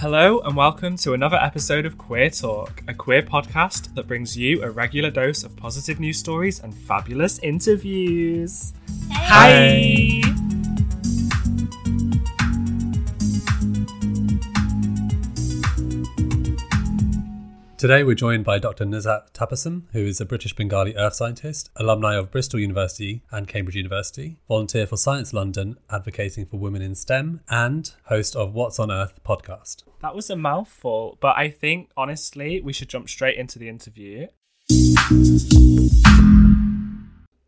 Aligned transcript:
Hello 0.00 0.40
and 0.46 0.56
welcome 0.56 0.96
to 0.96 1.12
another 1.12 1.36
episode 1.36 1.84
of 1.84 1.98
Queer 1.98 2.30
Talk, 2.30 2.82
a 2.88 2.94
queer 2.94 3.20
podcast 3.20 3.94
that 3.94 4.08
brings 4.08 4.34
you 4.34 4.62
a 4.62 4.70
regular 4.70 5.10
dose 5.10 5.44
of 5.44 5.54
positive 5.58 6.00
news 6.00 6.18
stories 6.18 6.58
and 6.60 6.74
fabulous 6.74 7.38
interviews. 7.40 8.72
Hi! 9.12 10.22
Today 17.80 18.04
we're 18.04 18.14
joined 18.14 18.44
by 18.44 18.58
Dr. 18.58 18.84
Nuzhat 18.84 19.32
Tabassum, 19.32 19.84
who 19.92 20.00
is 20.00 20.20
a 20.20 20.26
British 20.26 20.54
Bengali 20.54 20.94
earth 20.96 21.14
scientist, 21.14 21.70
alumni 21.76 22.14
of 22.14 22.30
Bristol 22.30 22.60
University 22.60 23.22
and 23.30 23.48
Cambridge 23.48 23.74
University, 23.74 24.36
volunteer 24.46 24.86
for 24.86 24.98
Science 24.98 25.32
London, 25.32 25.78
advocating 25.88 26.44
for 26.44 26.58
women 26.58 26.82
in 26.82 26.94
STEM, 26.94 27.40
and 27.48 27.94
host 28.04 28.36
of 28.36 28.52
What's 28.52 28.78
on 28.78 28.90
Earth 28.90 29.18
podcast. 29.24 29.84
That 30.02 30.14
was 30.14 30.28
a 30.28 30.36
mouthful, 30.36 31.16
but 31.22 31.38
I 31.38 31.48
think 31.48 31.88
honestly 31.96 32.60
we 32.60 32.74
should 32.74 32.90
jump 32.90 33.08
straight 33.08 33.38
into 33.38 33.58
the 33.58 33.70
interview. 33.70 34.26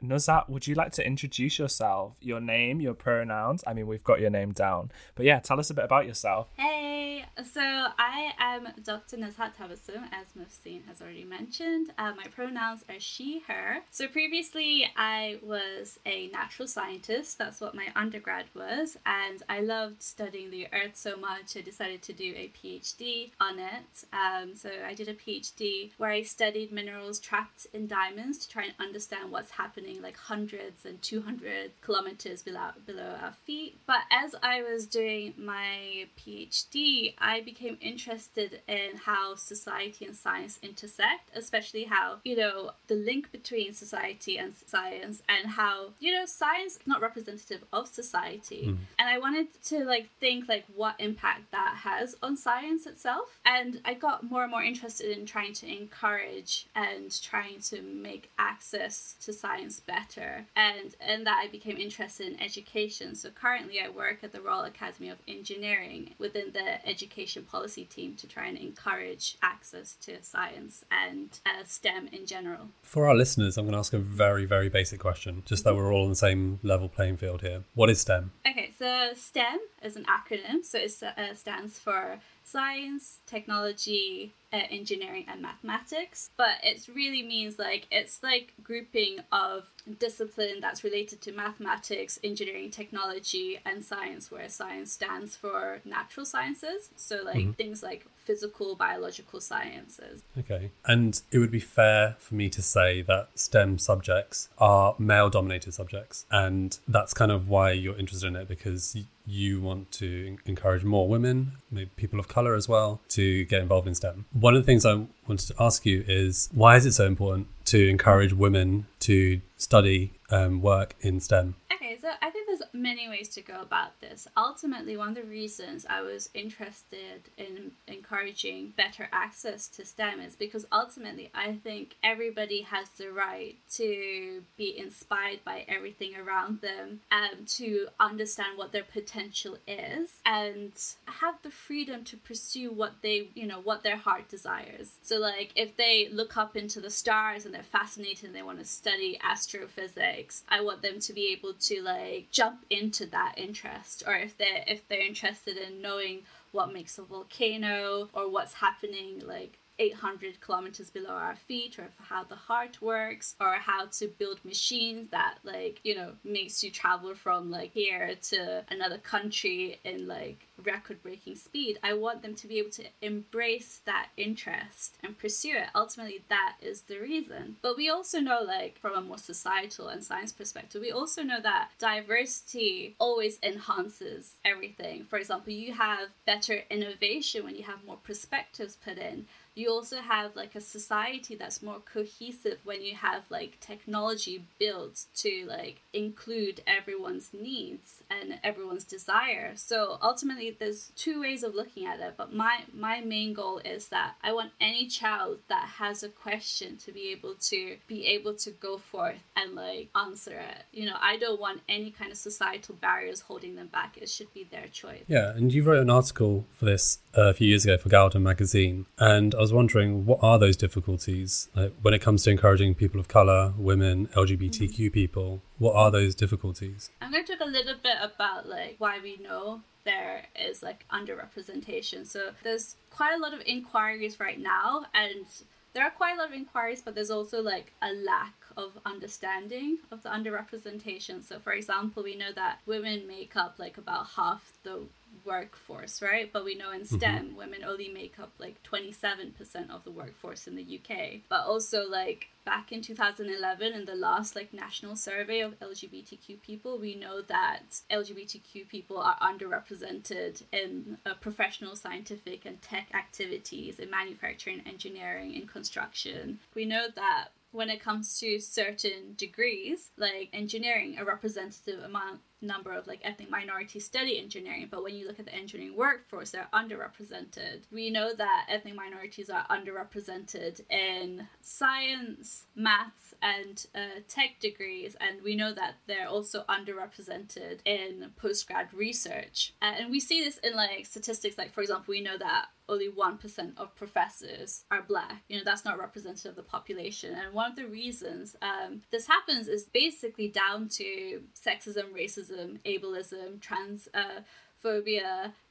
Nuzhat, 0.02 0.48
would 0.48 0.66
you 0.66 0.74
like 0.74 0.92
to 0.92 1.06
introduce 1.06 1.58
yourself, 1.58 2.14
your 2.20 2.40
name, 2.40 2.80
your 2.80 2.94
pronouns? 2.94 3.62
I 3.66 3.72
mean, 3.72 3.86
we've 3.86 4.02
got 4.02 4.20
your 4.20 4.30
name 4.30 4.52
down, 4.52 4.90
but 5.14 5.24
yeah, 5.24 5.38
tell 5.38 5.60
us 5.60 5.70
a 5.70 5.74
bit 5.74 5.84
about 5.84 6.06
yourself. 6.06 6.48
Hey, 6.56 7.24
so 7.44 7.60
I 7.60 8.32
am 8.38 8.68
Dr. 8.84 9.16
Nuzhat 9.16 9.56
Tabassum, 9.56 10.04
as 10.12 10.26
Mufseen 10.38 10.84
has 10.86 11.00
already 11.00 11.24
mentioned. 11.24 11.92
Uh, 11.96 12.12
my 12.16 12.24
pronouns 12.24 12.84
are 12.88 12.98
she, 12.98 13.42
her. 13.46 13.78
So 13.90 14.08
previously 14.08 14.90
I 14.96 15.38
was 15.42 16.00
a 16.04 16.26
natural 16.28 16.66
scientist, 16.66 17.38
that's 17.38 17.60
what 17.60 17.74
my 17.74 17.88
undergrad 17.94 18.46
was, 18.54 18.96
and 19.06 19.42
I 19.48 19.60
loved 19.60 20.02
studying 20.02 20.50
the 20.50 20.66
earth 20.72 20.96
so 20.96 21.16
much 21.16 21.56
I 21.56 21.60
decided 21.60 22.02
to 22.02 22.12
do 22.12 22.34
a 22.36 22.50
PhD 22.60 23.30
on 23.40 23.58
it. 23.58 24.04
Um, 24.12 24.56
so 24.56 24.70
I 24.84 24.94
did 24.94 25.08
a 25.08 25.14
PhD 25.14 25.92
where 25.96 26.10
I 26.10 26.22
studied 26.22 26.72
minerals 26.72 27.20
trapped 27.20 27.66
in 27.72 27.86
diamonds 27.86 28.38
to 28.38 28.48
try 28.48 28.64
and 28.64 28.74
understand 28.80 29.30
what's 29.30 29.52
happening 29.52 29.91
like 30.00 30.16
hundreds 30.16 30.84
and 30.84 31.00
200 31.02 31.72
kilometers 31.80 32.42
below, 32.42 32.70
below 32.86 33.16
our 33.22 33.32
feet. 33.44 33.78
But 33.86 34.02
as 34.10 34.34
I 34.42 34.62
was 34.62 34.86
doing 34.86 35.34
my 35.36 36.06
PhD, 36.18 37.14
I 37.18 37.40
became 37.40 37.76
interested 37.80 38.60
in 38.68 38.96
how 39.04 39.34
society 39.34 40.06
and 40.06 40.16
science 40.16 40.58
intersect, 40.62 41.30
especially 41.34 41.84
how, 41.84 42.18
you 42.24 42.36
know, 42.36 42.70
the 42.86 42.94
link 42.94 43.32
between 43.32 43.74
society 43.74 44.38
and 44.38 44.54
science 44.66 45.22
and 45.28 45.50
how, 45.52 45.90
you 46.00 46.12
know, 46.12 46.24
science 46.26 46.76
is 46.76 46.86
not 46.86 47.00
representative 47.00 47.64
of 47.72 47.88
society. 47.88 48.68
Mm. 48.68 48.76
And 48.98 49.08
I 49.08 49.18
wanted 49.18 49.48
to 49.64 49.84
like 49.84 50.08
think 50.20 50.48
like 50.48 50.64
what 50.74 50.94
impact 50.98 51.50
that 51.52 51.76
has 51.82 52.14
on 52.22 52.36
science 52.36 52.86
itself. 52.86 53.40
And 53.44 53.80
I 53.84 53.94
got 53.94 54.30
more 54.30 54.42
and 54.42 54.50
more 54.50 54.62
interested 54.62 55.16
in 55.16 55.26
trying 55.26 55.52
to 55.54 55.66
encourage 55.66 56.66
and 56.74 57.10
trying 57.22 57.60
to 57.60 57.82
make 57.82 58.30
access 58.38 59.16
to 59.24 59.32
science 59.32 59.80
better. 59.86 60.46
And 60.56 60.94
and 61.00 61.26
that 61.26 61.40
I 61.44 61.48
became 61.48 61.76
interested 61.76 62.26
in 62.26 62.40
education. 62.40 63.14
So 63.14 63.30
currently 63.30 63.80
I 63.80 63.88
work 63.88 64.18
at 64.22 64.32
the 64.32 64.40
Royal 64.40 64.64
Academy 64.64 65.08
of 65.08 65.18
Engineering 65.28 66.14
within 66.18 66.52
the 66.52 66.86
education 66.86 67.44
policy 67.44 67.84
team 67.84 68.14
to 68.16 68.26
try 68.26 68.46
and 68.46 68.58
encourage 68.58 69.36
access 69.42 69.94
to 70.02 70.22
science 70.22 70.84
and 70.90 71.38
uh, 71.46 71.64
STEM 71.64 72.08
in 72.12 72.26
general. 72.26 72.68
For 72.82 73.08
our 73.08 73.14
listeners 73.14 73.56
I'm 73.56 73.64
going 73.64 73.72
to 73.72 73.78
ask 73.78 73.92
a 73.92 73.98
very 73.98 74.44
very 74.44 74.68
basic 74.68 75.00
question 75.00 75.42
just 75.46 75.64
that 75.64 75.74
we're 75.74 75.92
all 75.92 76.04
on 76.04 76.10
the 76.10 76.16
same 76.16 76.60
level 76.62 76.88
playing 76.88 77.16
field 77.16 77.42
here. 77.42 77.64
What 77.74 77.90
is 77.90 78.00
STEM? 78.00 78.32
Okay 78.46 78.70
so 78.78 79.10
STEM 79.14 79.58
is 79.82 79.96
an 79.96 80.04
acronym. 80.04 80.64
So 80.64 80.78
it 80.78 80.92
uh, 81.02 81.34
stands 81.34 81.78
for 81.78 82.18
science 82.44 83.18
technology 83.26 84.32
uh, 84.52 84.60
engineering 84.70 85.24
and 85.28 85.40
mathematics 85.40 86.30
but 86.36 86.56
it 86.62 86.86
really 86.94 87.22
means 87.22 87.58
like 87.58 87.86
it's 87.90 88.22
like 88.22 88.52
grouping 88.62 89.18
of 89.32 89.70
discipline 89.98 90.58
that's 90.60 90.84
related 90.84 91.20
to 91.20 91.32
mathematics 91.32 92.18
engineering 92.22 92.70
technology 92.70 93.58
and 93.64 93.84
science 93.84 94.30
where 94.30 94.48
science 94.48 94.92
stands 94.92 95.34
for 95.34 95.80
natural 95.84 96.26
sciences 96.26 96.90
so 96.96 97.22
like 97.24 97.36
mm-hmm. 97.36 97.52
things 97.52 97.82
like 97.82 98.06
physical 98.24 98.74
biological 98.76 99.40
sciences 99.40 100.22
okay 100.38 100.70
and 100.86 101.22
it 101.30 101.38
would 101.38 101.50
be 101.50 101.60
fair 101.60 102.16
for 102.18 102.34
me 102.34 102.48
to 102.48 102.62
say 102.62 103.02
that 103.02 103.28
stem 103.34 103.78
subjects 103.78 104.48
are 104.58 104.94
male 104.98 105.28
dominated 105.28 105.72
subjects 105.72 106.24
and 106.30 106.78
that's 106.88 107.12
kind 107.12 107.32
of 107.32 107.48
why 107.48 107.72
you're 107.72 107.98
interested 107.98 108.28
in 108.28 108.36
it 108.36 108.48
because 108.48 108.96
you 109.26 109.60
want 109.60 109.90
to 109.92 110.36
encourage 110.46 110.84
more 110.84 111.08
women, 111.08 111.52
maybe 111.70 111.90
people 111.96 112.18
of 112.18 112.28
color 112.28 112.54
as 112.54 112.68
well, 112.68 113.00
to 113.10 113.44
get 113.44 113.62
involved 113.62 113.86
in 113.86 113.94
STEM. 113.94 114.24
One 114.32 114.54
of 114.54 114.62
the 114.62 114.66
things 114.66 114.84
I 114.84 114.94
wanted 115.26 115.48
to 115.48 115.54
ask 115.60 115.86
you 115.86 116.04
is 116.06 116.48
why 116.52 116.76
is 116.76 116.86
it 116.86 116.92
so 116.92 117.06
important 117.06 117.48
to 117.66 117.88
encourage 117.88 118.32
women 118.32 118.86
to 119.00 119.40
study 119.56 120.12
um, 120.30 120.60
work 120.60 120.94
in 121.00 121.20
STEM? 121.20 121.54
Okay, 121.72 121.81
so 122.02 122.10
I 122.20 122.30
think 122.30 122.48
there's 122.48 122.62
many 122.72 123.08
ways 123.08 123.28
to 123.30 123.42
go 123.42 123.60
about 123.60 124.00
this. 124.00 124.26
Ultimately, 124.36 124.96
one 124.96 125.10
of 125.10 125.14
the 125.14 125.22
reasons 125.22 125.86
I 125.88 126.00
was 126.00 126.28
interested 126.34 127.22
in 127.38 127.70
encouraging 127.86 128.72
better 128.76 129.08
access 129.12 129.68
to 129.68 129.84
STEM 129.84 130.20
is 130.20 130.34
because 130.34 130.66
ultimately 130.72 131.30
I 131.32 131.52
think 131.62 131.94
everybody 132.02 132.62
has 132.62 132.88
the 132.88 133.12
right 133.12 133.54
to 133.74 134.42
be 134.56 134.76
inspired 134.76 135.44
by 135.44 135.64
everything 135.68 136.16
around 136.16 136.60
them 136.60 137.02
and 137.12 137.46
to 137.46 137.86
understand 138.00 138.58
what 138.58 138.72
their 138.72 138.82
potential 138.82 139.56
is 139.68 140.10
and 140.26 140.72
have 141.06 141.36
the 141.44 141.50
freedom 141.50 142.02
to 142.02 142.16
pursue 142.16 142.72
what 142.72 142.94
they, 143.02 143.28
you 143.34 143.46
know, 143.46 143.60
what 143.60 143.84
their 143.84 143.96
heart 143.96 144.28
desires. 144.28 144.90
So 145.02 145.18
like 145.18 145.52
if 145.54 145.76
they 145.76 146.08
look 146.10 146.36
up 146.36 146.56
into 146.56 146.80
the 146.80 146.90
stars 146.90 147.44
and 147.44 147.54
they're 147.54 147.62
fascinated 147.62 148.24
and 148.24 148.34
they 148.34 148.42
want 148.42 148.58
to 148.58 148.64
study 148.64 149.20
astrophysics, 149.22 150.42
I 150.48 150.62
want 150.62 150.82
them 150.82 150.98
to 150.98 151.12
be 151.12 151.28
able 151.32 151.52
to 151.54 151.82
like 151.82 151.91
jump 152.30 152.64
into 152.70 153.06
that 153.06 153.34
interest 153.36 154.02
or 154.06 154.14
if 154.14 154.36
they're 154.36 154.64
if 154.66 154.86
they're 154.88 155.06
interested 155.06 155.56
in 155.56 155.82
knowing 155.82 156.22
what 156.52 156.72
makes 156.72 156.98
a 156.98 157.02
volcano 157.02 158.08
or 158.12 158.30
what's 158.30 158.54
happening 158.54 159.22
like 159.24 159.58
800 159.82 160.40
kilometers 160.40 160.90
below 160.90 161.10
our 161.10 161.34
feet 161.34 161.76
or 161.76 161.88
how 161.98 162.22
the 162.22 162.36
heart 162.36 162.80
works 162.80 163.34
or 163.40 163.54
how 163.54 163.86
to 163.86 164.06
build 164.06 164.38
machines 164.44 165.10
that 165.10 165.38
like 165.42 165.80
you 165.82 165.96
know 165.96 166.12
makes 166.22 166.62
you 166.62 166.70
travel 166.70 167.16
from 167.16 167.50
like 167.50 167.72
here 167.72 168.14
to 168.30 168.64
another 168.70 168.98
country 168.98 169.80
in 169.84 170.06
like 170.06 170.46
record 170.64 171.02
breaking 171.02 171.34
speed. 171.34 171.80
I 171.82 171.94
want 171.94 172.22
them 172.22 172.36
to 172.36 172.46
be 172.46 172.60
able 172.60 172.70
to 172.70 172.84
embrace 173.00 173.80
that 173.84 174.10
interest 174.16 174.94
and 175.02 175.18
pursue 175.18 175.56
it. 175.56 175.66
Ultimately 175.74 176.22
that 176.28 176.54
is 176.62 176.82
the 176.82 177.00
reason. 177.00 177.56
But 177.60 177.76
we 177.76 177.88
also 177.90 178.20
know 178.20 178.40
like 178.46 178.78
from 178.78 178.94
a 178.94 179.00
more 179.00 179.18
societal 179.18 179.88
and 179.88 180.04
science 180.04 180.30
perspective 180.30 180.80
we 180.80 180.92
also 180.92 181.24
know 181.24 181.40
that 181.40 181.70
diversity 181.80 182.94
always 183.00 183.40
enhances 183.42 184.34
everything. 184.44 185.06
For 185.10 185.18
example 185.18 185.52
you 185.52 185.72
have 185.72 186.10
better 186.24 186.60
innovation 186.70 187.42
when 187.44 187.56
you 187.56 187.64
have 187.64 187.84
more 187.84 187.98
perspectives 188.04 188.76
put 188.76 188.98
in 188.98 189.26
you 189.54 189.70
also 189.70 189.96
have 189.96 190.34
like 190.36 190.54
a 190.54 190.60
society 190.60 191.34
that's 191.34 191.62
more 191.62 191.80
cohesive 191.80 192.58
when 192.64 192.82
you 192.82 192.94
have 192.94 193.22
like 193.30 193.58
technology 193.60 194.44
built 194.58 195.04
to 195.16 195.46
like 195.48 195.82
include 195.92 196.62
everyone's 196.66 197.30
needs 197.32 198.02
and 198.10 198.38
everyone's 198.42 198.84
desire. 198.84 199.52
So 199.54 199.98
ultimately 200.02 200.56
there's 200.58 200.92
two 200.96 201.20
ways 201.20 201.42
of 201.42 201.54
looking 201.54 201.86
at 201.86 202.00
it 202.00 202.14
but 202.16 202.32
my 202.32 202.60
my 202.72 203.00
main 203.00 203.32
goal 203.32 203.58
is 203.64 203.88
that 203.88 204.14
i 204.22 204.32
want 204.32 204.50
any 204.60 204.86
child 204.86 205.38
that 205.48 205.66
has 205.78 206.02
a 206.02 206.08
question 206.08 206.76
to 206.76 206.92
be 206.92 207.10
able 207.10 207.34
to 207.34 207.76
be 207.86 208.06
able 208.06 208.34
to 208.34 208.50
go 208.50 208.78
forth 208.78 209.22
and 209.36 209.54
like 209.54 209.88
answer 209.94 210.32
it. 210.32 210.64
You 210.72 210.86
know 210.86 210.96
i 211.00 211.16
don't 211.16 211.40
want 211.40 211.60
any 211.68 211.90
kind 211.90 212.10
of 212.10 212.18
societal 212.18 212.74
barriers 212.76 213.20
holding 213.20 213.54
them 213.56 213.68
back. 213.68 213.98
It 214.00 214.08
should 214.08 214.32
be 214.32 214.44
their 214.44 214.66
choice. 214.68 215.02
Yeah 215.08 215.30
and 215.30 215.52
you 215.52 215.62
wrote 215.62 215.80
an 215.80 215.90
article 215.90 216.44
for 216.54 216.64
this 216.64 216.98
uh, 217.16 217.30
a 217.30 217.34
few 217.34 217.48
years 217.48 217.64
ago 217.64 217.76
for 217.76 217.88
gal-dem 217.88 218.22
magazine 218.22 218.86
and 218.98 219.34
was 219.42 219.52
wondering, 219.52 220.06
what 220.06 220.20
are 220.22 220.38
those 220.38 220.56
difficulties 220.56 221.48
like, 221.54 221.72
when 221.82 221.94
it 221.94 222.00
comes 222.00 222.22
to 222.24 222.30
encouraging 222.30 222.74
people 222.74 222.98
of 223.00 223.08
color, 223.08 223.52
women, 223.56 224.06
LGBTQ 224.08 224.70
mm-hmm. 224.70 224.88
people? 224.88 225.42
What 225.58 225.74
are 225.74 225.90
those 225.90 226.14
difficulties? 226.14 226.90
I'm 227.00 227.12
going 227.12 227.24
to 227.24 227.36
talk 227.36 227.46
a 227.46 227.50
little 227.50 227.74
bit 227.82 227.96
about 228.00 228.48
like 228.48 228.76
why 228.78 228.98
we 229.02 229.16
know 229.18 229.62
there 229.84 230.26
is 230.38 230.62
like 230.62 230.86
underrepresentation. 230.92 232.06
So 232.06 232.30
there's 232.42 232.76
quite 232.90 233.14
a 233.14 233.18
lot 233.18 233.34
of 233.34 233.40
inquiries 233.44 234.20
right 234.20 234.38
now, 234.40 234.86
and 234.94 235.26
there 235.72 235.84
are 235.84 235.90
quite 235.90 236.14
a 236.14 236.18
lot 236.18 236.28
of 236.28 236.34
inquiries, 236.34 236.82
but 236.82 236.94
there's 236.94 237.10
also 237.10 237.42
like 237.42 237.72
a 237.82 237.92
lack 237.92 238.34
of 238.56 238.78
understanding 238.84 239.78
of 239.90 240.02
the 240.02 240.08
underrepresentation. 240.08 241.22
So, 241.24 241.38
for 241.38 241.52
example, 241.52 242.02
we 242.02 242.16
know 242.16 242.32
that 242.34 242.60
women 242.66 243.06
make 243.06 243.36
up 243.36 243.58
like 243.58 243.78
about 243.78 244.08
half 244.16 244.52
the 244.62 244.80
workforce, 245.24 246.02
right? 246.02 246.32
But 246.32 246.44
we 246.44 246.54
know 246.54 246.72
in 246.72 246.82
mm-hmm. 246.82 246.96
STEM, 246.96 247.26
mm-hmm. 247.28 247.36
women 247.36 247.64
only 247.64 247.88
make 247.88 248.18
up 248.18 248.32
like 248.38 248.62
27% 248.62 249.70
of 249.70 249.84
the 249.84 249.90
workforce 249.90 250.46
in 250.46 250.56
the 250.56 250.62
UK. 250.80 251.20
But 251.28 251.44
also, 251.46 251.88
like 251.88 252.28
back 252.44 252.72
in 252.72 252.82
2011, 252.82 253.72
in 253.72 253.84
the 253.84 253.94
last 253.94 254.34
like 254.34 254.52
national 254.52 254.96
survey 254.96 255.40
of 255.40 255.58
LGBTQ 255.60 256.42
people, 256.42 256.78
we 256.78 256.94
know 256.94 257.22
that 257.22 257.80
LGBTQ 257.90 258.68
people 258.68 258.98
are 258.98 259.16
underrepresented 259.20 260.42
in 260.52 260.98
uh, 261.06 261.14
professional, 261.14 261.76
scientific, 261.76 262.44
and 262.44 262.60
tech 262.62 262.88
activities 262.94 263.78
in 263.78 263.90
manufacturing, 263.90 264.62
engineering, 264.66 265.34
and 265.36 265.48
construction. 265.48 266.40
We 266.54 266.64
know 266.64 266.86
that 266.94 267.28
when 267.52 267.70
it 267.70 267.80
comes 267.80 268.18
to 268.20 268.40
certain 268.40 269.14
degrees, 269.16 269.90
like 269.96 270.30
engineering, 270.32 270.96
a 270.98 271.04
representative 271.04 271.82
amount 271.84 272.20
number 272.42 272.72
of 272.72 272.86
like 272.86 273.00
ethnic 273.04 273.30
minorities 273.30 273.84
study 273.84 274.18
engineering, 274.18 274.66
but 274.70 274.82
when 274.82 274.94
you 274.94 275.06
look 275.06 275.20
at 275.20 275.26
the 275.26 275.34
engineering 275.34 275.76
workforce, 275.76 276.30
they're 276.30 276.48
underrepresented. 276.52 277.62
We 277.70 277.88
know 277.90 278.14
that 278.14 278.46
ethnic 278.48 278.74
minorities 278.74 279.30
are 279.30 279.46
underrepresented 279.48 280.62
in 280.68 281.28
science, 281.40 282.46
maths, 282.54 283.14
and 283.22 283.64
uh, 283.74 284.00
tech 284.08 284.40
degrees, 284.40 284.96
and 285.00 285.22
we 285.22 285.36
know 285.36 285.54
that 285.54 285.74
they're 285.86 286.08
also 286.08 286.44
underrepresented 286.48 287.60
in 287.64 288.10
postgrad 288.20 288.72
research. 288.72 289.54
Uh, 289.62 289.74
and 289.78 289.90
we 289.90 290.00
see 290.00 290.24
this 290.24 290.38
in 290.38 290.56
like 290.56 290.86
statistics, 290.86 291.38
like 291.38 291.52
for 291.52 291.60
example, 291.60 291.92
we 291.92 292.00
know 292.00 292.18
that 292.18 292.46
only 292.72 292.88
1% 292.88 293.58
of 293.58 293.74
professors 293.76 294.64
are 294.70 294.82
black. 294.82 295.22
You 295.28 295.36
know, 295.36 295.44
that's 295.44 295.64
not 295.64 295.78
representative 295.78 296.30
of 296.30 296.36
the 296.36 296.42
population. 296.42 297.14
And 297.14 297.34
one 297.34 297.50
of 297.50 297.56
the 297.56 297.66
reasons 297.66 298.34
um, 298.40 298.82
this 298.90 299.06
happens 299.06 299.46
is 299.46 299.64
basically 299.64 300.28
down 300.28 300.68
to 300.70 301.22
sexism, 301.34 301.92
racism, 301.94 302.58
ableism, 302.64 303.40
trans. 303.40 303.88
Uh, 303.92 304.20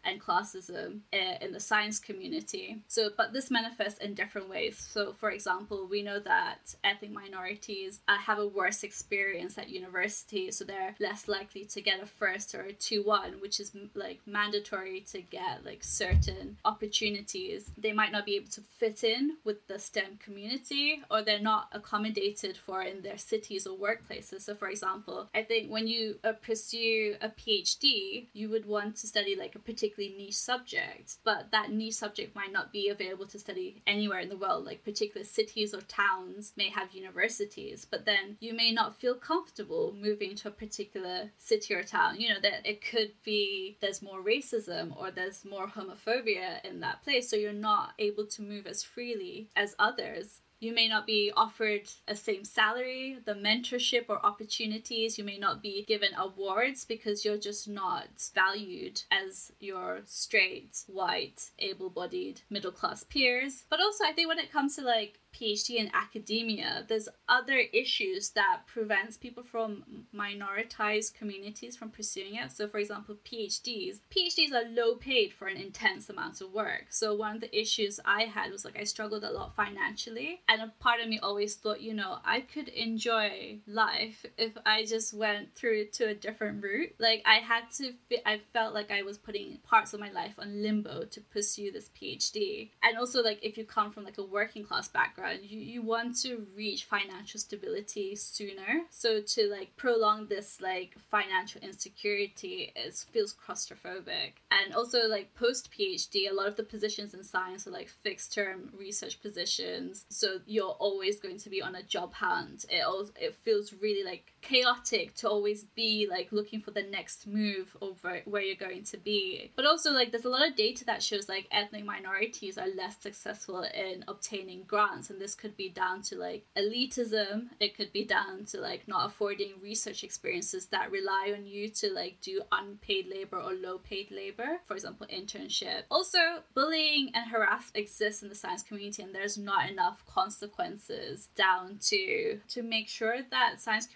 and 0.04 0.22
classism 0.22 1.00
in 1.12 1.52
the 1.52 1.60
science 1.60 2.00
community. 2.00 2.82
So, 2.88 3.10
but 3.16 3.34
this 3.34 3.52
manifests 3.52 4.00
in 4.00 4.14
different 4.14 4.50
ways. 4.50 4.78
So, 4.78 5.14
for 5.14 5.32
example, 5.32 5.88
we 5.90 6.02
know 6.02 6.20
that 6.20 6.76
ethnic 6.84 7.12
minorities 7.12 8.00
uh, 8.08 8.18
have 8.18 8.40
a 8.40 8.48
worse 8.48 8.84
experience 8.84 9.58
at 9.58 9.70
university, 9.70 10.52
so 10.52 10.64
they're 10.64 10.96
less 11.00 11.28
likely 11.28 11.66
to 11.66 11.82
get 11.82 12.02
a 12.02 12.06
first 12.06 12.56
or 12.56 12.62
a 12.62 12.74
2 12.74 13.04
1, 13.04 13.42
which 13.42 13.60
is 13.60 13.72
like 13.96 14.20
mandatory 14.26 15.02
to 15.12 15.22
get 15.22 15.66
like 15.66 15.84
certain 15.84 16.58
opportunities. 16.66 17.72
They 17.78 17.94
might 17.94 18.12
not 18.12 18.26
be 18.26 18.36
able 18.36 18.50
to 18.52 18.62
fit 18.62 19.04
in 19.04 19.38
with 19.44 19.68
the 19.68 19.80
STEM 19.80 20.20
community 20.24 21.02
or 21.10 21.22
they're 21.22 21.40
not 21.40 21.68
accommodated 21.72 22.58
for 22.58 22.82
in 22.82 23.02
their 23.02 23.18
cities 23.18 23.68
or 23.68 23.78
workplaces. 23.78 24.42
So, 24.42 24.56
for 24.56 24.70
example, 24.70 25.30
I 25.34 25.44
think 25.44 25.70
when 25.72 25.88
you 25.88 26.18
uh, 26.24 26.34
pursue 26.34 27.16
a 27.22 27.30
PhD, 27.30 28.28
you 28.34 28.50
would 28.50 28.66
want 28.66 28.96
to 28.98 29.08
study 29.08 29.36
like 29.36 29.56
a 29.56 29.60
particularly 29.92 30.26
niche 30.26 30.36
subject, 30.36 31.18
but 31.24 31.52
that 31.52 31.72
niche 31.72 31.96
subject 31.96 32.36
might 32.36 32.52
not 32.52 32.72
be 32.72 32.90
available 32.90 33.26
to 33.26 33.40
study 33.40 33.82
anywhere 33.88 34.20
in 34.20 34.30
the 34.30 34.38
world. 34.38 34.66
Like 34.66 34.84
particular 34.84 35.26
cities 35.26 35.74
or 35.74 35.82
towns 35.82 36.54
may 36.56 36.70
have 36.70 36.94
universities, 36.94 37.86
but 37.90 38.06
then 38.06 38.38
you 38.40 38.54
may 38.54 38.72
not 38.72 38.96
feel 38.96 39.16
comfortable 39.16 39.94
moving 40.00 40.36
to 40.36 40.48
a 40.48 40.52
particular 40.52 41.32
city 41.38 41.74
or 41.74 41.84
town. 41.84 42.20
You 42.20 42.30
know, 42.30 42.40
that 42.42 42.66
it 42.66 42.82
could 42.84 43.12
be 43.24 43.78
there's 43.82 44.02
more 44.02 44.24
racism 44.24 44.96
or 44.98 45.12
there's 45.12 45.46
more 45.46 45.68
homophobia 45.68 46.64
in 46.64 46.80
that 46.82 47.04
place, 47.04 47.30
so 47.30 47.36
you're 47.36 47.54
not 47.54 47.94
able 48.00 48.26
to 48.28 48.42
move 48.42 48.68
as 48.68 48.84
freely 48.84 49.50
as 49.56 49.76
others 49.80 50.41
you 50.62 50.74
may 50.74 50.88
not 50.88 51.08
be 51.08 51.34
offered 51.36 51.90
a 52.08 52.16
same 52.16 52.46
salary, 52.46 53.18
the 53.26 53.34
mentorship 53.34 54.06
or 54.08 54.24
opportunities. 54.24 55.18
You 55.18 55.24
may 55.24 55.40
not 55.40 55.62
be 55.62 55.84
given 55.88 56.12
awards 56.16 56.86
because 56.86 57.26
you're 57.26 57.40
just 57.40 57.68
not 57.68 58.30
valued 58.36 59.02
as 59.10 59.52
your 59.60 60.02
straight, 60.06 60.84
white, 60.86 61.50
able 61.58 61.90
bodied, 61.90 62.42
middle 62.52 62.72
class 62.72 63.04
peers. 63.04 63.64
But 63.72 63.82
also, 63.82 64.06
I 64.06 64.14
think 64.14 64.30
when 64.30 64.38
it 64.38 64.52
comes 64.52 64.76
to 64.76 64.84
like 64.84 65.20
PhD 65.34 65.76
in 65.76 65.90
academia, 65.94 66.86
there's 66.88 67.10
other 67.28 67.58
issues 67.74 68.30
that 68.32 68.62
prevents 68.68 69.18
people 69.18 69.44
from 69.44 69.84
minoritized 70.14 71.14
communities 71.14 71.76
from 71.78 71.90
pursuing 71.90 72.36
it. 72.36 72.52
So, 72.52 72.68
for 72.68 72.78
example, 72.78 73.16
PhDs. 73.26 74.00
PhDs 74.16 74.52
are 74.52 74.70
low 74.70 74.96
paid 74.96 75.34
for 75.34 75.48
an 75.48 75.58
intense 75.58 76.10
amount 76.10 76.42
of 76.42 76.54
work. 76.54 76.88
So, 76.90 77.16
one 77.16 77.36
of 77.36 77.42
the 77.42 77.60
issues 77.60 78.00
I 78.06 78.24
had 78.24 78.52
was 78.52 78.66
like 78.66 78.80
I 78.80 78.84
struggled 78.84 79.24
a 79.24 79.32
lot 79.32 79.56
financially, 79.56 80.42
and 80.48 80.62
a 80.62 80.74
part 80.80 81.00
of 81.00 81.08
me 81.08 81.20
always 81.20 81.56
thought, 81.56 81.82
you 81.82 81.94
know, 81.94 82.20
I 82.26 82.42
could 82.42 82.68
enjoy 82.68 83.60
life 83.68 84.26
if 84.38 84.54
I 84.66 84.86
just 84.86 85.14
went 85.14 85.56
through 85.56 85.88
to 85.94 86.10
a 86.10 86.14
different 86.14 86.64
route. 86.64 86.94
Like 87.00 87.24
I 87.26 87.36
had 87.36 87.72
to, 87.78 87.94
I 88.26 88.42
felt 88.54 88.74
like 88.74 88.92
I 88.92 89.04
was 89.04 89.18
putting 89.18 89.58
parts 89.64 89.94
of 89.94 90.00
my 90.00 90.12
life 90.12 90.34
on 90.38 90.62
limbo 90.62 91.06
to 91.06 91.22
pursue 91.22 91.72
this 91.72 91.90
PhD, 92.00 92.70
and 92.84 92.98
also 92.98 93.24
like 93.24 93.40
if 93.42 93.58
you 93.58 93.66
come 93.66 93.92
from 93.92 94.04
like 94.04 94.18
a 94.18 94.24
working 94.24 94.64
class 94.64 94.88
background 94.88 95.21
background 95.22 95.50
you, 95.50 95.60
you 95.60 95.82
want 95.82 96.18
to 96.22 96.46
reach 96.56 96.86
financial 96.86 97.40
stability 97.40 98.16
sooner. 98.16 98.82
So 98.90 99.22
to 99.22 99.48
like 99.50 99.76
prolong 99.78 100.28
this 100.28 100.60
like 100.62 100.96
financial 101.10 101.62
insecurity 101.62 102.72
is 102.76 103.04
feels 103.12 103.34
claustrophobic. 103.34 104.34
And 104.52 104.74
also 104.76 105.08
like 105.08 105.34
post 105.36 105.70
phd 105.72 106.30
a 106.30 106.34
lot 106.34 106.48
of 106.48 106.56
the 106.56 106.64
positions 106.64 107.14
in 107.14 107.24
science 107.24 107.68
are 107.68 107.72
like 107.72 107.90
fixed 107.90 108.34
term 108.34 108.70
research 108.78 109.22
positions. 109.22 110.06
So 110.10 110.40
you're 110.46 110.78
always 110.80 111.20
going 111.20 111.38
to 111.40 111.50
be 111.50 111.62
on 111.62 111.76
a 111.76 111.84
job 111.84 112.14
hunt. 112.14 112.66
It 112.70 112.82
also 112.82 113.12
it 113.20 113.36
feels 113.44 113.74
really 113.74 114.04
like 114.04 114.32
chaotic 114.42 115.16
to 115.16 115.30
always 115.30 115.64
be 115.76 116.08
like 116.10 116.32
looking 116.32 116.62
for 116.62 116.72
the 116.72 116.84
next 116.84 117.28
move 117.28 117.76
over 117.82 118.22
where 118.26 118.42
you're 118.42 118.56
going 118.56 118.84
to 118.84 118.98
be. 118.98 119.52
But 119.56 119.66
also 119.66 119.92
like 119.92 120.12
there's 120.12 120.26
a 120.26 120.30
lot 120.30 120.48
of 120.48 120.56
data 120.56 120.86
that 120.86 121.04
shows 121.04 121.30
like 121.30 121.48
ethnic 121.52 121.86
minorities 121.86 122.58
are 122.58 122.68
less 122.76 122.98
successful 123.00 123.64
in 123.64 124.04
obtaining 124.08 124.64
grants 124.64 125.10
and 125.10 125.20
this 125.20 125.36
could 125.36 125.56
be 125.58 125.70
down 125.70 126.02
to 126.04 126.16
like 126.16 126.46
elitism. 126.58 127.50
It 127.60 127.76
could 127.76 127.92
be 127.94 128.06
down 128.06 128.46
to 128.46 128.60
like 128.60 128.88
not 128.88 129.08
affording 129.08 129.54
research 129.62 130.04
experiences 130.04 130.68
that 130.68 130.92
rely 130.92 131.34
on 131.38 131.46
you 131.46 131.70
to 131.70 131.92
like 131.94 132.18
do 132.22 132.42
unpaid 132.52 133.08
labor 133.08 133.38
or 133.40 133.54
low 133.54 133.78
paid 133.78 134.12
labor 134.12 134.60
for 134.66 134.74
example 134.74 135.08
internship. 135.14 135.84
Also 135.90 136.20
bullying 136.54 137.12
and 137.14 137.30
harassment 137.30 137.78
exists 137.78 138.24
in 138.24 138.30
the 138.30 138.36
science 138.36 138.64
community 138.64 139.04
and 139.04 139.14
there's 139.14 139.38
not 139.38 139.70
enough 139.70 140.04
consequences 140.06 141.30
down 141.36 141.78
to 141.82 142.40
to 142.48 142.64
make 142.64 142.88
sure 142.88 143.18
that 143.30 143.62
science 143.62 143.88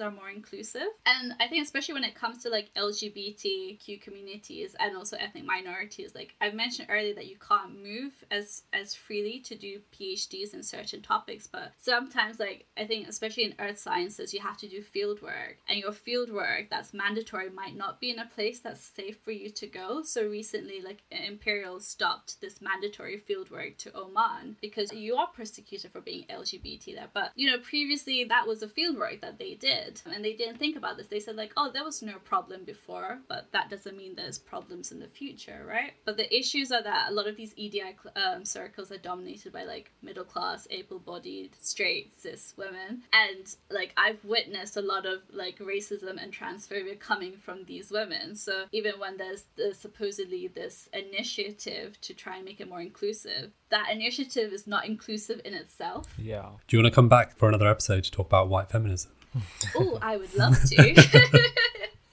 are 0.00 0.10
more 0.10 0.30
inclusive 0.30 0.88
and 1.06 1.34
i 1.40 1.46
think 1.48 1.62
especially 1.62 1.94
when 1.94 2.04
it 2.04 2.14
comes 2.14 2.42
to 2.42 2.48
like 2.48 2.70
lgbtq 2.76 4.00
communities 4.00 4.74
and 4.78 4.96
also 4.96 5.16
ethnic 5.18 5.44
minorities 5.44 6.14
like 6.14 6.34
i 6.40 6.50
mentioned 6.50 6.88
earlier 6.90 7.14
that 7.14 7.26
you 7.26 7.36
can't 7.46 7.82
move 7.82 8.12
as 8.30 8.62
as 8.72 8.94
freely 8.94 9.38
to 9.40 9.54
do 9.54 9.80
phds 9.98 10.54
in 10.54 10.62
certain 10.62 11.02
topics, 11.02 11.46
but 11.46 11.72
sometimes, 11.78 12.38
like, 12.38 12.66
I 12.76 12.84
think, 12.84 13.08
especially 13.08 13.44
in 13.44 13.54
earth 13.58 13.78
sciences, 13.78 14.32
you 14.32 14.40
have 14.40 14.56
to 14.58 14.68
do 14.68 14.82
field 14.82 15.22
work, 15.22 15.58
and 15.68 15.78
your 15.78 15.92
field 15.92 16.32
work 16.32 16.66
that's 16.70 16.94
mandatory 16.94 17.50
might 17.50 17.76
not 17.76 18.00
be 18.00 18.10
in 18.10 18.18
a 18.18 18.26
place 18.26 18.60
that's 18.60 18.80
safe 18.80 19.18
for 19.22 19.30
you 19.30 19.50
to 19.50 19.66
go. 19.66 20.02
So, 20.02 20.26
recently, 20.26 20.80
like, 20.80 21.02
Imperial 21.10 21.80
stopped 21.80 22.40
this 22.40 22.60
mandatory 22.60 23.18
field 23.18 23.50
work 23.50 23.76
to 23.78 23.96
Oman 23.96 24.56
because 24.60 24.92
you 24.92 25.16
are 25.16 25.28
persecuted 25.28 25.92
for 25.92 26.00
being 26.00 26.24
LGBT 26.24 26.94
there. 26.94 27.08
But, 27.12 27.32
you 27.34 27.50
know, 27.50 27.58
previously 27.58 28.24
that 28.24 28.46
was 28.46 28.62
a 28.62 28.68
field 28.68 28.96
work 28.96 29.20
that 29.20 29.38
they 29.38 29.54
did, 29.54 29.81
and 30.06 30.24
they 30.24 30.34
didn't 30.34 30.58
think 30.58 30.76
about 30.76 30.96
this. 30.96 31.06
They 31.08 31.20
said, 31.20 31.36
like, 31.36 31.52
oh, 31.56 31.70
there 31.72 31.84
was 31.84 32.02
no 32.02 32.18
problem 32.24 32.64
before, 32.64 33.18
but 33.28 33.50
that 33.52 33.70
doesn't 33.70 33.96
mean 33.96 34.14
there's 34.14 34.38
problems 34.38 34.92
in 34.92 35.00
the 35.00 35.08
future, 35.08 35.64
right? 35.68 35.92
But 36.04 36.16
the 36.16 36.34
issues 36.34 36.72
are 36.72 36.82
that 36.82 37.10
a 37.10 37.12
lot 37.12 37.26
of 37.26 37.36
these 37.36 37.52
EDI 37.56 37.96
um, 38.16 38.44
circles 38.44 38.92
are 38.92 38.98
dominated 38.98 39.52
by 39.52 39.64
like 39.64 39.90
middle 40.02 40.24
class 40.24 40.42
class, 40.42 40.66
able 40.70 40.98
bodied, 40.98 41.50
straight, 41.60 42.12
cis 42.20 42.54
women. 42.56 43.02
And 43.12 43.54
like 43.70 43.92
I've 43.96 44.24
witnessed 44.24 44.76
a 44.76 44.82
lot 44.82 45.06
of 45.06 45.20
like 45.32 45.58
racism 45.58 46.22
and 46.22 46.32
transphobia 46.32 46.98
coming 46.98 47.36
from 47.36 47.64
these 47.64 47.90
women. 47.90 48.34
So 48.36 48.64
even 48.72 48.94
when 48.98 49.16
there's 49.16 49.44
the, 49.56 49.74
supposedly 49.74 50.48
this 50.48 50.88
initiative 50.92 52.00
to 52.02 52.14
try 52.14 52.36
and 52.36 52.44
make 52.44 52.60
it 52.60 52.68
more 52.68 52.80
inclusive, 52.80 53.52
that 53.70 53.90
initiative 53.90 54.52
is 54.52 54.66
not 54.66 54.86
inclusive 54.86 55.40
in 55.44 55.54
itself. 55.54 56.12
Yeah. 56.18 56.48
Do 56.66 56.76
you 56.76 56.82
want 56.82 56.92
to 56.92 56.94
come 56.94 57.08
back 57.08 57.36
for 57.36 57.48
another 57.48 57.68
episode 57.68 58.04
to 58.04 58.10
talk 58.10 58.26
about 58.26 58.48
white 58.48 58.70
feminism? 58.70 59.12
oh, 59.76 59.98
I 60.00 60.16
would 60.16 60.34
love 60.34 60.62
to. 60.64 61.48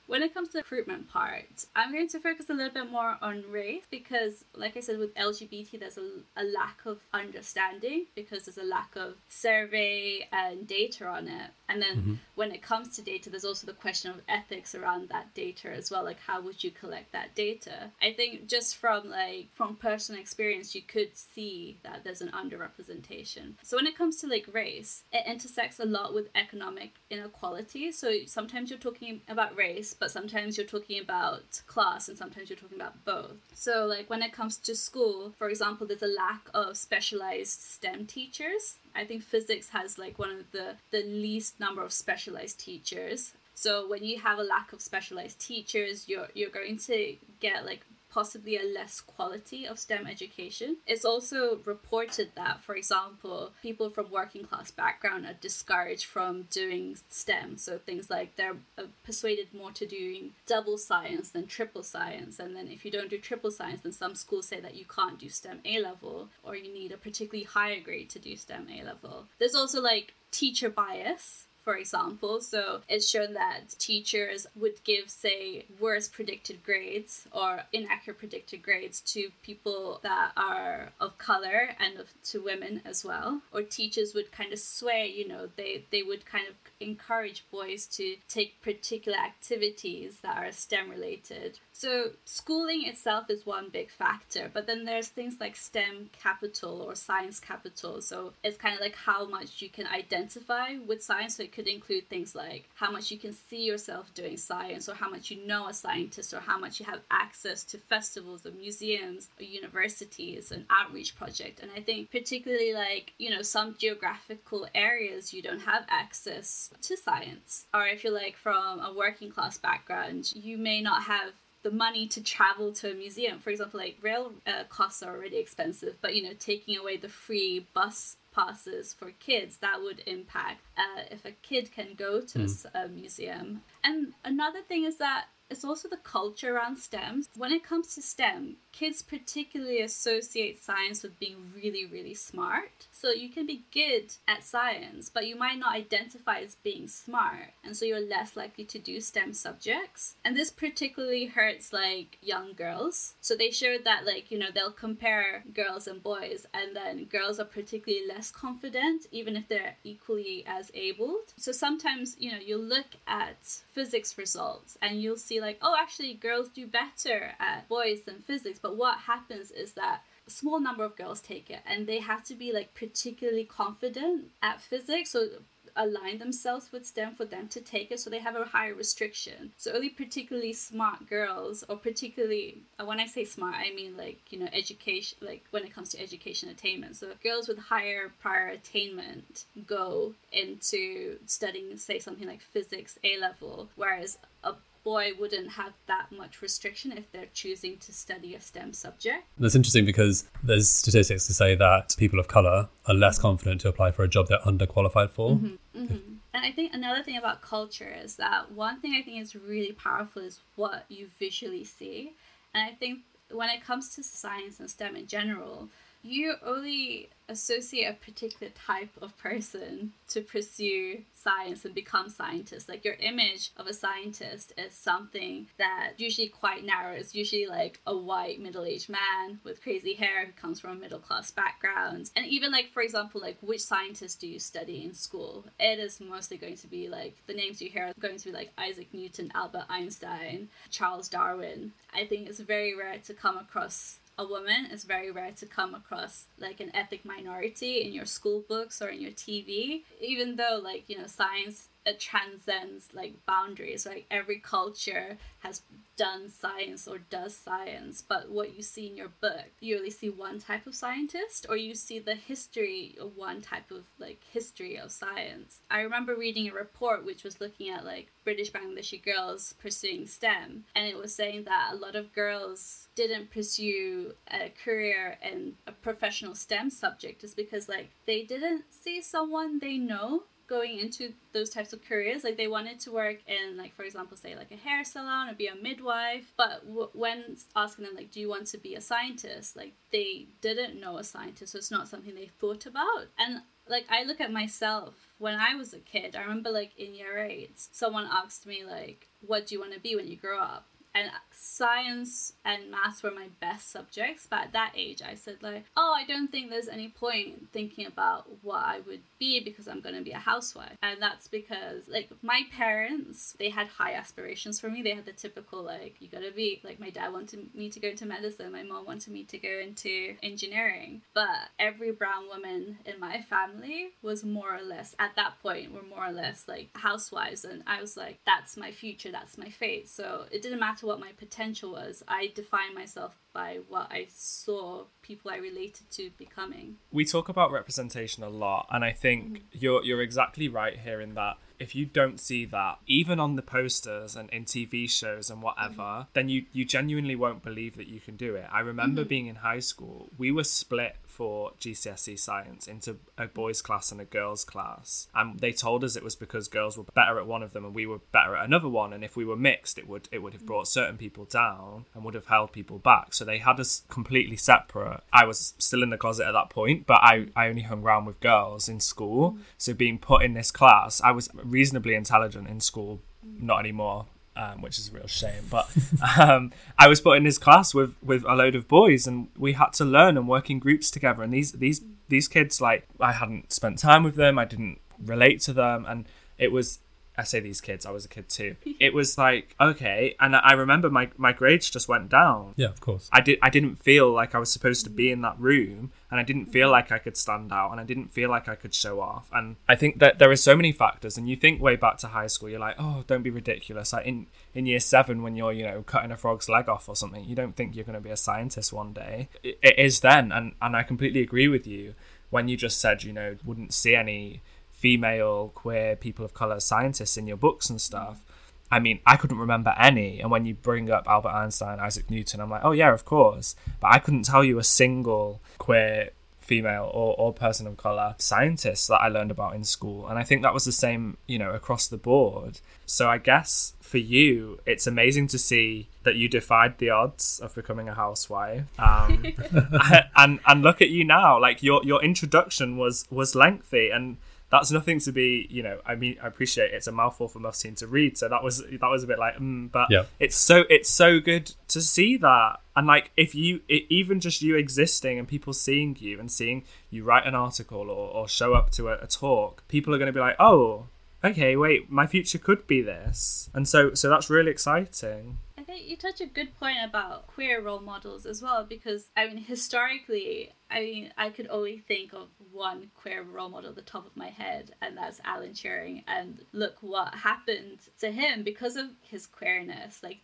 When 0.10 0.24
it 0.24 0.34
comes 0.34 0.48
to 0.50 0.54
the 0.54 0.60
recruitment 0.64 1.08
part, 1.08 1.66
I'm 1.76 1.92
going 1.92 2.08
to 2.08 2.20
focus 2.20 2.50
a 2.50 2.54
little 2.56 2.74
bit 2.74 2.90
more 2.90 3.18
on 3.22 3.44
race 3.48 3.84
because, 3.92 4.44
like 4.56 4.76
I 4.76 4.80
said, 4.80 4.98
with 4.98 5.14
LGBT, 5.14 5.80
there's 5.80 6.00
a, 6.00 6.10
a 6.36 6.44
lack 6.46 6.80
of 6.88 6.98
understanding 7.14 8.08
because 8.16 8.46
there's 8.46 8.58
a 8.58 8.64
lack 8.64 8.96
of 8.96 9.18
survey 9.30 10.28
and 10.32 10.66
data 10.66 11.06
on 11.06 11.28
it. 11.28 11.52
And 11.70 11.82
then 11.82 11.96
mm-hmm. 11.98 12.14
when 12.36 12.52
it 12.52 12.62
comes 12.62 12.96
to 12.96 13.02
data, 13.02 13.30
there's 13.30 13.46
also 13.46 13.68
the 13.68 13.74
question 13.74 14.12
of 14.12 14.22
ethics 14.28 14.74
around 14.76 15.10
that 15.10 15.34
data 15.34 15.70
as 15.70 15.92
well. 15.92 16.04
Like, 16.04 16.20
how 16.20 16.42
would 16.42 16.64
you 16.64 16.72
collect 16.72 17.12
that 17.12 17.36
data? 17.36 17.92
I 18.02 18.12
think 18.14 18.48
just 18.48 18.76
from 18.78 19.10
like 19.10 19.48
from 19.54 19.76
personal 19.76 20.20
experience, 20.20 20.76
you 20.76 20.82
could 20.82 21.16
see 21.16 21.78
that 21.84 22.04
there's 22.04 22.22
an 22.22 22.30
underrepresentation. 22.30 23.54
So 23.64 23.78
when 23.78 23.88
it 23.88 23.98
comes 23.98 24.18
to 24.18 24.28
like 24.28 24.48
race, 24.52 25.04
it 25.14 25.26
intersects 25.28 25.80
a 25.80 25.86
lot 25.86 26.14
with 26.14 26.30
economic 26.36 26.96
inequality. 27.10 27.92
So 27.92 28.26
sometimes 28.26 28.70
you're 28.70 28.80
talking 28.80 29.22
about 29.30 29.56
race, 29.56 29.94
but 29.94 30.12
sometimes 30.12 30.58
you're 30.58 30.66
talking 30.66 31.00
about 31.00 31.62
class, 31.68 32.10
and 32.10 32.18
sometimes 32.18 32.50
you're 32.50 32.58
talking 32.58 32.80
about 32.80 33.06
both. 33.06 33.38
So 33.54 33.86
like 33.86 34.10
when 34.10 34.24
it 34.24 34.34
comes 34.34 34.58
to 34.58 34.76
school, 34.76 35.34
for 35.38 35.50
example, 35.50 35.86
there's 35.86 36.02
a 36.02 36.08
lack 36.08 36.50
of 36.54 36.78
specialized 36.78 37.62
STEM 37.62 38.08
teachers 38.08 38.78
I 38.96 39.05
think 39.05 39.24
physics 39.24 39.69
has 39.69 39.98
like 39.98 40.19
one 40.19 40.31
of 40.31 40.51
the 40.51 40.75
the 40.91 41.03
least 41.03 41.60
number 41.60 41.84
of 41.84 41.91
specialized 41.91 42.60
teachers. 42.60 43.34
So 43.55 43.88
when 43.89 44.03
you 44.03 44.19
have 44.19 44.39
a 44.39 44.43
lack 44.43 44.72
of 44.74 44.81
specialized 44.81 45.39
teachers, 45.39 46.08
you're 46.08 46.27
you're 46.34 46.50
going 46.50 46.77
to 46.77 47.15
get 47.39 47.65
like 47.65 47.86
possibly 48.12 48.58
a 48.58 48.63
less 48.63 49.01
quality 49.01 49.66
of 49.66 49.80
STEM 49.80 50.08
education. 50.08 50.78
It's 50.86 51.06
also 51.06 51.60
reported 51.66 52.32
that, 52.36 52.63
for 52.63 52.75
example, 52.75 53.51
people 53.62 53.89
from 53.89 54.12
working 54.12 54.44
class 54.44 54.72
background 54.72 55.25
are 55.25 55.34
discouraged 55.34 56.06
from 56.06 56.44
doing 56.50 56.98
STEM. 57.10 57.58
So 57.58 57.78
things 57.78 58.10
like 58.10 58.36
they're 58.36 58.58
uh, 58.78 58.84
persuaded 59.04 59.54
more 59.54 59.72
to 59.72 59.86
doing 59.86 60.32
double 60.46 60.78
science 60.78 61.30
than 61.30 61.48
triple 61.48 61.84
science. 61.84 62.39
And 62.39 62.56
then 62.56 62.68
if 62.68 62.84
you 62.84 62.92
don't 62.92 63.10
do 63.10 63.18
triple 63.18 63.51
science, 63.51 63.82
then 63.82 63.92
some 63.92 64.16
schools 64.16 64.48
say 64.48 64.60
that 64.60 64.75
you 64.75 64.86
can't 64.86 65.20
do 65.20 65.30
STEM 65.30 65.60
A 65.66 65.80
level 65.80 66.30
or 66.44 66.56
you 66.56 66.74
need 66.74 66.92
a 66.92 66.98
particularly 66.98 67.46
higher 67.46 67.80
grade 67.80 68.10
to 68.12 68.20
do 68.20 68.36
STEM 68.36 68.68
A 68.72 68.84
level. 68.84 69.25
There's 69.38 69.56
also 69.56 69.82
like 69.82 70.13
teacher 70.32 70.70
bias 70.70 71.48
for 71.70 71.78
example. 71.78 72.42
So 72.42 72.82
it's 72.90 73.08
shown 73.08 73.34
that 73.34 73.76
teachers 73.78 74.48
would 74.56 74.84
give, 74.84 75.08
say, 75.08 75.66
worse 75.80 76.08
predicted 76.08 76.64
grades 76.64 77.28
or 77.32 77.62
inaccurate 77.72 78.18
predicted 78.18 78.64
grades 78.64 79.02
to 79.14 79.30
people 79.44 80.00
that 80.02 80.32
are 80.36 80.90
of 81.00 81.16
color 81.20 81.70
and 81.80 82.00
of, 82.00 82.08
to 82.32 82.42
women 82.42 82.82
as 82.86 83.06
well. 83.06 83.42
Or 83.52 83.62
teachers 83.62 84.16
would 84.16 84.32
kind 84.32 84.52
of 84.52 84.58
sway, 84.58 85.14
you 85.16 85.28
know, 85.28 85.48
they, 85.58 85.84
they 85.92 86.02
would 86.02 86.26
kind 86.26 86.48
of 86.48 86.56
encourage 86.80 87.44
boys 87.52 87.86
to 87.86 88.16
take 88.28 88.62
particular 88.62 89.18
activities 89.18 90.18
that 90.24 90.38
are 90.38 90.52
STEM 90.52 90.90
related. 90.90 91.60
So, 91.74 92.12
schooling 92.26 92.86
itself 92.86 93.30
is 93.30 93.46
one 93.46 93.70
big 93.72 93.90
factor, 93.90 94.50
but 94.54 94.68
then 94.68 94.86
there's 94.86 95.08
things 95.08 95.36
like 95.40 95.56
STEM 95.56 96.10
capital 96.12 96.82
or 96.82 96.96
science 96.96 97.40
capital. 97.40 98.02
So, 98.02 98.34
it's 98.44 98.58
kind 98.58 98.76
of 98.76 98.82
like 98.82 98.96
how 98.96 99.26
much 99.26 99.62
you 99.62 99.70
can 99.70 99.88
identify 99.88 100.76
with 100.86 101.04
science. 101.04 101.38
So, 101.38 101.44
it 101.44 101.52
could 101.52 101.59
include 101.68 102.10
things 102.10 102.36
like 102.36 102.70
how 102.75 102.92
much 102.92 103.12
you 103.12 103.18
can 103.18 103.34
see 103.34 103.63
yourself 103.63 104.13
doing 104.13 104.38
science, 104.38 104.88
or 104.88 104.96
how 104.96 105.10
much 105.10 105.32
you 105.32 105.46
know 105.46 105.68
a 105.68 105.74
scientist, 105.74 106.34
or 106.34 106.39
how 106.39 106.58
much 106.58 106.80
you 106.80 106.86
have 106.86 107.01
access 107.12 107.63
to 107.66 107.78
festivals 107.78 108.46
or 108.46 108.51
museums 108.51 109.30
or 109.39 109.44
universities 109.44 110.51
and 110.51 110.66
outreach 110.70 111.16
project. 111.16 111.60
And 111.62 111.72
I 111.75 111.82
think, 111.82 112.12
particularly 112.12 112.74
like, 112.74 113.13
you 113.18 113.30
know, 113.30 113.42
some 113.42 113.75
geographical 113.78 114.68
areas 114.75 115.34
you 115.34 115.42
don't 115.42 115.62
have 115.62 115.86
access 115.89 116.70
to 116.84 116.96
science, 116.98 117.66
or 117.74 117.88
if 117.88 118.04
you're 118.04 118.13
like 118.13 118.38
from 118.38 118.80
a 118.80 118.94
working 118.94 119.32
class 119.32 119.58
background, 119.58 120.32
you 120.36 120.58
may 120.58 120.82
not 120.82 121.04
have 121.04 121.34
the 121.63 121.72
money 121.72 122.08
to 122.08 122.24
travel 122.24 122.72
to 122.74 122.92
a 122.92 122.94
museum. 122.94 123.39
For 123.39 123.50
example, 123.50 123.80
like 123.80 123.98
rail 124.01 124.32
uh, 124.48 124.63
costs 124.70 125.04
are 125.04 125.13
already 125.13 125.38
expensive, 125.38 125.96
but 126.01 126.16
you 126.16 126.24
know, 126.24 126.34
taking 126.39 126.78
away 126.78 126.98
the 126.98 127.10
free 127.10 127.68
bus 127.74 128.18
passes 128.32 128.94
for 128.94 129.12
kids 129.20 129.58
that 129.58 129.82
would 129.82 130.01
impact 130.06 130.62
uh, 130.78 131.01
if 131.12 131.25
a 131.25 131.32
kid 131.32 131.72
can 131.72 131.96
go 131.98 132.22
to 132.22 132.39
mm. 132.39 132.66
a, 132.74 132.86
a 132.86 132.88
museum. 132.88 133.62
And 133.84 134.13
another 134.24 134.62
thing 134.62 134.86
is 134.86 134.98
that 134.98 135.25
it's 135.50 135.65
also 135.65 135.88
the 135.88 135.98
culture 135.98 136.56
around 136.56 136.77
STEM. 136.77 137.25
When 137.36 137.51
it 137.51 137.63
comes 137.63 137.96
to 137.96 138.01
STEM, 138.01 138.58
kids 138.72 139.01
particularly 139.01 139.82
associate 139.82 140.63
science 140.63 141.03
with 141.03 141.20
being 141.20 141.51
really, 141.56 141.86
really 141.86 142.13
smart. 142.13 142.88
So 142.91 143.12
you 143.12 143.29
can 143.29 143.48
be 143.48 143.63
good 143.74 144.13
at 144.27 144.44
science, 144.44 145.10
but 145.10 145.27
you 145.27 145.36
might 145.36 145.58
not 145.58 145.75
identify 145.75 146.39
as 146.39 146.56
being 146.56 146.88
smart. 146.88 147.53
And 147.63 147.75
so 147.75 147.86
you're 147.86 148.00
less 148.00 148.36
likely 148.36 148.65
to 148.65 148.79
do 148.79 149.01
STEM 149.01 149.34
subjects. 149.34 150.15
And 150.24 150.36
this 150.36 150.51
particularly 150.51 151.25
hurts 151.25 151.74
like 151.74 152.18
young 152.22 152.53
girls. 152.53 153.15
So 153.22 153.36
they 153.36 153.51
showed 153.51 153.86
that, 153.86 154.06
like, 154.06 154.32
you 154.32 154.38
know, 154.38 154.50
they'll 154.53 154.72
compare 154.72 155.44
girls 155.53 155.88
and 155.88 156.03
boys, 156.03 156.46
and 156.53 156.75
then 156.75 157.06
girls 157.06 157.39
are 157.39 157.46
particularly 157.46 158.06
less 158.08 158.29
confident, 158.32 159.08
even 159.12 159.36
if 159.36 159.48
they're 159.48 159.75
equally 159.84 160.44
as 160.48 160.72
able. 160.74 161.20
So 161.38 161.51
sometimes, 161.51 162.15
you 162.20 162.32
know, 162.32 162.39
you 162.39 162.58
look 162.58 162.88
at 163.08 163.38
physics 163.72 164.18
results 164.18 164.77
and 164.82 165.01
you'll 165.01 165.18
see, 165.18 165.38
like, 165.41 165.58
oh, 165.62 165.75
actually, 165.79 166.13
girls 166.13 166.50
do 166.50 166.67
better 166.67 167.34
at 167.39 167.67
boys 167.67 168.01
than 168.01 168.19
physics. 168.19 168.60
But 168.62 168.77
what 168.77 169.00
happens 169.00 169.51
is 169.51 169.74
that 169.74 170.01
a 170.27 170.31
small 170.31 170.60
number 170.60 170.84
of 170.84 170.96
girls 170.96 171.22
take 171.22 171.50
it 171.50 171.62
and 171.65 171.88
they 171.88 172.00
have 172.00 172.24
to 172.24 172.36
be 172.36 172.53
like 172.53 172.74
particularly 172.75 173.46
confident 173.46 174.25
at 174.43 174.62
physics 174.62 175.10
so 175.10 175.27
align 175.75 176.17
themselves 176.17 176.72
with 176.72 176.86
STEM 176.86 177.15
for 177.15 177.25
them 177.25 177.48
to 177.48 177.62
take 177.62 177.91
it, 177.91 178.00
so 178.00 178.10
they 178.10 178.19
have 178.19 178.36
a 178.36 178.46
higher 178.46 178.74
restriction. 178.74 179.51
So 179.58 179.72
only 179.72 179.89
particularly 179.89 180.53
smart 180.53 181.10
girls, 181.10 181.63
or 181.69 181.77
particularly 181.77 182.58
uh, 182.79 182.86
when 182.86 183.00
I 183.00 183.05
say 183.05 183.25
smart, 183.25 183.55
I 183.55 183.74
mean 183.74 183.96
like 183.98 184.19
you 184.29 184.39
know 184.39 184.50
education, 184.53 185.17
like 185.22 185.43
when 185.51 185.63
it 185.63 185.74
comes 185.74 185.89
to 185.89 186.01
education 186.01 186.50
attainment. 186.50 186.98
So 186.98 187.08
girls 187.24 187.48
with 187.48 187.58
higher 187.58 188.12
prior 188.19 188.50
attainment 188.50 189.46
go 189.65 190.13
into 190.31 191.17
studying, 191.25 191.77
say 191.77 192.00
something 192.00 192.27
like 192.27 192.41
physics 192.41 193.00
A 193.03 193.17
level, 193.19 193.69
whereas 193.75 194.17
a 194.43 194.53
boy 194.83 195.12
wouldn't 195.19 195.51
have 195.51 195.74
that 195.88 196.12
much 196.12 196.41
restriction 196.41 196.91
if 196.91 197.12
they're 197.12 197.27
choosing 197.33 197.77
to 197.77 197.93
study 197.93 198.36
a 198.36 198.41
STEM 198.41 198.74
subject. 198.74 199.24
That's 199.38 199.55
interesting 199.55 199.86
because 199.86 200.25
there's 200.43 200.69
statistics 200.69 201.27
to 201.27 201.33
say 201.33 201.55
that 201.55 201.95
people 201.98 202.19
of 202.19 202.27
color 202.27 202.69
are 202.86 202.93
less 202.93 203.19
confident 203.19 203.62
to 203.62 203.69
apply 203.69 203.91
for 203.91 204.03
a 204.03 204.07
job 204.07 204.27
they're 204.27 204.39
underqualified 204.39 205.09
for. 205.09 205.31
Mm-hmm, 205.31 205.83
mm-hmm. 205.83 206.13
And 206.33 206.45
I 206.45 206.51
think 206.51 206.74
another 206.74 207.03
thing 207.03 207.17
about 207.17 207.41
culture 207.41 207.93
is 208.03 208.15
that 208.17 208.51
one 208.51 208.79
thing 208.79 208.95
I 208.95 209.03
think 209.03 209.21
is 209.21 209.36
really 209.36 209.74
powerful 209.74 210.21
is 210.21 210.39
what 210.55 210.86
you 210.89 211.09
visually 211.19 211.63
see. 211.63 212.13
And 212.53 212.63
I 212.63 212.75
think 212.75 213.00
when 213.31 213.50
it 213.50 213.63
comes 213.63 213.95
to 213.95 214.03
science 214.03 214.59
and 214.59 214.69
STEM 214.69 214.95
in 214.95 215.07
general, 215.07 215.69
you 216.01 216.36
only 216.46 217.10
associate 217.29 217.86
a 217.86 217.94
particular 217.94 218.51
type 218.53 218.89
of 219.01 219.15
person 219.18 219.94
to 220.08 220.22
pursue 220.22 221.00
science 221.13 221.63
and 221.63 221.75
become 221.75 222.10
scientists. 222.10 222.68
Like 222.68 222.84
your 222.84 222.96
image 222.96 223.51
of 223.58 223.68
a 223.68 223.74
scientist 223.74 224.51
is 224.58 224.74
something 224.74 225.48
that 225.58 225.91
usually 225.98 226.27
quite 226.27 226.65
narrow. 226.65 226.94
It's 226.94 227.13
usually 227.13 227.46
like 227.46 227.79
a 227.86 227.96
white 227.96 228.41
middle-aged 228.41 228.89
man 228.89 229.39
with 229.44 229.62
crazy 229.62 229.94
hair 229.94 230.25
who 230.25 230.32
comes 230.32 230.60
from 230.60 230.72
a 230.72 230.75
middle 230.75 231.00
class 231.00 231.29
background. 231.29 232.10
And 232.15 232.25
even 232.25 232.51
like 232.51 232.72
for 232.72 232.82
example, 232.82 233.22
like 233.22 233.38
which 233.41 233.62
scientists 233.62 234.15
do 234.15 234.27
you 234.27 234.39
study 234.39 234.84
in 234.84 234.94
school? 234.94 235.46
It 235.60 235.79
is 235.79 236.00
mostly 236.00 236.38
going 236.38 236.58
to 236.58 236.68
be 236.68 236.89
like 236.89 237.15
the 237.27 237.34
names 237.34 237.62
you 237.62 237.70
hear 237.70 237.86
are 237.86 237.94
going 238.00 238.18
to 238.18 238.25
be 238.25 238.32
like 238.32 238.51
Isaac 238.58 238.88
Newton, 238.91 239.32
Albert 239.36 239.65
Einstein, 239.70 240.50
Charles 240.72 241.10
Darwin. 241.10 241.74
I 241.94 242.06
think 242.06 242.27
it's 242.27 242.39
very 242.39 242.75
rare 242.75 242.98
to 243.06 243.13
come 243.13 243.38
across 243.38 243.99
a 244.20 244.28
woman, 244.28 244.68
it's 244.70 244.84
very 244.84 245.12
rare 245.12 245.32
to 245.38 245.46
come 245.46 245.74
across 245.74 246.26
like 246.38 246.60
an 246.60 246.76
ethnic 246.76 247.06
minority 247.06 247.82
in 247.82 247.94
your 247.94 248.06
school 248.06 248.44
books 248.50 248.82
or 248.82 248.90
in 248.90 249.02
your 249.02 249.12
TV. 249.12 249.84
Even 250.02 250.36
though, 250.36 250.60
like, 250.62 250.84
you 250.90 250.98
know, 250.98 251.08
science 251.08 251.70
it 251.89 252.00
transcends 252.00 252.89
like 252.93 253.13
boundaries 253.25 253.86
like 253.86 254.05
every 254.12 254.38
culture 254.38 255.17
has 255.39 255.63
done 255.98 256.29
science 256.29 256.88
or 256.88 257.00
does 257.10 257.36
science 257.36 258.03
but 258.08 258.29
what 258.29 258.55
you 258.55 258.62
see 258.62 258.88
in 258.88 258.96
your 258.96 259.12
book 259.19 259.46
you 259.60 259.75
only 259.75 259.89
see 259.89 260.10
one 260.10 260.39
type 260.39 260.65
of 260.67 260.75
scientist 260.75 261.46
or 261.50 261.58
you 261.58 261.74
see 261.74 262.00
the 262.00 262.15
history 262.15 262.96
of 263.01 263.17
one 263.17 263.41
type 263.41 263.69
of 263.72 263.84
like 263.98 264.22
history 264.31 264.77
of 264.77 264.91
science? 264.91 265.60
I 265.69 265.81
remember 265.81 266.15
reading 266.15 266.48
a 266.50 266.53
report 266.53 267.03
which 267.05 267.24
was 267.24 267.41
looking 267.41 267.69
at 267.69 267.84
like 267.84 268.08
british 268.24 268.51
bangladeshi 268.51 269.03
girls 269.03 269.55
pursuing 269.62 270.05
stem 270.05 270.63
and 270.75 270.86
it 270.86 270.98
was 270.98 271.13
saying 271.13 271.43
that 271.46 271.72
a 271.74 271.75
lot 271.75 271.96
of 271.96 272.13
girls 272.13 272.88
didn't 272.96 273.31
pursue 273.31 274.13
a 274.31 274.51
career 274.63 275.17
in 275.24 275.55
a 275.65 275.72
professional 275.72 276.36
stem 276.36 276.69
subject 276.69 277.24
is 277.24 277.34
because 277.34 277.67
like 277.67 277.89
they 278.05 278.24
didn't 278.24 278.63
see 278.69 279.01
someone 279.01 279.60
they 279.60 279.77
know 279.77 280.24
going 280.50 280.79
into 280.79 281.13
those 281.32 281.50
types 281.50 281.74
of 281.74 281.84
careers 281.88 282.24
like 282.24 282.36
they 282.36 282.48
wanted 282.48 282.79
to 282.79 282.91
work 282.91 283.18
in 283.27 283.56
like 283.56 283.74
for 283.75 283.84
example 283.84 284.18
say 284.18 284.36
like 284.36 284.51
a 284.51 284.56
hair 284.56 284.84
salon 284.84 285.29
or 285.29 285.34
be 285.36 285.48
a 285.48 285.56
midwife 285.56 286.34
but 286.38 286.65
w- 286.68 286.89
when 286.94 287.38
asking 287.56 287.86
them 287.86 287.96
like 287.96 288.12
do 288.12 288.20
you 288.20 288.27
want 288.27 288.48
to 288.48 288.58
be 288.58 288.74
a 288.75 288.82
scientist 288.82 289.56
like 289.56 289.74
they 289.91 290.25
didn't 290.41 290.79
know 290.79 290.98
a 290.98 291.03
scientist 291.03 291.51
so 291.51 291.58
it's 291.58 291.72
not 291.72 291.88
something 291.88 292.15
they 292.15 292.32
thought 292.39 292.65
about 292.65 293.06
and 293.20 293.41
like 293.70 293.86
I 293.89 294.03
look 294.03 294.20
at 294.20 294.34
myself 294.34 294.96
when 295.20 295.36
I 295.36 295.56
was 295.56 295.74
a 295.74 295.79
kid. 295.79 296.15
I 296.15 296.22
remember 296.22 296.50
like 296.50 296.72
in 296.77 296.96
year 296.96 297.20
eight, 297.20 297.53
someone 297.56 298.08
asked 298.12 298.46
me 298.48 298.63
like, 298.65 299.08
"What 299.22 299.48
do 299.48 299.56
you 299.56 299.62
want 299.62 299.74
to 299.74 299.79
be 299.79 299.96
when 299.96 300.08
you 300.08 300.18
grow 300.18 300.39
up?" 300.39 300.65
And 300.96 301.10
science 301.31 302.34
and 302.46 302.72
maths 302.72 303.03
were 303.03 303.12
my 303.12 303.27
best 303.39 303.72
subjects 303.72 304.27
but 304.29 304.41
at 304.46 304.53
that 304.53 304.72
age 304.75 305.01
i 305.01 305.13
said 305.13 305.38
like 305.41 305.63
oh 305.77 305.96
i 305.96 306.05
don't 306.05 306.31
think 306.31 306.50
there's 306.50 306.67
any 306.67 306.89
point 306.89 307.48
thinking 307.51 307.86
about 307.86 308.25
what 308.41 308.63
i 308.63 308.79
would 308.88 309.01
be 309.19 309.39
because 309.43 309.67
i'm 309.67 309.81
going 309.81 309.96
to 309.96 310.01
be 310.01 310.12
a 310.12 310.19
housewife. 310.19 310.77
And 310.84 311.01
that's 311.01 311.27
because 311.27 311.88
like 311.88 312.10
my 312.22 312.43
parents 312.55 313.36
they 313.39 313.50
had 313.50 313.67
high 313.67 313.93
aspirations 313.93 314.60
for 314.60 314.69
me. 314.69 314.81
They 314.81 314.96
had 314.96 315.05
the 315.05 315.13
typical 315.13 315.63
like 315.63 315.96
you 316.00 316.08
gotta 316.08 316.31
be 316.31 316.62
like 316.63 316.79
my 316.79 316.89
dad 316.89 317.12
wanted 317.12 317.53
me 317.55 317.69
to 317.69 317.79
go 317.79 317.89
into 317.89 318.05
medicine. 318.05 318.51
My 318.51 318.63
mom 318.63 318.86
wanted 318.86 319.13
me 319.13 319.24
to 319.25 319.38
go 319.38 319.60
into 319.60 320.15
engineering. 320.24 321.01
But 321.13 321.50
every 321.58 321.91
brown 321.91 322.27
woman 322.27 322.79
in 322.86 323.00
my 323.00 323.22
family 323.22 323.89
was 324.01 324.24
more 324.24 324.55
or 324.55 324.62
less 324.62 324.96
at 325.00 325.15
that 325.15 325.39
point 325.41 325.74
were 325.74 325.84
more 325.84 326.05
or 326.08 326.12
less 326.12 326.46
like 326.48 326.69
housewives. 326.75 327.46
And 327.46 327.63
i 327.67 327.81
was 327.81 327.98
like 327.98 328.19
that's 328.25 328.58
my 328.58 328.72
future. 328.72 329.12
That's 329.12 329.38
my 329.38 329.50
fate. 329.50 329.89
So 329.89 330.25
it 330.31 330.41
didn't 330.41 330.60
matter 330.60 330.78
what 330.88 331.00
my 331.00 331.12
potential 331.17 331.71
was. 331.71 332.03
I 332.07 332.31
define 332.33 332.74
myself 332.74 333.17
by 333.33 333.59
what 333.67 333.88
I 333.91 334.07
saw 334.09 334.86
people 335.01 335.31
I 335.31 335.38
related 335.38 335.89
to 335.91 336.09
becoming. 336.17 336.77
We 336.91 337.05
talk 337.05 337.29
about 337.29 337.51
representation 337.51 338.24
a 338.24 338.29
lot, 338.29 338.67
and 338.71 338.83
I 338.83 338.91
think 338.91 339.38
mm. 339.38 339.41
you're 339.51 339.83
you're 339.83 340.01
exactly 340.01 340.48
right 340.48 340.77
here 340.77 341.01
in 341.01 341.15
that 341.15 341.38
if 341.60 341.75
you 341.75 341.86
don't 341.86 342.20
see 342.20 342.46
that, 342.46 342.80
even 342.88 343.20
on 343.20 343.36
the 343.36 343.42
posters 343.42 344.16
and 344.16 344.30
in 344.30 344.46
TV 344.46 344.89
shows 344.89 345.30
and 345.30 345.42
whatever, 345.42 345.82
mm-hmm. 345.82 346.10
then 346.13 346.30
you 346.30 346.46
you 346.54 346.66
genuinely 346.66 347.16
won't 347.16 347.44
believe 347.44 347.78
that 347.78 347.88
you 347.88 348.00
can 348.00 348.16
do 348.16 348.36
it. 348.36 348.48
I 348.51 348.62
remember 348.62 349.01
mm-hmm. 349.01 349.10
being 349.10 349.28
in 349.28 349.36
high 349.38 349.60
school, 349.60 350.10
we 350.18 350.32
were 350.32 350.44
split 350.44 350.96
for 351.20 351.51
GCSE 351.60 352.18
science 352.18 352.66
into 352.66 352.96
a 353.18 353.28
boys' 353.28 353.62
class 353.62 353.92
and 353.92 354.00
a 354.00 354.06
girls' 354.06 354.46
class. 354.46 355.10
And 355.13 355.38
they 355.38 355.51
told 355.51 355.84
us 355.84 355.98
it 355.98 356.04
was 356.04 356.16
because 356.16 356.48
girls 356.48 356.78
were 356.78 356.86
better 356.94 357.20
at 357.20 357.28
one 357.28 357.44
of 357.44 357.51
them 357.51 357.66
and 357.66 357.75
we 357.75 357.86
were 357.86 358.00
better 358.13 358.38
at 358.38 358.46
another 358.46 358.70
one. 358.70 358.94
And 358.94 359.04
if 359.04 359.18
we 359.18 359.25
were 359.25 359.36
mixed, 359.36 359.78
it 359.78 359.89
would 359.89 360.08
it 360.13 360.20
would 360.20 360.32
have 360.32 360.46
brought 360.46 360.70
certain 360.70 360.98
people 360.98 361.25
down 361.25 361.84
and 361.94 362.06
would 362.06 362.13
have 362.13 362.28
held 362.28 362.54
people 362.54 362.78
back. 362.78 363.13
So 363.13 363.25
they 363.25 363.39
had 363.39 363.60
us 363.60 363.84
completely 363.89 364.38
separate. 364.38 365.01
I 365.12 365.25
was 365.25 365.56
still 365.58 365.84
in 365.84 365.89
the 365.89 365.98
closet 365.98 366.25
at 366.25 366.32
that 366.32 366.50
point, 366.50 366.88
but 366.88 367.01
I, 367.01 367.28
I 367.36 367.50
only 367.50 367.63
hung 367.63 367.84
around 367.84 368.06
with 368.06 368.22
girls 368.22 368.70
in 368.70 368.80
school. 368.80 369.38
So 369.58 369.74
being 369.74 369.98
put 369.98 370.24
in 370.24 370.36
this 370.36 370.51
class, 370.51 371.01
I 371.01 371.12
was 371.12 371.28
reasonably 371.50 371.96
intelligent 371.96 372.48
in 372.48 372.60
school, 372.60 373.01
not 373.24 373.60
anymore 373.60 374.06
um, 374.39 374.62
which 374.62 374.79
is 374.79 374.89
a 374.89 374.91
real 374.91 375.08
shame. 375.08 375.46
But 375.50 375.70
um, 376.18 376.51
I 376.77 376.88
was 376.88 377.01
put 377.01 377.18
in 377.18 377.25
his 377.25 377.38
class 377.38 377.74
with 377.74 377.96
with 378.01 378.24
a 378.24 378.34
load 378.34 378.56
of 378.56 378.68
boys, 378.68 379.06
and 379.06 379.27
we 379.38 379.53
had 379.53 379.74
to 379.74 379.86
learn 379.86 380.18
and 380.18 380.27
work 380.27 380.50
in 380.50 380.60
groups 380.60 380.89
together. 380.89 381.22
And 381.24 381.34
these 381.34 381.51
these 381.51 381.82
these 382.08 382.27
kids, 382.27 382.62
like 382.62 382.88
I 383.00 383.12
hadn't 383.12 383.51
spent 383.51 383.79
time 383.79 384.03
with 384.03 384.15
them, 384.15 384.39
I 384.39 384.46
didn't 384.46 384.79
relate 385.03 385.41
to 385.41 385.53
them, 385.53 385.86
and 385.88 386.06
it 386.38 386.51
was 386.51 386.79
I 387.20 387.24
say 387.24 387.40
these 387.40 387.62
kids, 387.62 387.86
I 387.86 387.92
was 387.92 388.06
a 388.06 388.08
kid 388.08 388.30
too. 388.30 388.56
It 388.80 388.94
was 388.94 389.18
like, 389.18 389.56
okay, 389.60 390.16
and 390.22 390.36
I 390.36 390.54
remember 390.54 390.90
my 390.90 391.10
my 391.18 391.34
grades 391.34 391.70
just 391.70 391.90
went 391.90 392.08
down. 392.08 392.54
Yeah, 392.56 392.70
of 392.70 392.80
course. 392.80 393.10
I 393.12 393.20
did 393.20 393.38
I 393.42 393.50
didn't 393.50 393.76
feel 393.76 394.10
like 394.10 394.34
I 394.34 394.40
was 394.40 394.52
supposed 394.52 394.86
to 394.86 394.90
be 394.90 395.12
in 395.12 395.22
that 395.22 395.38
room 395.38 395.92
and 396.10 396.20
I 396.20 396.24
didn't 396.24 396.46
feel 396.46 396.70
like 396.72 396.92
I 396.94 396.98
could 396.98 397.18
stand 397.18 397.52
out 397.52 397.72
and 397.72 397.80
I 397.80 397.84
didn't 397.84 398.14
feel 398.14 398.30
like 398.30 398.48
I 398.48 398.56
could 398.56 398.74
show 398.74 399.02
off. 399.02 399.30
And 399.34 399.58
I 399.68 399.76
think 399.76 400.00
that 400.00 400.18
there 400.18 400.32
are 400.32 400.38
so 400.38 400.56
many 400.56 400.72
factors 400.72 401.18
and 401.18 401.28
you 401.28 401.36
think 401.36 401.62
way 401.62 401.76
back 401.76 401.98
to 401.98 402.08
high 402.08 402.28
school, 402.28 402.50
you're 402.50 402.60
like, 402.60 402.76
"Oh, 402.80 403.04
don't 403.06 403.22
be 403.24 403.30
ridiculous." 403.30 403.92
Like 403.92 404.06
in 404.06 404.28
in 404.54 404.66
year 404.66 404.80
7 404.80 405.22
when 405.22 405.36
you're, 405.36 405.52
you 405.52 405.64
know, 405.64 405.84
cutting 405.84 406.12
a 406.12 406.18
frog's 406.18 406.48
leg 406.48 406.70
off 406.70 406.88
or 406.88 406.96
something, 406.96 407.26
you 407.26 407.36
don't 407.36 407.56
think 407.56 407.76
you're 407.76 407.86
going 407.86 408.02
to 408.02 408.10
be 408.10 408.12
a 408.12 408.18
scientist 408.18 408.72
one 408.72 408.94
day. 408.94 409.28
it, 409.44 409.60
it 409.62 409.78
is 409.78 410.00
then 410.00 410.32
and 410.32 410.54
and 410.62 410.76
I 410.76 410.84
completely 410.84 411.22
agree 411.22 411.50
with 411.50 411.68
you 411.68 411.96
when 412.30 412.48
you 412.48 412.56
just 412.56 412.80
said, 412.80 413.04
you 413.04 413.12
know, 413.12 413.36
wouldn't 413.44 413.74
see 413.74 413.96
any 413.96 414.42
female, 414.79 415.51
queer, 415.55 415.93
people 415.98 416.24
of 416.24 416.33
color 416.33 416.57
scientists 416.62 417.17
in 417.17 417.27
your 417.27 417.36
books 417.36 417.69
and 417.69 417.81
stuff. 417.81 418.24
I 418.71 418.79
mean, 418.79 419.01
I 419.05 419.17
couldn't 419.17 419.38
remember 419.38 419.75
any. 419.77 420.21
And 420.21 420.31
when 420.31 420.45
you 420.45 420.53
bring 420.53 420.89
up 420.89 421.05
Albert 421.05 421.29
Einstein, 421.31 421.79
Isaac 421.79 422.09
Newton, 422.09 422.39
I'm 422.39 422.50
like, 422.50 422.63
oh, 422.63 422.71
yeah, 422.71 422.93
of 422.93 423.03
course. 423.03 423.55
But 423.81 423.91
I 423.91 424.00
couldn't 424.00 424.24
tell 424.24 424.41
you 424.41 424.57
a 424.57 424.63
single 424.63 425.41
queer, 425.57 426.12
female, 426.39 426.89
or, 426.93 427.13
or 427.19 427.33
person 427.33 427.67
of 427.67 427.75
color 427.75 428.15
scientist 428.19 428.88
that 428.88 429.01
I 429.01 429.09
learned 429.09 429.31
about 429.31 429.53
in 429.53 429.65
school. 429.65 430.07
And 430.07 430.17
I 430.17 430.24
think 430.24 430.43
that 430.43 430.53
was 430.53 430.63
the 430.63 430.71
same, 430.71 431.17
you 431.27 431.38
know, 431.38 431.51
across 431.51 431.88
the 431.88 431.98
board. 431.98 432.62
So 432.86 433.09
I 433.09 433.17
guess 433.17 433.74
for 433.81 433.98
you, 433.98 434.59
it's 434.65 434.88
amazing 434.88 435.27
to 435.27 435.38
see 435.38 435.89
that 436.03 436.15
you 436.15 436.29
defied 436.29 436.77
the 436.77 436.91
odds 436.91 437.41
of 437.41 437.53
becoming 437.53 437.89
a 437.89 437.95
housewife. 437.95 438.63
Um, 438.79 439.25
and 440.15 440.39
and 440.45 440.62
look 440.62 440.81
at 440.81 440.89
you 440.89 441.03
now. 441.03 441.38
Like 441.39 441.62
your 441.62 441.81
your 441.83 442.01
introduction 442.01 442.77
was 442.77 443.05
was 443.11 443.35
lengthy 443.35 443.89
and 443.89 444.18
that's 444.51 444.72
nothing 444.72 445.00
to 445.00 445.12
be 445.12 445.48
you 445.50 445.62
know 445.62 445.79
i 445.85 445.96
mean 445.96 446.18
i 446.24 446.27
appreciate 446.27 446.74
it's 446.74 446.88
a 446.88 446.92
mouthful 446.92 447.27
for 447.27 447.40
Mufseen 447.40 447.75
to 447.77 447.88
read 447.88 448.18
so 448.18 448.27
that 448.27 448.44
was 448.44 448.64
that 448.64 448.90
was 448.90 449.03
a 449.03 449.07
bit 449.07 449.20
like 449.20 449.35
mm, 449.35 449.72
but 449.72 449.88
yeah. 449.90 450.03
it's 450.20 450.35
so 450.35 450.64
it's 450.70 450.90
so 450.90 451.20
good 451.20 451.53
to 451.68 451.81
see 451.81 452.18
that. 452.18 452.57
And 452.75 452.88
like 452.88 453.12
if 453.18 453.35
you 453.35 453.62
it, 453.68 453.85
even 453.90 454.20
just 454.20 454.42
you 454.42 454.55
existing 454.55 455.20
and 455.20 455.27
people 455.27 455.53
seeing 455.53 455.96
you 456.00 456.20
and 456.20 456.31
seeing 456.31 456.64
you 456.90 457.03
write 457.03 457.25
an 457.25 457.35
article 457.35 457.90
or, 457.90 458.12
or 458.12 458.27
show 458.27 458.53
up 458.53 458.72
to 458.72 458.90
a, 458.90 459.00
a 459.00 459.07
talk 459.07 459.68
people 459.68 459.94
are 459.94 459.98
going 459.98 460.07
to 460.07 460.14
be 460.14 460.20
like 460.20 460.35
oh 460.40 460.88
okay 461.24 461.55
wait 461.55 461.90
my 461.90 462.07
future 462.07 462.38
could 462.38 462.66
be 462.68 462.81
this. 462.81 463.50
And 463.53 463.68
so 463.68 463.94
so 463.94 464.09
that's 464.09 464.29
really 464.29 464.51
exciting 464.51 465.38
think 465.70 465.88
you 465.88 465.98
touch 465.98 466.20
a 466.20 466.25
good 466.25 466.58
point 466.60 466.77
about 466.84 467.27
queer 467.27 467.62
role 467.62 467.79
models 467.79 468.25
as 468.25 468.42
well, 468.42 468.66
because 468.66 469.10
I 469.16 469.27
mean, 469.27 469.38
historically, 469.38 470.51
I 470.70 470.79
mean, 470.82 471.14
I 471.18 471.29
could 471.29 471.48
only 471.50 471.79
think 471.79 472.14
of 472.14 472.29
one 472.51 472.90
queer 472.96 473.24
role 473.24 473.50
model 473.50 473.70
at 473.70 473.75
the 473.75 473.82
top 473.82 474.05
of 474.05 474.18
my 474.18 474.29
head, 474.29 474.74
and 474.82 474.98
that's 474.98 475.22
Alan 475.24 475.51
Turing. 475.51 476.03
And 476.08 476.44
look 476.53 476.77
what 476.82 477.14
happened 477.14 477.79
to 478.00 478.12
him 478.12 478.44
because 478.44 478.75
of 478.75 478.88
his 479.01 479.27
queerness. 479.27 480.01
Like, 480.03 480.20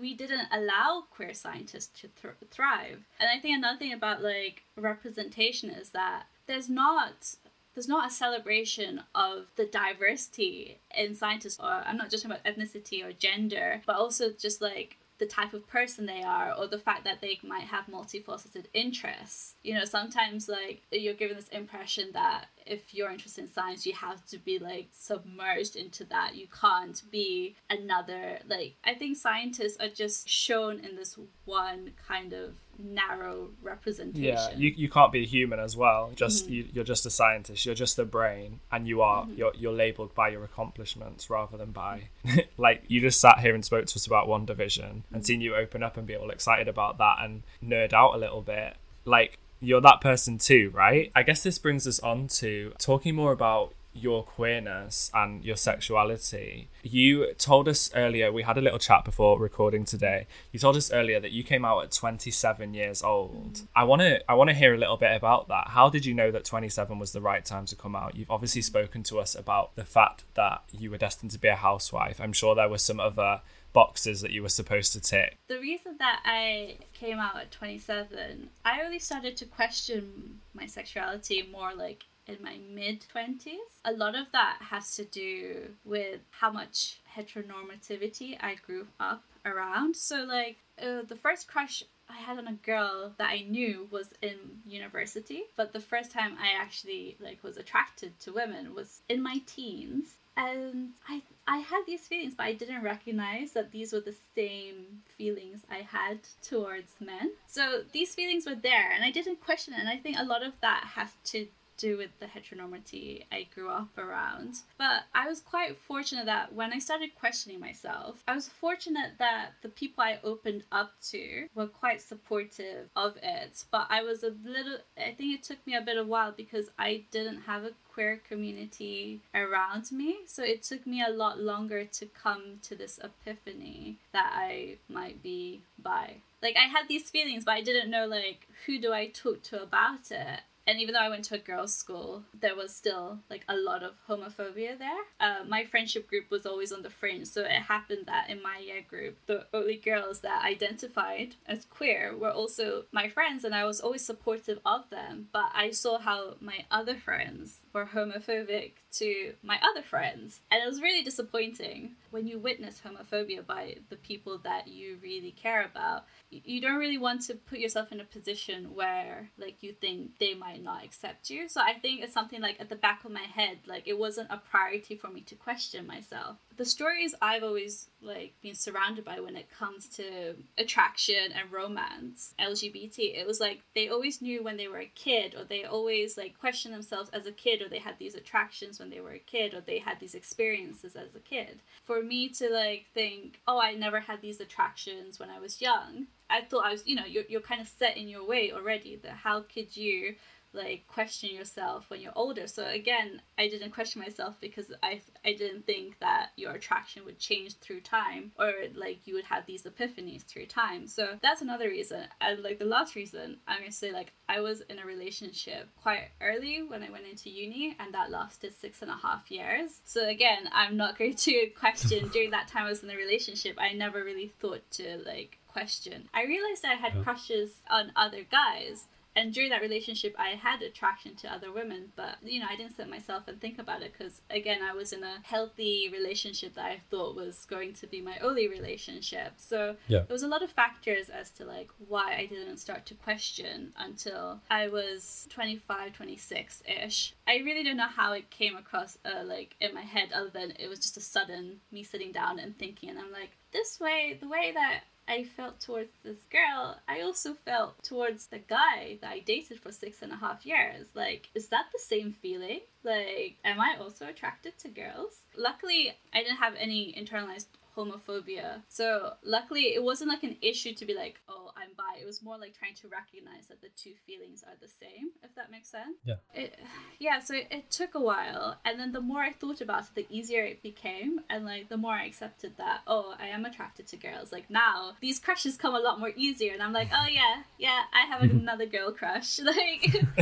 we 0.00 0.14
didn't 0.14 0.48
allow 0.52 1.04
queer 1.10 1.34
scientists 1.34 2.00
to 2.00 2.08
th- 2.08 2.34
thrive. 2.50 3.04
And 3.18 3.30
I 3.30 3.40
think 3.40 3.56
another 3.56 3.78
thing 3.78 3.92
about 3.92 4.22
like 4.22 4.64
representation 4.76 5.70
is 5.70 5.90
that 5.90 6.24
there's 6.46 6.68
not 6.68 7.36
there's 7.74 7.88
not 7.88 8.08
a 8.08 8.14
celebration 8.14 9.02
of 9.14 9.46
the 9.56 9.66
diversity 9.66 10.78
in 10.96 11.14
scientists 11.14 11.58
or 11.60 11.66
i'm 11.86 11.96
not 11.96 12.10
just 12.10 12.22
talking 12.22 12.36
about 12.36 12.52
ethnicity 12.52 13.04
or 13.04 13.12
gender 13.12 13.80
but 13.86 13.96
also 13.96 14.30
just 14.30 14.60
like 14.60 14.96
the 15.18 15.26
type 15.26 15.54
of 15.54 15.66
person 15.68 16.06
they 16.06 16.22
are 16.22 16.52
or 16.52 16.66
the 16.66 16.78
fact 16.78 17.04
that 17.04 17.20
they 17.20 17.38
might 17.46 17.64
have 17.64 17.86
multifaceted 17.86 18.64
interests. 18.74 19.54
You 19.62 19.74
know 19.74 19.84
sometimes 19.84 20.48
like 20.48 20.82
you're 20.90 21.14
given 21.14 21.36
this 21.36 21.48
impression 21.48 22.10
that 22.12 22.46
if 22.66 22.94
you're 22.94 23.10
interested 23.10 23.44
in 23.44 23.50
science, 23.50 23.86
you 23.86 23.92
have 23.92 24.24
to 24.26 24.38
be 24.38 24.58
like 24.58 24.88
submerged 24.92 25.76
into 25.76 26.04
that. 26.04 26.34
You 26.34 26.46
can't 26.48 27.02
be 27.10 27.56
another. 27.68 28.38
Like, 28.48 28.76
I 28.84 28.94
think 28.94 29.16
scientists 29.16 29.76
are 29.80 29.88
just 29.88 30.28
shown 30.28 30.80
in 30.80 30.96
this 30.96 31.18
one 31.44 31.92
kind 32.08 32.32
of 32.32 32.54
narrow 32.78 33.50
representation. 33.62 34.24
Yeah, 34.24 34.50
you, 34.56 34.72
you 34.76 34.88
can't 34.88 35.12
be 35.12 35.22
a 35.22 35.26
human 35.26 35.60
as 35.60 35.76
well. 35.76 36.10
Just 36.14 36.44
mm-hmm. 36.44 36.54
you, 36.54 36.68
you're 36.72 36.84
just 36.84 37.04
a 37.06 37.10
scientist. 37.10 37.66
You're 37.66 37.74
just 37.74 37.98
a 37.98 38.04
brain, 38.04 38.60
and 38.72 38.88
you 38.88 39.02
are 39.02 39.24
mm-hmm. 39.24 39.34
you're 39.34 39.52
you're 39.54 39.72
labeled 39.72 40.14
by 40.14 40.28
your 40.30 40.44
accomplishments 40.44 41.28
rather 41.28 41.56
than 41.56 41.72
by 41.72 42.08
like 42.56 42.84
you 42.88 43.00
just 43.00 43.20
sat 43.20 43.40
here 43.40 43.54
and 43.54 43.64
spoke 43.64 43.86
to 43.86 43.96
us 43.96 44.06
about 44.06 44.26
WandaVision 44.26 44.56
mm-hmm. 44.56 45.14
and 45.14 45.26
seen 45.26 45.40
you 45.40 45.54
open 45.54 45.82
up 45.82 45.96
and 45.96 46.06
be 46.06 46.16
all 46.16 46.30
excited 46.30 46.68
about 46.68 46.98
that 46.98 47.18
and 47.20 47.42
nerd 47.62 47.92
out 47.92 48.14
a 48.14 48.18
little 48.18 48.42
bit. 48.42 48.76
Like 49.04 49.38
you're 49.66 49.80
that 49.80 50.00
person 50.00 50.38
too, 50.38 50.70
right? 50.74 51.10
I 51.14 51.22
guess 51.22 51.42
this 51.42 51.58
brings 51.58 51.86
us 51.86 52.00
on 52.00 52.28
to 52.28 52.72
talking 52.78 53.14
more 53.14 53.32
about 53.32 53.74
your 53.94 54.24
queerness 54.24 55.10
and 55.14 55.44
your 55.44 55.56
sexuality. 55.56 56.68
You 56.82 57.32
told 57.34 57.68
us 57.68 57.90
earlier, 57.94 58.32
we 58.32 58.42
had 58.42 58.58
a 58.58 58.60
little 58.60 58.78
chat 58.78 59.04
before 59.04 59.38
recording 59.38 59.84
today. 59.84 60.26
You 60.50 60.58
told 60.58 60.76
us 60.76 60.92
earlier 60.92 61.20
that 61.20 61.30
you 61.30 61.44
came 61.44 61.64
out 61.64 61.84
at 61.84 61.92
27 61.92 62.74
years 62.74 63.02
old. 63.02 63.62
I 63.74 63.84
want 63.84 64.02
to 64.02 64.28
I 64.30 64.34
want 64.34 64.50
to 64.50 64.54
hear 64.54 64.74
a 64.74 64.78
little 64.78 64.96
bit 64.96 65.14
about 65.14 65.48
that. 65.48 65.68
How 65.68 65.88
did 65.88 66.04
you 66.04 66.12
know 66.12 66.30
that 66.32 66.44
27 66.44 66.98
was 66.98 67.12
the 67.12 67.20
right 67.20 67.44
time 67.44 67.66
to 67.66 67.76
come 67.76 67.94
out? 67.94 68.16
You've 68.16 68.30
obviously 68.30 68.62
spoken 68.62 69.04
to 69.04 69.20
us 69.20 69.34
about 69.34 69.76
the 69.76 69.84
fact 69.84 70.24
that 70.34 70.62
you 70.72 70.90
were 70.90 70.98
destined 70.98 71.30
to 71.30 71.38
be 71.38 71.48
a 71.48 71.56
housewife. 71.56 72.20
I'm 72.20 72.32
sure 72.32 72.54
there 72.54 72.68
were 72.68 72.78
some 72.78 72.98
other 72.98 73.42
boxes 73.74 74.22
that 74.22 74.30
you 74.30 74.42
were 74.42 74.48
supposed 74.48 74.94
to 74.94 75.00
tick? 75.00 75.36
The 75.48 75.58
reason 75.58 75.96
that 75.98 76.20
I 76.24 76.78
came 76.94 77.18
out 77.18 77.36
at 77.36 77.50
27, 77.50 78.48
I 78.64 78.80
really 78.80 78.98
started 78.98 79.36
to 79.36 79.44
question 79.44 80.40
my 80.54 80.64
sexuality 80.64 81.46
more 81.52 81.74
like 81.74 82.04
in 82.26 82.38
my 82.42 82.58
mid 82.72 83.04
20s. 83.14 83.56
A 83.84 83.92
lot 83.92 84.14
of 84.14 84.26
that 84.32 84.56
has 84.70 84.94
to 84.96 85.04
do 85.04 85.68
with 85.84 86.20
how 86.30 86.50
much 86.50 87.00
heteronormativity 87.14 88.38
I 88.40 88.54
grew 88.54 88.86
up 88.98 89.24
around. 89.44 89.94
So, 89.94 90.24
like, 90.24 90.56
uh, 90.80 91.02
the 91.06 91.16
first 91.16 91.48
crush 91.48 91.84
I 92.08 92.14
had 92.14 92.38
on 92.38 92.46
a 92.46 92.52
girl 92.52 93.12
that 93.18 93.30
I 93.30 93.44
knew 93.48 93.88
was 93.90 94.12
in 94.22 94.36
university, 94.66 95.44
but 95.56 95.72
the 95.72 95.80
first 95.80 96.10
time 96.10 96.36
I 96.40 96.60
actually 96.60 97.16
like 97.20 97.42
was 97.42 97.56
attracted 97.56 98.18
to 98.20 98.32
women 98.32 98.74
was 98.74 99.02
in 99.08 99.22
my 99.22 99.40
teens 99.46 100.16
and 100.36 100.90
I 101.08 101.22
I 101.46 101.58
had 101.58 101.82
these 101.86 102.06
feelings, 102.06 102.34
but 102.36 102.46
I 102.46 102.54
didn't 102.54 102.82
recognize 102.82 103.52
that 103.52 103.70
these 103.70 103.92
were 103.92 104.00
the 104.00 104.16
same 104.34 105.02
feelings 105.16 105.60
I 105.70 105.82
had 105.82 106.20
towards 106.42 106.94
men. 107.00 107.32
So 107.46 107.82
these 107.92 108.14
feelings 108.14 108.46
were 108.46 108.54
there, 108.54 108.90
and 108.92 109.04
I 109.04 109.10
didn't 109.10 109.40
question 109.40 109.74
it. 109.74 109.80
And 109.80 109.88
I 109.88 109.98
think 109.98 110.16
a 110.18 110.24
lot 110.24 110.42
of 110.42 110.52
that 110.62 110.84
has 110.94 111.10
to 111.24 111.46
do 111.76 111.96
with 111.96 112.10
the 112.20 112.26
heteronormity 112.26 113.24
I 113.32 113.48
grew 113.54 113.68
up 113.68 113.96
around. 113.98 114.56
But 114.78 115.02
I 115.14 115.26
was 115.26 115.40
quite 115.40 115.76
fortunate 115.76 116.26
that 116.26 116.54
when 116.54 116.72
I 116.72 116.78
started 116.78 117.14
questioning 117.14 117.60
myself, 117.60 118.22
I 118.28 118.34
was 118.34 118.48
fortunate 118.48 119.12
that 119.18 119.52
the 119.62 119.68
people 119.68 120.04
I 120.04 120.18
opened 120.22 120.64
up 120.70 120.92
to 121.10 121.48
were 121.54 121.66
quite 121.66 122.00
supportive 122.00 122.88
of 122.96 123.16
it. 123.22 123.64
But 123.70 123.86
I 123.90 124.02
was 124.02 124.22
a 124.22 124.34
little, 124.44 124.78
I 124.96 125.12
think 125.12 125.34
it 125.34 125.42
took 125.42 125.64
me 125.66 125.74
a 125.74 125.82
bit 125.82 125.96
of 125.96 126.06
while 126.06 126.32
because 126.32 126.70
I 126.78 127.04
didn't 127.10 127.42
have 127.42 127.64
a 127.64 127.72
queer 127.94 128.20
community 128.28 129.20
around 129.34 129.92
me. 129.92 130.18
So 130.26 130.42
it 130.42 130.62
took 130.62 130.86
me 130.86 131.02
a 131.02 131.10
lot 131.10 131.40
longer 131.40 131.84
to 131.84 132.06
come 132.06 132.58
to 132.62 132.74
this 132.74 132.98
epiphany 133.02 133.98
that 134.12 134.32
I 134.34 134.78
might 134.88 135.22
be 135.22 135.60
bi. 135.80 136.16
Like 136.42 136.56
I 136.56 136.68
had 136.68 136.88
these 136.88 137.08
feelings, 137.08 137.44
but 137.44 137.52
I 137.52 137.62
didn't 137.62 137.90
know 137.90 138.06
like 138.06 138.48
who 138.66 138.80
do 138.80 138.92
I 138.92 139.08
talk 139.08 139.42
to 139.44 139.62
about 139.62 140.10
it 140.10 140.40
and 140.66 140.80
even 140.80 140.94
though 140.94 141.00
I 141.00 141.08
went 141.08 141.24
to 141.26 141.34
a 141.34 141.38
girls' 141.38 141.74
school, 141.74 142.22
there 142.38 142.56
was 142.56 142.74
still 142.74 143.18
like 143.28 143.44
a 143.48 143.56
lot 143.56 143.82
of 143.82 143.94
homophobia 144.08 144.78
there. 144.78 145.02
Uh, 145.20 145.44
my 145.46 145.64
friendship 145.64 146.08
group 146.08 146.30
was 146.30 146.46
always 146.46 146.72
on 146.72 146.82
the 146.82 146.90
fringe, 146.90 147.26
so 147.26 147.42
it 147.42 147.50
happened 147.50 148.06
that 148.06 148.30
in 148.30 148.42
my 148.42 148.58
year 148.58 148.82
group, 148.88 149.18
the 149.26 149.46
only 149.52 149.76
girls 149.76 150.20
that 150.20 150.44
identified 150.44 151.34
as 151.46 151.64
queer 151.66 152.16
were 152.16 152.30
also 152.30 152.84
my 152.92 153.08
friends, 153.08 153.44
and 153.44 153.54
I 153.54 153.64
was 153.64 153.80
always 153.80 154.04
supportive 154.04 154.60
of 154.64 154.88
them. 154.90 155.28
But 155.32 155.50
I 155.54 155.70
saw 155.70 155.98
how 155.98 156.36
my 156.40 156.64
other 156.70 156.96
friends 156.96 157.58
were 157.72 157.86
homophobic 157.86 158.72
to 158.98 159.34
my 159.42 159.58
other 159.62 159.82
friends, 159.82 160.40
and 160.50 160.62
it 160.62 160.66
was 160.66 160.82
really 160.82 161.02
disappointing. 161.02 161.92
When 162.10 162.26
you 162.26 162.38
witness 162.38 162.80
homophobia 162.84 163.44
by 163.46 163.76
the 163.90 163.96
people 163.96 164.38
that 164.44 164.68
you 164.68 164.98
really 165.02 165.32
care 165.32 165.64
about 165.64 166.04
you 166.30 166.60
don't 166.60 166.78
really 166.78 166.98
want 166.98 167.22
to 167.22 167.34
put 167.34 167.58
yourself 167.58 167.92
in 167.92 168.00
a 168.00 168.04
position 168.04 168.74
where 168.74 169.30
like 169.38 169.62
you 169.62 169.72
think 169.72 170.18
they 170.18 170.34
might 170.34 170.62
not 170.62 170.84
accept 170.84 171.30
you. 171.30 171.48
So 171.48 171.60
i 171.60 171.74
think 171.74 172.02
it's 172.02 172.12
something 172.12 172.40
like 172.40 172.60
at 172.60 172.68
the 172.68 172.76
back 172.76 173.04
of 173.04 173.10
my 173.10 173.22
head 173.22 173.58
like 173.66 173.86
it 173.86 173.98
wasn't 173.98 174.30
a 174.30 174.38
priority 174.38 174.96
for 174.96 175.08
me 175.08 175.20
to 175.22 175.34
question 175.34 175.86
myself 175.86 176.36
the 176.56 176.64
stories 176.64 177.14
I've 177.20 177.42
always 177.42 177.88
like 178.00 178.34
been 178.42 178.54
surrounded 178.54 179.04
by 179.04 179.20
when 179.20 179.36
it 179.36 179.50
comes 179.50 179.88
to 179.96 180.34
attraction 180.58 181.32
and 181.32 181.50
romance, 181.50 182.34
LGBT, 182.38 183.16
it 183.16 183.26
was 183.26 183.40
like 183.40 183.62
they 183.74 183.88
always 183.88 184.20
knew 184.20 184.42
when 184.42 184.56
they 184.56 184.68
were 184.68 184.80
a 184.80 184.92
kid, 184.94 185.34
or 185.34 185.44
they 185.44 185.64
always 185.64 186.16
like 186.16 186.38
questioned 186.38 186.74
themselves 186.74 187.10
as 187.10 187.26
a 187.26 187.32
kid, 187.32 187.62
or 187.62 187.68
they 187.68 187.78
had 187.78 187.98
these 187.98 188.14
attractions 188.14 188.78
when 188.78 188.90
they 188.90 189.00
were 189.00 189.12
a 189.12 189.18
kid, 189.18 189.54
or 189.54 189.60
they 189.60 189.78
had 189.78 189.98
these 190.00 190.14
experiences 190.14 190.96
as 190.96 191.14
a 191.14 191.20
kid. 191.20 191.60
For 191.84 192.02
me 192.02 192.28
to 192.30 192.48
like 192.50 192.86
think, 192.94 193.40
oh, 193.48 193.60
I 193.60 193.74
never 193.74 194.00
had 194.00 194.20
these 194.20 194.40
attractions 194.40 195.18
when 195.18 195.30
I 195.30 195.38
was 195.38 195.60
young, 195.60 196.06
I 196.30 196.42
thought 196.42 196.64
I 196.64 196.72
was, 196.72 196.86
you 196.86 196.96
know, 196.96 197.04
you're, 197.04 197.24
you're 197.28 197.40
kind 197.40 197.60
of 197.60 197.68
set 197.68 197.96
in 197.96 198.08
your 198.08 198.26
way 198.26 198.52
already. 198.52 198.96
That 198.96 199.12
how 199.12 199.42
could 199.42 199.76
you 199.76 200.14
like 200.54 200.86
question 200.86 201.34
yourself 201.34 201.90
when 201.90 202.00
you're 202.00 202.12
older. 202.16 202.46
So 202.46 202.66
again, 202.66 203.20
I 203.38 203.48
didn't 203.48 203.72
question 203.72 204.00
myself 204.00 204.36
because 204.40 204.72
I 204.82 205.00
I 205.24 205.34
didn't 205.34 205.66
think 205.66 205.98
that 206.00 206.30
your 206.36 206.52
attraction 206.52 207.04
would 207.04 207.18
change 207.18 207.56
through 207.58 207.80
time 207.80 208.32
or 208.38 208.52
like 208.74 209.06
you 209.06 209.14
would 209.14 209.24
have 209.24 209.46
these 209.46 209.64
epiphanies 209.64 210.22
through 210.22 210.46
time. 210.46 210.86
So 210.86 211.18
that's 211.22 211.42
another 211.42 211.68
reason. 211.68 212.04
And 212.20 212.42
like 212.42 212.58
the 212.58 212.64
last 212.64 212.94
reason, 212.94 213.38
I'm 213.46 213.58
gonna 213.58 213.72
say 213.72 213.92
like 213.92 214.12
I 214.28 214.40
was 214.40 214.62
in 214.62 214.78
a 214.78 214.86
relationship 214.86 215.68
quite 215.82 216.08
early 216.20 216.62
when 216.62 216.82
I 216.82 216.90
went 216.90 217.06
into 217.06 217.30
uni 217.30 217.76
and 217.78 217.92
that 217.92 218.10
lasted 218.10 218.54
six 218.58 218.80
and 218.82 218.90
a 218.90 218.96
half 218.96 219.30
years. 219.30 219.80
So 219.84 220.08
again, 220.08 220.48
I'm 220.52 220.76
not 220.76 220.98
going 220.98 221.14
to 221.14 221.46
question 221.58 222.08
during 222.08 222.30
that 222.30 222.48
time 222.48 222.64
I 222.64 222.70
was 222.70 222.82
in 222.82 222.90
a 222.90 222.96
relationship, 222.96 223.56
I 223.58 223.72
never 223.72 224.02
really 224.02 224.32
thought 224.40 224.62
to 224.72 225.02
like 225.04 225.38
question. 225.54 226.08
I 226.12 226.24
realized 226.24 226.64
I 226.64 226.74
had 226.74 227.02
crushes 227.04 227.62
on 227.70 227.92
other 227.96 228.24
guys, 228.30 228.86
and 229.16 229.32
during 229.32 229.50
that 229.50 229.62
relationship 229.62 230.14
i 230.18 230.30
had 230.30 230.62
attraction 230.62 231.14
to 231.14 231.32
other 231.32 231.52
women 231.52 231.92
but 231.96 232.16
you 232.22 232.40
know 232.40 232.46
i 232.48 232.56
didn't 232.56 232.76
sit 232.76 232.88
myself 232.88 233.24
and 233.28 233.40
think 233.40 233.58
about 233.58 233.82
it 233.82 233.92
because 233.92 234.22
again 234.30 234.60
i 234.62 234.72
was 234.72 234.92
in 234.92 235.02
a 235.02 235.18
healthy 235.22 235.88
relationship 235.92 236.54
that 236.54 236.64
i 236.64 236.80
thought 236.90 237.14
was 237.14 237.44
going 237.46 237.72
to 237.72 237.86
be 237.86 238.00
my 238.00 238.18
only 238.18 238.48
relationship 238.48 239.32
so 239.36 239.76
yeah. 239.88 239.98
there 240.00 240.14
was 240.14 240.22
a 240.22 240.28
lot 240.28 240.42
of 240.42 240.50
factors 240.50 241.08
as 241.08 241.30
to 241.30 241.44
like 241.44 241.70
why 241.88 242.14
i 242.18 242.26
didn't 242.26 242.56
start 242.58 242.84
to 242.86 242.94
question 242.94 243.72
until 243.78 244.40
i 244.50 244.68
was 244.68 245.26
25 245.30 245.92
26ish 245.92 247.12
i 247.26 247.36
really 247.38 247.62
don't 247.62 247.76
know 247.76 247.86
how 247.86 248.12
it 248.12 248.28
came 248.30 248.56
across 248.56 248.98
uh, 249.04 249.22
like 249.24 249.56
in 249.60 249.74
my 249.74 249.82
head 249.82 250.10
other 250.14 250.30
than 250.30 250.52
it 250.58 250.68
was 250.68 250.78
just 250.78 250.96
a 250.96 251.00
sudden 251.00 251.60
me 251.70 251.82
sitting 251.82 252.12
down 252.12 252.38
and 252.38 252.58
thinking 252.58 252.90
and 252.90 252.98
i'm 252.98 253.12
like 253.12 253.30
this 253.52 253.78
way 253.78 254.18
the 254.20 254.28
way 254.28 254.50
that 254.52 254.80
I 255.06 255.24
felt 255.24 255.60
towards 255.60 255.92
this 256.02 256.24
girl, 256.30 256.78
I 256.88 257.02
also 257.02 257.34
felt 257.34 257.82
towards 257.82 258.26
the 258.26 258.38
guy 258.38 258.98
that 259.00 259.10
I 259.10 259.20
dated 259.20 259.60
for 259.60 259.70
six 259.70 260.02
and 260.02 260.12
a 260.12 260.16
half 260.16 260.46
years. 260.46 260.88
Like, 260.94 261.28
is 261.34 261.48
that 261.48 261.66
the 261.72 261.78
same 261.78 262.12
feeling? 262.22 262.60
Like, 262.82 263.36
am 263.44 263.60
I 263.60 263.76
also 263.80 264.06
attracted 264.06 264.58
to 264.58 264.68
girls? 264.68 265.20
Luckily, 265.36 265.92
I 266.12 266.22
didn't 266.22 266.38
have 266.38 266.54
any 266.58 266.94
internalized 266.98 267.46
homophobia. 267.76 268.62
So 268.68 269.14
luckily, 269.22 269.74
it 269.74 269.82
wasn't 269.82 270.10
like 270.10 270.22
an 270.22 270.36
issue 270.40 270.74
to 270.74 270.86
be 270.86 270.94
like, 270.94 271.20
oh, 271.28 271.43
I'm 271.64 271.74
bi. 271.76 272.00
It 272.00 272.06
was 272.06 272.22
more 272.22 272.38
like 272.38 272.56
trying 272.56 272.74
to 272.76 272.88
recognize 272.88 273.46
that 273.48 273.60
the 273.60 273.68
two 273.76 273.94
feelings 274.06 274.42
are 274.46 274.54
the 274.60 274.68
same, 274.68 275.10
if 275.22 275.34
that 275.34 275.50
makes 275.50 275.70
sense. 275.70 275.96
Yeah. 276.04 276.14
It, 276.34 276.58
yeah. 276.98 277.18
So 277.20 277.34
it, 277.34 277.46
it 277.50 277.70
took 277.70 277.94
a 277.94 278.00
while, 278.00 278.58
and 278.64 278.78
then 278.78 278.92
the 278.92 279.00
more 279.00 279.22
I 279.22 279.32
thought 279.32 279.60
about 279.60 279.84
it, 279.84 279.94
the 279.94 280.06
easier 280.10 280.44
it 280.44 280.62
became, 280.62 281.20
and 281.30 281.44
like 281.44 281.68
the 281.68 281.76
more 281.76 281.94
I 281.94 282.04
accepted 282.04 282.56
that, 282.58 282.80
oh, 282.86 283.14
I 283.18 283.28
am 283.28 283.44
attracted 283.44 283.86
to 283.88 283.96
girls. 283.96 284.32
Like 284.32 284.50
now, 284.50 284.92
these 285.00 285.18
crushes 285.18 285.56
come 285.56 285.74
a 285.74 285.80
lot 285.80 286.00
more 286.00 286.12
easier, 286.16 286.52
and 286.52 286.62
I'm 286.62 286.72
like, 286.72 286.88
oh 286.92 287.06
yeah, 287.10 287.42
yeah, 287.58 287.82
I 287.92 288.06
have 288.06 288.22
another 288.30 288.66
girl 288.66 288.92
crush. 288.92 289.40
Like 289.54 289.82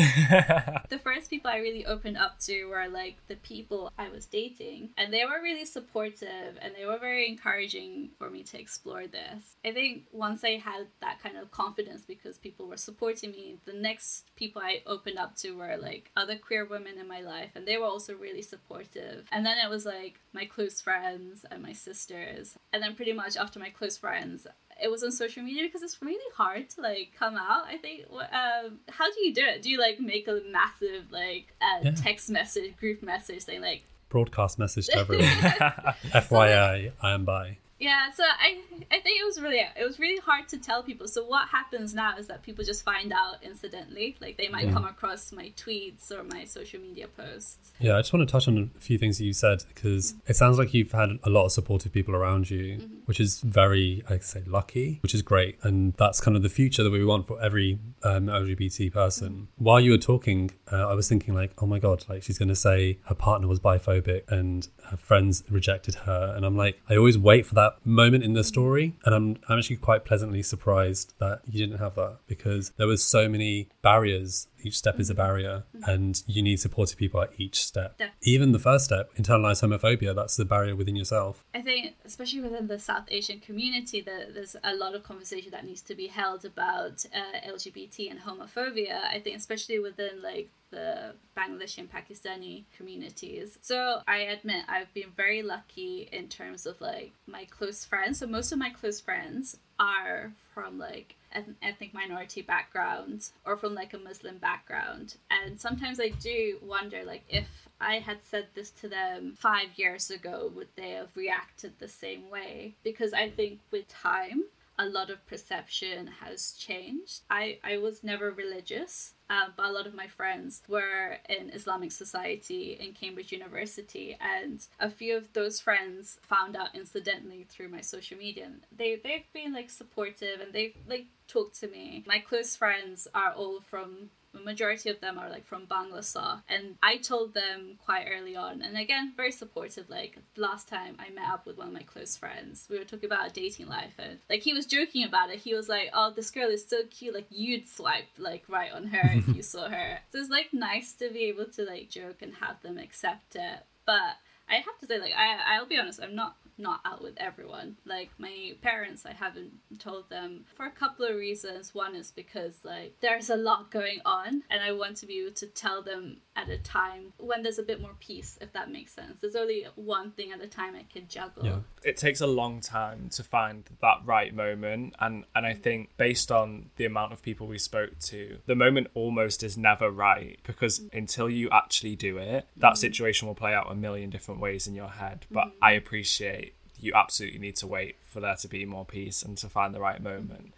the 0.90 1.00
first 1.02 1.30
people 1.30 1.50
I 1.50 1.58
really 1.58 1.86
opened 1.86 2.18
up 2.18 2.38
to 2.40 2.64
were 2.66 2.88
like 2.88 3.16
the 3.28 3.36
people 3.36 3.90
I 3.96 4.08
was 4.08 4.26
dating, 4.26 4.90
and 4.98 5.12
they 5.12 5.24
were 5.24 5.42
really 5.42 5.64
supportive, 5.64 6.58
and 6.60 6.74
they 6.76 6.84
were 6.84 6.98
very 6.98 7.28
encouraging 7.28 8.10
for 8.18 8.28
me 8.28 8.42
to 8.44 8.60
explore 8.60 9.06
this. 9.06 9.56
I 9.64 9.72
think 9.72 10.04
once 10.12 10.44
I 10.44 10.56
had 10.56 10.86
that 11.00 11.22
kind 11.22 11.31
of 11.36 11.50
confidence 11.50 12.02
because 12.02 12.38
people 12.38 12.66
were 12.66 12.76
supporting 12.76 13.32
me, 13.32 13.56
the 13.64 13.72
next 13.72 14.24
people 14.36 14.62
I 14.62 14.82
opened 14.86 15.18
up 15.18 15.36
to 15.38 15.52
were 15.52 15.76
like 15.76 16.10
other 16.16 16.36
queer 16.36 16.64
women 16.64 16.98
in 16.98 17.08
my 17.08 17.20
life, 17.20 17.50
and 17.54 17.66
they 17.66 17.76
were 17.76 17.86
also 17.86 18.14
really 18.14 18.42
supportive. 18.42 19.26
And 19.32 19.44
then 19.44 19.58
it 19.58 19.68
was 19.68 19.84
like 19.86 20.20
my 20.32 20.44
close 20.44 20.80
friends 20.80 21.44
and 21.50 21.62
my 21.62 21.72
sisters. 21.72 22.56
And 22.72 22.82
then 22.82 22.94
pretty 22.94 23.12
much 23.12 23.36
after 23.36 23.58
my 23.58 23.70
close 23.70 23.96
friends, 23.96 24.46
it 24.82 24.90
was 24.90 25.02
on 25.02 25.12
social 25.12 25.42
media 25.42 25.64
because 25.64 25.82
it's 25.82 26.00
really 26.02 26.34
hard 26.34 26.68
to 26.70 26.80
like 26.80 27.12
come 27.18 27.36
out. 27.36 27.64
I 27.66 27.76
think. 27.76 28.06
Um, 28.10 28.80
how 28.88 29.10
do 29.12 29.20
you 29.20 29.34
do 29.34 29.44
it? 29.44 29.62
Do 29.62 29.70
you 29.70 29.78
like 29.78 30.00
make 30.00 30.28
a 30.28 30.40
massive 30.50 31.10
like 31.10 31.54
uh, 31.60 31.80
yeah. 31.82 31.90
text 31.92 32.30
message, 32.30 32.76
group 32.76 33.02
message 33.02 33.42
saying 33.42 33.62
like, 33.62 33.84
broadcast 34.08 34.58
message 34.58 34.86
to 34.86 34.98
everyone. 34.98 35.26
FYI, 36.12 36.92
I 37.00 37.12
am 37.12 37.24
bi. 37.24 37.58
Yeah, 37.82 38.12
so 38.12 38.22
I 38.22 38.60
I 38.92 39.00
think 39.00 39.20
it 39.20 39.24
was 39.24 39.40
really 39.40 39.58
it 39.58 39.84
was 39.84 39.98
really 39.98 40.20
hard 40.20 40.46
to 40.50 40.58
tell 40.58 40.84
people. 40.84 41.08
So 41.08 41.24
what 41.24 41.48
happens 41.48 41.94
now 41.94 42.16
is 42.16 42.28
that 42.28 42.44
people 42.44 42.64
just 42.64 42.84
find 42.84 43.12
out 43.12 43.42
incidentally. 43.42 44.16
Like 44.20 44.38
they 44.38 44.46
might 44.46 44.68
mm. 44.68 44.72
come 44.72 44.84
across 44.84 45.32
my 45.32 45.52
tweets 45.56 46.12
or 46.12 46.22
my 46.22 46.44
social 46.44 46.80
media 46.80 47.08
posts. 47.08 47.72
Yeah, 47.80 47.96
I 47.96 47.98
just 47.98 48.12
want 48.12 48.28
to 48.28 48.30
touch 48.30 48.46
on 48.46 48.70
a 48.76 48.80
few 48.80 48.98
things 48.98 49.18
that 49.18 49.24
you 49.24 49.32
said 49.32 49.64
because 49.74 50.12
mm-hmm. 50.12 50.30
it 50.30 50.36
sounds 50.36 50.58
like 50.58 50.72
you've 50.72 50.92
had 50.92 51.18
a 51.24 51.30
lot 51.30 51.46
of 51.46 51.50
supportive 51.50 51.92
people 51.92 52.14
around 52.14 52.48
you, 52.50 52.78
mm-hmm. 52.78 52.94
which 53.06 53.18
is 53.18 53.40
very 53.40 54.04
I 54.08 54.18
say 54.18 54.44
lucky, 54.46 55.00
which 55.02 55.12
is 55.12 55.22
great, 55.22 55.58
and 55.64 55.92
that's 55.94 56.20
kind 56.20 56.36
of 56.36 56.44
the 56.44 56.48
future 56.48 56.84
that 56.84 56.90
we 56.90 57.04
want 57.04 57.26
for 57.26 57.42
every 57.42 57.80
um, 58.04 58.26
LGBT 58.26 58.92
person. 58.92 59.28
Mm-hmm. 59.28 59.64
While 59.64 59.80
you 59.80 59.90
were 59.90 59.98
talking, 59.98 60.52
uh, 60.70 60.88
I 60.88 60.94
was 60.94 61.08
thinking 61.08 61.34
like, 61.34 61.60
oh 61.60 61.66
my 61.66 61.80
god, 61.80 62.04
like 62.08 62.22
she's 62.22 62.38
going 62.38 62.48
to 62.48 62.54
say 62.54 63.00
her 63.06 63.16
partner 63.16 63.48
was 63.48 63.58
biphobic 63.58 64.30
and 64.30 64.68
her 64.84 64.96
friends 64.96 65.42
rejected 65.50 65.96
her, 66.06 66.32
and 66.36 66.46
I'm 66.46 66.56
like, 66.56 66.80
I 66.88 66.94
always 66.94 67.18
wait 67.18 67.44
for 67.44 67.56
moment 67.84 68.24
in 68.24 68.32
the 68.32 68.44
story. 68.44 68.94
And 69.04 69.14
I'm, 69.14 69.36
I'm 69.48 69.58
actually 69.58 69.76
quite 69.76 70.04
pleasantly 70.04 70.42
surprised 70.42 71.14
that 71.18 71.40
you 71.50 71.64
didn't 71.66 71.78
have 71.78 71.94
that 71.96 72.18
because 72.26 72.70
there 72.76 72.86
was 72.86 73.02
so 73.02 73.28
many 73.28 73.68
barriers. 73.82 74.48
Each 74.62 74.76
step 74.76 75.00
is 75.00 75.10
a 75.10 75.14
barrier, 75.14 75.64
and 75.86 76.22
you 76.26 76.42
need 76.42 76.60
supportive 76.60 76.96
people 76.96 77.20
at 77.20 77.30
each 77.38 77.64
step. 77.64 77.96
Yeah. 77.98 78.10
Even 78.22 78.52
the 78.52 78.58
first 78.58 78.84
step, 78.84 79.14
internalized 79.16 79.62
homophobia, 79.62 80.14
that's 80.14 80.36
the 80.36 80.44
barrier 80.44 80.76
within 80.76 80.96
yourself. 80.96 81.44
I 81.54 81.62
think, 81.62 81.94
especially 82.04 82.40
within 82.40 82.66
the 82.66 82.78
South 82.78 83.04
Asian 83.08 83.40
community, 83.40 84.00
that 84.02 84.34
there's 84.34 84.56
a 84.64 84.74
lot 84.74 84.94
of 84.94 85.02
conversation 85.02 85.50
that 85.52 85.64
needs 85.64 85.82
to 85.82 85.94
be 85.94 86.06
held 86.06 86.44
about 86.44 87.04
uh, 87.14 87.48
LGBT 87.48 88.10
and 88.10 88.20
homophobia. 88.20 89.04
I 89.04 89.20
think, 89.20 89.36
especially 89.36 89.78
within 89.78 90.22
like 90.22 90.50
the 90.72 91.12
Bangladeshi 91.36 91.78
and 91.78 91.92
Pakistani 91.92 92.64
communities. 92.76 93.58
So 93.60 94.00
I 94.08 94.18
admit 94.18 94.64
I've 94.68 94.92
been 94.94 95.12
very 95.16 95.42
lucky 95.42 96.08
in 96.10 96.28
terms 96.28 96.66
of 96.66 96.80
like 96.80 97.12
my 97.26 97.44
close 97.44 97.84
friends. 97.84 98.18
So 98.18 98.26
most 98.26 98.50
of 98.52 98.58
my 98.58 98.70
close 98.70 99.00
friends 99.00 99.58
are 99.78 100.32
from 100.54 100.78
like 100.78 101.16
ethnic 101.62 101.94
minority 101.94 102.42
background 102.42 103.30
or 103.44 103.56
from 103.56 103.74
like 103.74 103.94
a 103.94 103.98
Muslim 103.98 104.38
background. 104.38 105.16
And 105.30 105.60
sometimes 105.60 106.00
I 106.00 106.08
do 106.08 106.58
wonder 106.62 107.04
like 107.04 107.24
if 107.28 107.68
I 107.80 107.98
had 107.98 108.18
said 108.22 108.48
this 108.54 108.70
to 108.70 108.88
them 108.88 109.34
five 109.36 109.68
years 109.76 110.10
ago, 110.10 110.50
would 110.54 110.68
they 110.76 110.90
have 110.90 111.16
reacted 111.16 111.72
the 111.78 111.88
same 111.88 112.30
way? 112.30 112.74
Because 112.84 113.12
I 113.12 113.30
think 113.30 113.60
with 113.70 113.88
time, 113.88 114.44
a 114.78 114.86
lot 114.86 115.10
of 115.10 115.26
perception 115.26 116.06
has 116.20 116.52
changed. 116.52 117.20
I, 117.30 117.58
I 117.62 117.78
was 117.78 118.02
never 118.02 118.30
religious, 118.30 119.14
uh, 119.28 119.46
but 119.56 119.66
a 119.66 119.72
lot 119.72 119.86
of 119.86 119.94
my 119.94 120.06
friends 120.06 120.62
were 120.68 121.18
in 121.28 121.50
Islamic 121.50 121.92
society 121.92 122.78
in 122.80 122.92
Cambridge 122.92 123.32
University, 123.32 124.16
and 124.20 124.66
a 124.80 124.90
few 124.90 125.16
of 125.16 125.32
those 125.32 125.60
friends 125.60 126.18
found 126.22 126.56
out 126.56 126.74
incidentally 126.74 127.46
through 127.48 127.68
my 127.68 127.80
social 127.80 128.16
media. 128.16 128.46
And 128.46 128.60
they 128.76 128.96
they've 128.96 129.30
been 129.32 129.52
like 129.52 129.70
supportive 129.70 130.40
and 130.40 130.52
they've 130.52 130.76
like 130.88 131.06
talked 131.28 131.60
to 131.60 131.68
me. 131.68 132.02
My 132.06 132.18
close 132.18 132.56
friends 132.56 133.08
are 133.14 133.32
all 133.32 133.60
from 133.60 134.10
majority 134.40 134.90
of 134.90 135.00
them 135.00 135.18
are 135.18 135.28
like 135.28 135.46
from 135.46 135.66
Bangladesh. 135.66 136.42
And 136.48 136.76
I 136.82 136.96
told 136.96 137.34
them 137.34 137.78
quite 137.84 138.06
early 138.10 138.36
on 138.36 138.62
and 138.62 138.76
again 138.76 139.12
very 139.16 139.32
supportive 139.32 139.88
like 139.88 140.18
last 140.36 140.68
time 140.68 140.96
I 140.98 141.10
met 141.10 141.28
up 141.30 141.46
with 141.46 141.58
one 141.58 141.68
of 141.68 141.72
my 141.72 141.82
close 141.82 142.16
friends 142.16 142.66
we 142.70 142.78
were 142.78 142.84
talking 142.84 143.06
about 143.06 143.20
our 143.20 143.28
dating 143.28 143.66
life 143.66 143.94
and 143.98 144.18
like 144.30 144.42
he 144.42 144.52
was 144.52 144.66
joking 144.66 145.04
about 145.04 145.30
it. 145.30 145.38
He 145.38 145.54
was 145.54 145.68
like 145.68 145.90
oh 145.92 146.12
this 146.14 146.30
girl 146.30 146.48
is 146.48 146.66
so 146.66 146.82
cute 146.90 147.14
like 147.14 147.26
you'd 147.30 147.68
swipe 147.68 148.08
like 148.18 148.44
right 148.48 148.72
on 148.72 148.86
her 148.86 149.10
if 149.12 149.28
you 149.28 149.42
saw 149.42 149.68
her. 149.68 149.98
So 150.12 150.18
it's 150.18 150.30
like 150.30 150.52
nice 150.52 150.92
to 150.94 151.08
be 151.10 151.24
able 151.24 151.46
to 151.46 151.64
like 151.64 151.88
joke 151.88 152.20
and 152.20 152.34
have 152.34 152.60
them 152.62 152.76
accept 152.76 153.34
it. 153.34 153.60
But 153.86 154.16
I 154.48 154.56
have 154.56 154.78
to 154.80 154.86
say 154.86 154.98
like 154.98 155.14
I 155.16 155.56
I'll 155.56 155.66
be 155.66 155.78
honest 155.78 156.00
I'm 156.02 156.14
not 156.14 156.36
not 156.58 156.80
out 156.84 157.02
with 157.02 157.14
everyone. 157.16 157.76
Like 157.84 158.10
my 158.18 158.52
parents, 158.62 159.04
I 159.06 159.12
haven't 159.12 159.52
told 159.78 160.08
them 160.10 160.44
for 160.54 160.66
a 160.66 160.70
couple 160.70 161.06
of 161.06 161.16
reasons. 161.16 161.74
One 161.74 161.94
is 161.94 162.10
because 162.10 162.54
like 162.64 162.96
there's 163.00 163.30
a 163.30 163.36
lot 163.36 163.70
going 163.70 164.00
on, 164.04 164.42
and 164.50 164.62
I 164.62 164.72
want 164.72 164.96
to 164.98 165.06
be 165.06 165.20
able 165.20 165.34
to 165.36 165.46
tell 165.46 165.82
them 165.82 166.18
at 166.36 166.48
a 166.48 166.58
time 166.58 167.12
when 167.18 167.42
there's 167.42 167.58
a 167.58 167.62
bit 167.62 167.80
more 167.80 167.94
peace, 168.00 168.38
if 168.40 168.52
that 168.52 168.70
makes 168.70 168.92
sense. 168.92 169.18
There's 169.20 169.36
only 169.36 169.66
one 169.74 170.12
thing 170.12 170.32
at 170.32 170.40
a 170.40 170.46
time 170.46 170.74
I 170.74 170.84
can 170.90 171.08
juggle. 171.08 171.44
Yeah. 171.44 171.58
It 171.84 171.96
takes 171.96 172.20
a 172.20 172.26
long 172.26 172.60
time 172.60 173.08
to 173.10 173.22
find 173.22 173.64
that 173.80 173.98
right 174.04 174.34
moment, 174.34 174.94
and 175.00 175.24
and 175.34 175.46
I 175.46 175.54
think 175.54 175.96
based 175.96 176.30
on 176.30 176.70
the 176.76 176.84
amount 176.84 177.12
of 177.12 177.22
people 177.22 177.46
we 177.46 177.58
spoke 177.58 177.98
to, 178.00 178.38
the 178.46 178.54
moment 178.54 178.88
almost 178.94 179.42
is 179.42 179.58
never 179.58 179.90
right 179.90 180.38
because 180.44 180.82
until 180.92 181.28
you 181.28 181.48
actually 181.50 181.96
do 181.96 182.18
it, 182.18 182.46
that 182.56 182.68
mm-hmm. 182.68 182.76
situation 182.76 183.28
will 183.28 183.34
play 183.34 183.54
out 183.54 183.70
a 183.70 183.74
million 183.74 184.10
different 184.10 184.40
ways 184.40 184.66
in 184.66 184.74
your 184.74 184.88
head. 184.88 185.26
But 185.30 185.46
mm-hmm. 185.46 185.64
I 185.64 185.72
appreciate 185.72 186.41
you 186.82 186.92
absolutely 186.94 187.38
need 187.38 187.56
to 187.56 187.66
wait 187.66 187.96
for 188.02 188.20
there 188.20 188.34
to 188.34 188.48
be 188.48 188.66
more 188.66 188.84
peace 188.84 189.22
and 189.22 189.38
to 189.38 189.48
find 189.48 189.72
the 189.74 189.80
right 189.80 190.02
moment. 190.02 190.52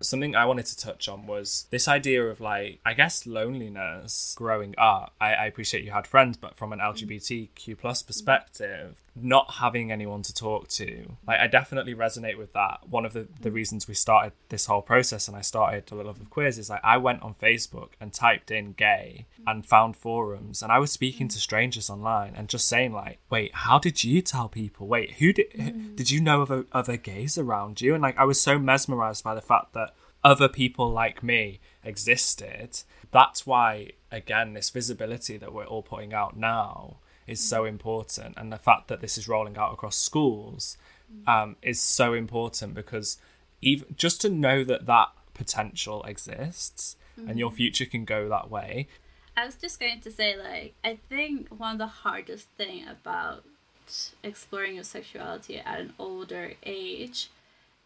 Something 0.00 0.36
I 0.36 0.44
wanted 0.44 0.66
to 0.66 0.76
touch 0.76 1.08
on 1.08 1.26
was 1.26 1.66
this 1.70 1.88
idea 1.88 2.24
of 2.26 2.40
like, 2.40 2.80
I 2.84 2.92
guess 2.92 3.26
loneliness 3.26 4.34
growing 4.36 4.74
up. 4.76 5.14
I, 5.20 5.34
I 5.34 5.46
appreciate 5.46 5.84
you 5.84 5.92
had 5.92 6.06
friends, 6.06 6.36
but 6.36 6.56
from 6.56 6.72
an 6.72 6.80
LGBTQ 6.80 7.78
plus 7.78 8.02
perspective, 8.02 9.00
not 9.16 9.54
having 9.54 9.92
anyone 9.92 10.22
to 10.22 10.34
talk 10.34 10.68
to, 10.68 11.16
like 11.26 11.38
I 11.38 11.46
definitely 11.46 11.94
resonate 11.94 12.36
with 12.36 12.52
that. 12.52 12.80
One 12.88 13.04
of 13.04 13.12
the, 13.12 13.28
the 13.40 13.50
mm. 13.50 13.54
reasons 13.54 13.86
we 13.86 13.94
started 13.94 14.32
this 14.48 14.66
whole 14.66 14.82
process 14.82 15.28
and 15.28 15.36
I 15.36 15.40
started 15.40 15.86
the 15.86 15.94
love 15.96 16.20
of 16.20 16.30
queers 16.30 16.58
is 16.58 16.70
like 16.70 16.80
I 16.82 16.96
went 16.96 17.22
on 17.22 17.34
Facebook 17.34 17.90
and 18.00 18.12
typed 18.12 18.50
in 18.50 18.72
gay 18.72 19.26
mm. 19.40 19.44
and 19.46 19.64
found 19.64 19.96
forums 19.96 20.62
and 20.62 20.72
I 20.72 20.78
was 20.78 20.90
speaking 20.90 21.28
to 21.28 21.38
mm. 21.38 21.42
strangers 21.42 21.88
online 21.88 22.34
and 22.34 22.48
just 22.48 22.68
saying 22.68 22.92
like, 22.92 23.18
wait, 23.30 23.54
how 23.54 23.78
did 23.78 24.02
you 24.02 24.20
tell 24.20 24.48
people? 24.48 24.86
Wait, 24.86 25.12
who 25.12 25.32
did 25.32 25.96
did 25.96 26.10
you 26.10 26.20
know 26.20 26.42
of 26.42 26.66
other 26.72 26.96
gays 26.96 27.38
around 27.38 27.80
you? 27.80 27.94
And 27.94 28.02
like 28.02 28.18
I 28.18 28.24
was 28.24 28.40
so 28.40 28.58
mesmerized 28.58 29.22
by 29.22 29.34
the 29.34 29.40
fact 29.40 29.74
that 29.74 29.94
other 30.24 30.48
people 30.48 30.90
like 30.90 31.22
me 31.22 31.60
existed. 31.84 32.80
That's 33.12 33.46
why, 33.46 33.90
again, 34.10 34.54
this 34.54 34.70
visibility 34.70 35.36
that 35.36 35.52
we're 35.52 35.66
all 35.66 35.82
putting 35.82 36.14
out 36.14 36.36
now 36.36 36.96
is 37.26 37.40
so 37.40 37.64
important. 37.64 38.34
And 38.36 38.52
the 38.52 38.58
fact 38.58 38.88
that 38.88 39.00
this 39.00 39.16
is 39.18 39.28
rolling 39.28 39.56
out 39.56 39.72
across 39.72 39.96
schools 39.96 40.76
um, 41.26 41.56
is 41.62 41.80
so 41.80 42.12
important 42.12 42.74
because 42.74 43.18
even 43.62 43.94
just 43.96 44.20
to 44.22 44.28
know 44.28 44.64
that 44.64 44.86
that 44.86 45.08
potential 45.32 46.02
exists 46.04 46.96
and 47.16 47.38
your 47.38 47.50
future 47.50 47.86
can 47.86 48.04
go 48.04 48.28
that 48.28 48.50
way. 48.50 48.88
I 49.36 49.46
was 49.46 49.56
just 49.56 49.80
going 49.80 50.00
to 50.00 50.10
say, 50.10 50.36
like, 50.36 50.74
I 50.84 50.98
think 51.08 51.48
one 51.48 51.72
of 51.72 51.78
the 51.78 51.86
hardest 51.86 52.48
thing 52.56 52.86
about 52.88 53.44
exploring 54.22 54.76
your 54.76 54.84
sexuality 54.84 55.58
at 55.58 55.80
an 55.80 55.92
older 55.98 56.52
age, 56.64 57.30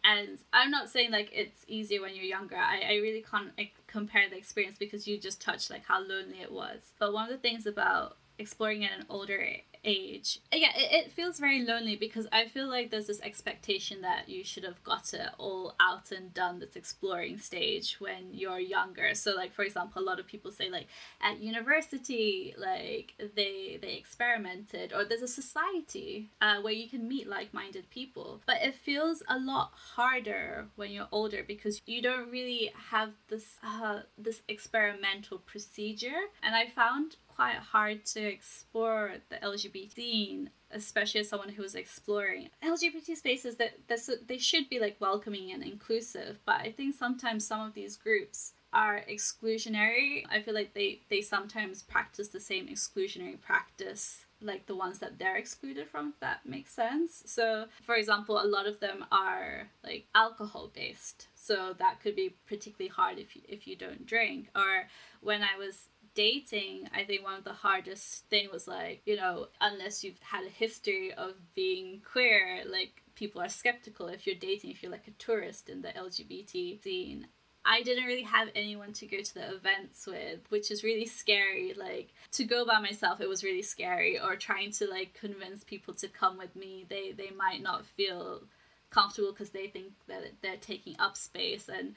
and 0.03 0.37
I'm 0.53 0.71
not 0.71 0.89
saying 0.89 1.11
like 1.11 1.29
it's 1.33 1.65
easier 1.67 2.01
when 2.01 2.15
you're 2.15 2.25
younger. 2.25 2.55
I, 2.55 2.81
I 2.87 2.93
really 2.95 3.23
can't 3.29 3.51
like, 3.57 3.73
compare 3.87 4.29
the 4.29 4.37
experience 4.37 4.77
because 4.79 5.07
you 5.07 5.17
just 5.17 5.41
touched 5.41 5.69
like 5.69 5.85
how 5.85 5.99
lonely 5.99 6.41
it 6.41 6.51
was. 6.51 6.79
But 6.99 7.13
one 7.13 7.25
of 7.25 7.31
the 7.31 7.37
things 7.37 7.65
about 7.65 8.15
exploring 8.39 8.85
at 8.85 8.99
an 8.99 9.05
older 9.09 9.45
age. 9.83 10.39
Yeah 10.51 10.69
it, 10.75 11.05
it 11.05 11.11
feels 11.11 11.39
very 11.39 11.63
lonely 11.63 11.95
because 11.95 12.27
i 12.33 12.45
feel 12.45 12.67
like 12.67 12.91
there's 12.91 13.07
this 13.07 13.21
expectation 13.21 14.01
that 14.01 14.27
you 14.27 14.43
should 14.43 14.63
have 14.65 14.83
got 14.83 15.13
it 15.13 15.29
all 15.37 15.73
out 15.79 16.11
and 16.11 16.33
done 16.33 16.59
this 16.59 16.75
exploring 16.75 17.37
stage 17.37 17.97
when 17.99 18.33
you're 18.33 18.59
younger. 18.59 19.13
So 19.13 19.35
like 19.35 19.53
for 19.53 19.63
example 19.63 20.01
a 20.01 20.05
lot 20.05 20.19
of 20.19 20.27
people 20.27 20.51
say 20.51 20.69
like 20.69 20.87
at 21.21 21.39
university 21.39 22.53
like 22.57 23.13
they 23.35 23.79
they 23.81 23.93
experimented 23.93 24.93
or 24.93 25.05
there's 25.05 25.21
a 25.21 25.27
society 25.27 26.29
uh, 26.41 26.61
where 26.61 26.73
you 26.73 26.89
can 26.89 27.07
meet 27.07 27.27
like-minded 27.27 27.89
people. 27.89 28.41
But 28.45 28.57
it 28.61 28.75
feels 28.75 29.23
a 29.27 29.39
lot 29.39 29.71
harder 29.73 30.67
when 30.75 30.91
you're 30.91 31.07
older 31.11 31.43
because 31.47 31.81
you 31.85 32.01
don't 32.01 32.29
really 32.29 32.71
have 32.91 33.11
this 33.29 33.55
uh, 33.63 33.99
this 34.17 34.41
experimental 34.47 35.39
procedure. 35.39 36.21
And 36.43 36.55
i 36.55 36.67
found 36.67 37.17
quite 37.39 37.55
hard 37.55 38.03
to 38.03 38.21
explore 38.21 39.13
the 39.29 39.37
LGBT 39.37 39.95
scene, 39.95 40.49
especially 40.71 41.21
as 41.21 41.29
someone 41.29 41.47
who 41.47 41.61
was 41.61 41.73
exploring 41.73 42.49
LGBT 42.61 43.15
spaces 43.15 43.55
that 43.55 43.77
that's, 43.87 44.09
they 44.27 44.37
should 44.37 44.69
be 44.69 44.77
like 44.77 44.97
welcoming 44.99 45.53
and 45.53 45.63
inclusive. 45.63 46.39
But 46.45 46.57
I 46.57 46.73
think 46.73 46.95
sometimes 46.95 47.47
some 47.47 47.61
of 47.61 47.73
these 47.73 47.95
groups 47.95 48.51
are 48.73 49.05
exclusionary. 49.09 50.25
I 50.29 50.41
feel 50.41 50.53
like 50.53 50.73
they 50.73 50.99
they 51.09 51.21
sometimes 51.21 51.81
practice 51.81 52.27
the 52.27 52.41
same 52.41 52.67
exclusionary 52.67 53.39
practice 53.39 54.25
like 54.41 54.65
the 54.67 54.75
ones 54.75 54.99
that 54.99 55.19
they're 55.19 55.35
excluded 55.35 55.87
from 55.89 56.09
if 56.09 56.19
that 56.21 56.45
makes 56.45 56.71
sense 56.71 57.23
so 57.25 57.65
for 57.83 57.95
example 57.95 58.41
a 58.41 58.47
lot 58.47 58.65
of 58.65 58.79
them 58.79 59.03
are 59.11 59.67
like 59.83 60.05
alcohol 60.15 60.71
based 60.73 61.27
so 61.35 61.75
that 61.77 61.99
could 62.01 62.15
be 62.15 62.33
particularly 62.47 62.89
hard 62.89 63.19
if 63.19 63.35
you, 63.35 63.41
if 63.49 63.67
you 63.67 63.75
don't 63.75 64.05
drink 64.05 64.47
or 64.55 64.87
when 65.19 65.41
i 65.41 65.57
was 65.57 65.89
dating, 66.19 66.89
I 66.93 67.05
think 67.05 67.23
one 67.23 67.37
of 67.37 67.45
the 67.45 67.53
hardest 67.53 68.25
thing 68.25 68.49
was 68.51 68.67
like, 68.67 69.01
you 69.05 69.15
know, 69.15 69.47
unless 69.61 70.03
you've 70.03 70.19
had 70.19 70.43
a 70.43 70.49
history 70.49 71.13
of 71.13 71.31
being 71.55 72.01
queer, 72.11 72.63
like 72.67 73.01
people 73.15 73.41
are 73.41 73.47
skeptical 73.47 74.07
if 74.09 74.27
you're 74.27 74.35
dating, 74.35 74.71
if 74.71 74.83
you're 74.83 74.91
like 74.91 75.07
a 75.07 75.11
tourist 75.11 75.69
in 75.69 75.81
the 75.81 75.87
LGBT 75.87 76.83
scene. 76.83 77.27
I 77.63 77.83
didn't 77.83 78.03
really 78.03 78.23
have 78.23 78.49
anyone 78.53 78.91
to 78.93 79.05
go 79.05 79.21
to 79.21 79.33
the 79.33 79.53
events 79.55 80.05
with, 80.05 80.39
which 80.49 80.71
is 80.71 80.83
really 80.83 81.05
scary. 81.05 81.73
Like 81.73 82.09
to 82.31 82.43
go 82.43 82.65
by 82.65 82.81
myself, 82.81 83.21
it 83.21 83.29
was 83.29 83.45
really 83.45 83.61
scary. 83.61 84.19
Or 84.19 84.35
trying 84.35 84.71
to 84.73 84.87
like 84.87 85.13
convince 85.13 85.63
people 85.63 85.93
to 85.95 86.09
come 86.09 86.37
with 86.37 86.53
me, 86.53 86.85
they 86.89 87.13
they 87.13 87.31
might 87.37 87.63
not 87.63 87.85
feel 87.85 88.41
comfortable 88.89 89.31
because 89.31 89.51
they 89.51 89.67
think 89.67 89.93
that 90.09 90.23
they're 90.41 90.57
taking 90.57 90.95
up 90.99 91.15
space 91.15 91.69
and 91.69 91.95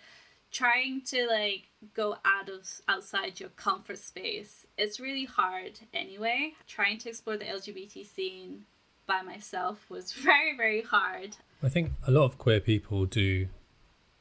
trying 0.53 1.01
to 1.01 1.27
like 1.27 1.69
go 1.95 2.17
out 2.25 2.49
of 2.49 2.69
outside 2.89 3.41
your 3.41 3.49
comfort 3.51 3.99
space 3.99 4.67
it's 4.79 5.01
really 5.01 5.25
hard 5.25 5.81
anyway 5.93 6.53
trying 6.67 6.99
to 6.99 7.09
explore 7.09 7.37
the 7.37 7.45
lgbt 7.45 8.07
scene 8.07 8.65
by 9.07 9.23
myself 9.23 9.85
was 9.89 10.13
very 10.29 10.57
very 10.57 10.83
hard 10.83 11.37
I 11.63 11.69
think 11.69 11.93
a 12.07 12.11
lot 12.11 12.25
of 12.25 12.39
queer 12.39 12.61
people 12.61 13.05
do 13.07 13.49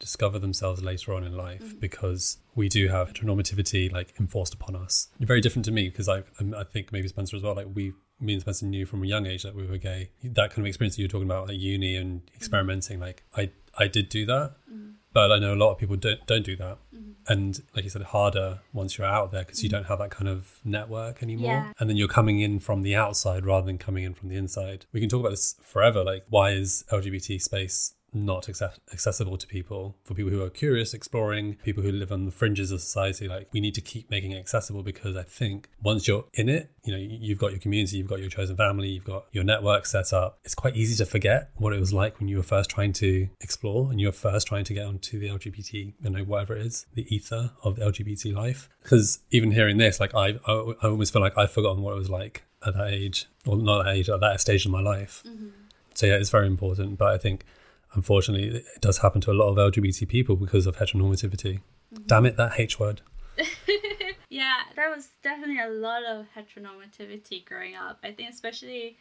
discover 0.01 0.39
themselves 0.39 0.83
later 0.83 1.13
on 1.13 1.23
in 1.23 1.35
life 1.35 1.63
mm-hmm. 1.63 1.79
because 1.79 2.37
we 2.55 2.67
do 2.69 2.87
have 2.87 3.13
heteronormativity 3.13 3.91
like 3.91 4.13
enforced 4.19 4.53
upon 4.53 4.75
us. 4.75 5.07
Very 5.19 5.41
different 5.41 5.65
to 5.65 5.71
me 5.71 5.89
because 5.89 6.09
I, 6.09 6.23
um, 6.39 6.53
I 6.55 6.63
think 6.63 6.91
maybe 6.91 7.07
Spencer 7.07 7.37
as 7.37 7.43
well. 7.43 7.55
Like 7.55 7.67
we, 7.73 7.93
me 8.19 8.33
and 8.33 8.41
Spencer 8.41 8.65
knew 8.65 8.85
from 8.85 9.03
a 9.03 9.07
young 9.07 9.25
age 9.25 9.43
that 9.43 9.55
we 9.55 9.65
were 9.65 9.77
gay. 9.77 10.09
That 10.23 10.49
kind 10.49 10.59
of 10.59 10.65
experience 10.65 10.95
that 10.95 11.01
you 11.01 11.07
were 11.07 11.11
talking 11.11 11.27
about, 11.27 11.47
like 11.47 11.59
uni 11.59 11.95
and 11.95 12.21
mm-hmm. 12.21 12.35
experimenting. 12.35 12.99
Like 12.99 13.23
I, 13.37 13.51
I 13.77 13.87
did 13.87 14.09
do 14.09 14.25
that, 14.25 14.55
mm-hmm. 14.69 14.91
But 15.13 15.32
I 15.32 15.39
know 15.39 15.54
a 15.54 15.56
lot 15.56 15.71
of 15.71 15.78
people 15.78 15.95
don't 15.95 16.26
don't 16.26 16.45
do 16.45 16.56
that. 16.58 16.78
Mm-hmm. 16.95 17.12
And 17.28 17.62
like 17.76 17.84
you 17.84 17.89
said, 17.89 18.02
harder 18.04 18.60
once 18.74 18.97
you're 18.97 19.08
out 19.08 19.32
there 19.32 19.43
because 19.43 19.63
you 19.63 19.69
mm-hmm. 19.69 19.78
don't 19.78 19.86
have 19.86 20.00
that 20.00 20.10
kind 20.10 20.28
of 20.28 20.60
network 20.63 21.21
anymore. 21.21 21.52
Yeah. 21.52 21.74
And 21.80 21.89
then 21.89 21.97
you're 21.97 22.08
coming 22.08 22.39
in 22.39 22.60
from 22.60 22.82
the 22.82 22.95
outside 22.95 23.45
rather 23.45 23.65
than 23.65 23.78
coming 23.78 24.04
in 24.04 24.13
from 24.13 24.30
the 24.30 24.36
inside. 24.36 24.86
We 24.91 25.00
can 25.00 25.10
talk 25.10 25.19
about 25.21 25.30
this 25.30 25.56
forever. 25.62 26.04
Like, 26.04 26.26
why 26.30 26.52
is 26.52 26.84
LGBT 26.91 27.41
space 27.41 27.93
not 28.13 28.50
access- 28.50 28.80
accessible 28.91 29.38
to 29.38 29.47
people 29.47 29.95
for 30.04 30.13
people 30.13 30.32
who 30.32 30.41
are 30.43 30.50
curious 30.50 30.93
exploring 30.93 31.56
people 31.63 31.82
who 31.82 31.91
live 31.91 32.12
on 32.12 32.26
the 32.26 32.32
fringes 32.32 32.71
of 32.71 32.82
society 32.82 33.28
like 33.28 33.47
we 33.54 33.60
need 33.60 33.74
to 33.74 33.82
keep 33.82 34.10
making 34.10 34.32
it 34.32 34.38
accessible 34.38 34.84
because 34.84 35.15
i 35.15 35.24
think 35.24 35.69
once 35.82 36.08
you're 36.08 36.26
in 36.34 36.50
it 36.50 36.71
you 36.84 36.91
know 36.91 37.00
you've 37.00 37.38
got 37.38 37.52
your 37.52 37.60
community 37.60 37.97
you've 37.97 38.08
got 38.08 38.19
your 38.19 38.30
chosen 38.30 38.56
family 38.56 38.89
you've 38.89 39.06
got 39.06 39.26
your 39.32 39.43
network 39.43 39.86
set 39.86 40.12
up 40.12 40.39
it's 40.43 40.56
quite 40.56 40.76
easy 40.76 40.95
to 40.95 41.10
forget 41.10 41.50
what 41.56 41.74
it 41.74 41.80
was 41.80 41.93
like 41.93 42.19
when 42.19 42.28
you 42.28 42.38
were 42.38 42.43
first 42.43 42.69
trying 42.69 42.91
to 42.91 43.28
explore 43.39 43.89
and 43.91 44.00
you 44.00 44.08
were 44.08 44.12
first 44.12 44.47
trying 44.47 44.63
to 44.63 44.74
get 44.74 44.86
onto 44.86 45.19
the 45.19 45.28
lgbt 45.28 45.74
you 45.74 46.10
know 46.10 46.24
whatever 46.24 46.56
it 46.56 46.65
is 46.65 46.86
the 46.95 47.06
ether 47.13 47.52
of 47.63 47.76
the 47.76 47.86
lgbt 47.86 48.34
life 48.34 48.69
because 48.84 49.19
even 49.32 49.52
hearing 49.52 49.78
this 49.78 50.00
like 50.00 50.13
I, 50.13 50.39
I 50.45 50.54
i 50.82 50.88
almost 50.88 51.13
feel 51.13 51.21
like 51.21 51.38
i've 51.38 51.52
forgotten 51.52 51.82
what 51.82 51.93
it 51.93 51.97
was 51.97 52.10
like 52.10 52.43
at 52.65 52.74
that 52.76 52.89
age 52.89 53.28
or 53.47 53.58
not 53.58 53.84
that 53.84 53.95
age 53.95 54.10
at 54.10 54.19
that 54.19 54.39
stage 54.41 54.65
in 54.65 54.71
my 54.71 54.82
life 54.82 55.24
mm-hmm. 55.26 55.47
So 55.93 56.06
yeah, 56.06 56.15
it's 56.15 56.30
very 56.30 56.47
important. 56.47 56.97
But 56.97 57.13
I 57.13 57.17
think 57.17 57.45
unfortunately 57.93 58.58
it 58.58 58.82
does 58.82 58.99
happen 58.99 59.21
to 59.21 59.32
a 59.32 59.34
lot 59.34 59.49
of 59.49 59.58
LGBT 59.73 60.08
people 60.08 60.36
because 60.36 60.65
of 60.65 60.77
heteronormativity. 60.77 61.60
Mm-hmm. 61.93 62.04
Damn 62.08 62.25
it, 62.25 62.38
that 62.38 62.60
H 62.60 62.80
word. 62.80 63.01
yeah, 64.30 64.58
there 64.75 64.89
was 64.89 65.10
definitely 65.23 65.60
a 65.60 65.69
lot 65.69 66.04
of 66.04 66.25
heteronormativity 66.36 67.45
growing 67.45 67.75
up. 67.75 67.99
I 68.04 68.12
think 68.12 68.30
especially 68.32 68.97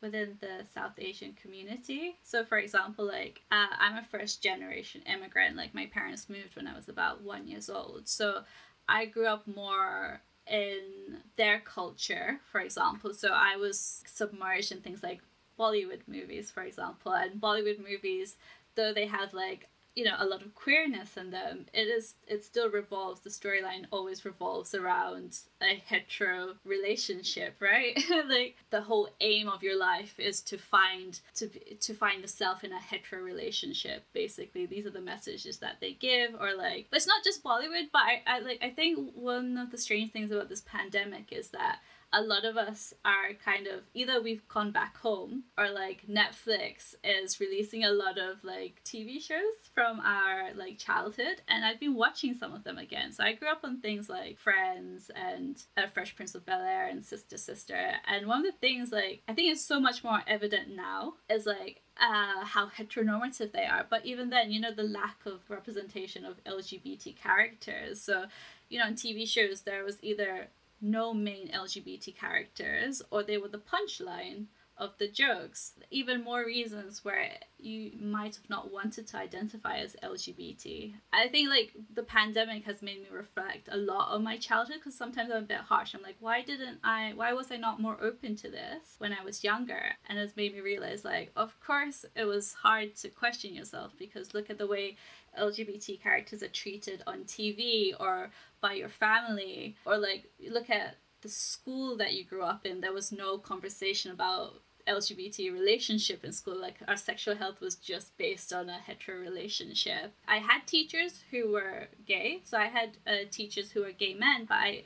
within 0.00 0.36
the 0.40 0.66
South 0.74 0.92
Asian 0.98 1.32
community. 1.40 2.16
So, 2.24 2.44
for 2.44 2.58
example, 2.58 3.06
like 3.06 3.42
uh, 3.50 3.68
I'm 3.78 3.96
a 3.96 4.04
first 4.10 4.42
generation 4.42 5.02
immigrant. 5.02 5.56
Like 5.56 5.74
my 5.74 5.86
parents 5.86 6.28
moved 6.28 6.56
when 6.56 6.66
I 6.66 6.74
was 6.74 6.88
about 6.88 7.22
one 7.22 7.46
years 7.46 7.70
old, 7.70 8.08
so 8.08 8.42
I 8.88 9.06
grew 9.06 9.26
up 9.26 9.46
more 9.46 10.20
in 10.46 11.18
their 11.36 11.60
culture, 11.60 12.40
for 12.50 12.60
example. 12.60 13.14
So 13.14 13.28
I 13.28 13.56
was 13.56 14.02
submerged 14.06 14.72
in 14.72 14.80
things 14.80 15.02
like 15.02 15.20
Bollywood 15.58 16.00
movies, 16.06 16.50
for 16.50 16.62
example, 16.62 17.12
and 17.12 17.40
Bollywood 17.40 17.78
movies, 17.78 18.36
though 18.74 18.92
they 18.92 19.06
have 19.06 19.32
like 19.34 19.68
you 19.94 20.04
know 20.04 20.14
a 20.18 20.24
lot 20.24 20.42
of 20.42 20.54
queerness 20.54 21.16
in 21.16 21.30
them 21.30 21.66
it 21.74 21.86
is 21.86 22.14
it 22.26 22.42
still 22.44 22.70
revolves 22.70 23.20
the 23.20 23.30
storyline 23.30 23.84
always 23.90 24.24
revolves 24.24 24.74
around 24.74 25.38
a 25.60 25.74
hetero 25.86 26.54
relationship 26.64 27.54
right? 27.60 27.98
Like 28.26 28.56
the 28.70 28.80
whole 28.80 29.10
aim 29.20 29.48
of 29.48 29.62
your 29.62 29.78
life 29.78 30.18
is 30.18 30.40
to 30.42 30.56
find 30.56 31.20
to 31.34 31.48
to 31.48 31.94
find 31.94 32.22
yourself 32.22 32.64
in 32.64 32.72
a 32.72 32.78
hetero 32.78 33.22
relationship 33.22 34.04
basically. 34.12 34.64
These 34.64 34.86
are 34.86 34.90
the 34.90 35.00
messages 35.00 35.58
that 35.58 35.76
they 35.80 35.92
give 35.92 36.34
or 36.40 36.54
like 36.56 36.86
but 36.90 36.96
it's 36.96 37.06
not 37.06 37.24
just 37.24 37.44
bollywood 37.44 37.90
but 37.92 38.02
I, 38.02 38.22
I 38.26 38.38
like 38.40 38.60
i 38.62 38.70
think 38.70 39.12
one 39.14 39.58
of 39.58 39.70
the 39.70 39.78
strange 39.78 40.12
things 40.12 40.30
about 40.30 40.48
this 40.48 40.62
pandemic 40.62 41.32
is 41.32 41.48
that 41.48 41.80
a 42.12 42.22
lot 42.22 42.44
of 42.44 42.56
us 42.56 42.92
are 43.04 43.32
kind 43.44 43.66
of 43.66 43.80
either 43.94 44.20
we've 44.20 44.46
gone 44.48 44.70
back 44.70 44.96
home 44.98 45.44
or 45.56 45.70
like 45.70 46.06
Netflix 46.08 46.94
is 47.02 47.40
releasing 47.40 47.84
a 47.84 47.90
lot 47.90 48.18
of 48.18 48.44
like 48.44 48.82
TV 48.84 49.20
shows 49.20 49.70
from 49.74 50.00
our 50.00 50.52
like 50.54 50.78
childhood 50.78 51.40
and 51.48 51.64
I've 51.64 51.80
been 51.80 51.94
watching 51.94 52.34
some 52.34 52.52
of 52.52 52.64
them 52.64 52.78
again. 52.78 53.12
So 53.12 53.24
I 53.24 53.32
grew 53.32 53.48
up 53.48 53.60
on 53.64 53.80
things 53.80 54.08
like 54.08 54.38
Friends 54.38 55.10
and 55.14 55.62
uh, 55.76 55.86
Fresh 55.86 56.16
Prince 56.16 56.34
of 56.34 56.44
Bel 56.44 56.60
Air 56.60 56.88
and 56.88 57.02
Sister 57.02 57.38
Sister. 57.38 57.92
And 58.06 58.26
one 58.26 58.44
of 58.44 58.52
the 58.52 58.58
things 58.58 58.92
like 58.92 59.22
I 59.28 59.32
think 59.32 59.50
it's 59.50 59.64
so 59.64 59.80
much 59.80 60.04
more 60.04 60.20
evident 60.26 60.76
now 60.76 61.14
is 61.30 61.46
like 61.46 61.82
uh, 62.00 62.44
how 62.44 62.68
heteronormative 62.68 63.52
they 63.52 63.64
are. 63.64 63.86
But 63.88 64.04
even 64.04 64.30
then, 64.30 64.50
you 64.50 64.60
know, 64.60 64.72
the 64.72 64.82
lack 64.82 65.24
of 65.26 65.40
representation 65.48 66.24
of 66.24 66.42
LGBT 66.44 67.16
characters. 67.16 68.00
So, 68.00 68.24
you 68.68 68.78
know, 68.78 68.88
in 68.88 68.94
TV 68.94 69.28
shows, 69.28 69.62
there 69.62 69.84
was 69.84 69.98
either 70.02 70.48
no 70.82 71.14
main 71.14 71.48
LGBT 71.48 72.16
characters, 72.16 73.00
or 73.10 73.22
they 73.22 73.38
were 73.38 73.48
the 73.48 73.58
punchline 73.58 74.46
of 74.78 74.96
the 74.98 75.08
jokes. 75.08 75.72
Even 75.90 76.24
more 76.24 76.44
reasons 76.44 77.04
where 77.04 77.28
you 77.58 77.92
might 78.00 78.34
have 78.34 78.50
not 78.50 78.72
wanted 78.72 79.06
to 79.06 79.16
identify 79.16 79.76
as 79.76 79.96
LGBT. 80.02 80.92
I 81.12 81.28
think 81.28 81.48
like 81.50 81.72
the 81.94 82.02
pandemic 82.02 82.64
has 82.64 82.82
made 82.82 83.00
me 83.00 83.06
reflect 83.12 83.68
a 83.70 83.76
lot 83.76 84.10
on 84.10 84.24
my 84.24 84.38
childhood 84.38 84.78
because 84.78 84.96
sometimes 84.96 85.30
I'm 85.30 85.44
a 85.44 85.46
bit 85.46 85.58
harsh. 85.58 85.94
I'm 85.94 86.02
like, 86.02 86.16
why 86.18 86.42
didn't 86.42 86.78
I, 86.82 87.12
why 87.14 87.32
was 87.32 87.52
I 87.52 87.56
not 87.56 87.80
more 87.80 87.96
open 88.02 88.34
to 88.36 88.50
this 88.50 88.96
when 88.98 89.12
I 89.12 89.22
was 89.24 89.44
younger? 89.44 89.82
And 90.08 90.18
it's 90.18 90.36
made 90.36 90.54
me 90.54 90.60
realize, 90.60 91.04
like, 91.04 91.30
of 91.36 91.54
course 91.64 92.04
it 92.16 92.24
was 92.24 92.54
hard 92.54 92.96
to 92.96 93.08
question 93.08 93.54
yourself 93.54 93.92
because 93.98 94.34
look 94.34 94.50
at 94.50 94.58
the 94.58 94.66
way 94.66 94.96
LGBT 95.38 96.02
characters 96.02 96.42
are 96.42 96.48
treated 96.48 97.02
on 97.06 97.24
TV 97.24 97.92
or 97.98 98.30
by 98.60 98.74
your 98.74 98.88
family, 98.88 99.76
or 99.84 99.98
like 99.98 100.30
look 100.50 100.70
at 100.70 100.96
the 101.22 101.28
school 101.28 101.96
that 101.96 102.14
you 102.14 102.24
grew 102.24 102.42
up 102.42 102.66
in. 102.66 102.80
There 102.80 102.92
was 102.92 103.12
no 103.12 103.38
conversation 103.38 104.10
about 104.10 104.62
LGBT 104.86 105.52
relationship 105.52 106.24
in 106.24 106.32
school. 106.32 106.60
Like 106.60 106.76
our 106.88 106.96
sexual 106.96 107.36
health 107.36 107.60
was 107.60 107.76
just 107.76 108.16
based 108.18 108.52
on 108.52 108.68
a 108.68 108.78
hetero 108.78 109.20
relationship. 109.20 110.12
I 110.26 110.38
had 110.38 110.66
teachers 110.66 111.22
who 111.30 111.52
were 111.52 111.88
gay, 112.06 112.40
so 112.44 112.58
I 112.58 112.66
had 112.66 112.98
uh, 113.06 113.28
teachers 113.30 113.70
who 113.70 113.82
were 113.82 113.92
gay 113.92 114.14
men, 114.14 114.44
but 114.46 114.56
I 114.56 114.84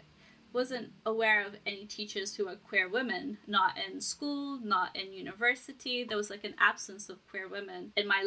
wasn't 0.52 0.90
aware 1.04 1.46
of 1.46 1.54
any 1.66 1.84
teachers 1.84 2.34
who 2.34 2.46
were 2.46 2.56
queer 2.56 2.88
women. 2.88 3.38
Not 3.46 3.74
in 3.76 4.00
school, 4.00 4.58
not 4.62 4.96
in 4.96 5.12
university. 5.12 6.04
There 6.04 6.16
was 6.16 6.30
like 6.30 6.44
an 6.44 6.54
absence 6.58 7.08
of 7.08 7.26
queer 7.28 7.48
women 7.48 7.92
in 7.96 8.06
my 8.06 8.26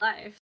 Life. 0.00 0.40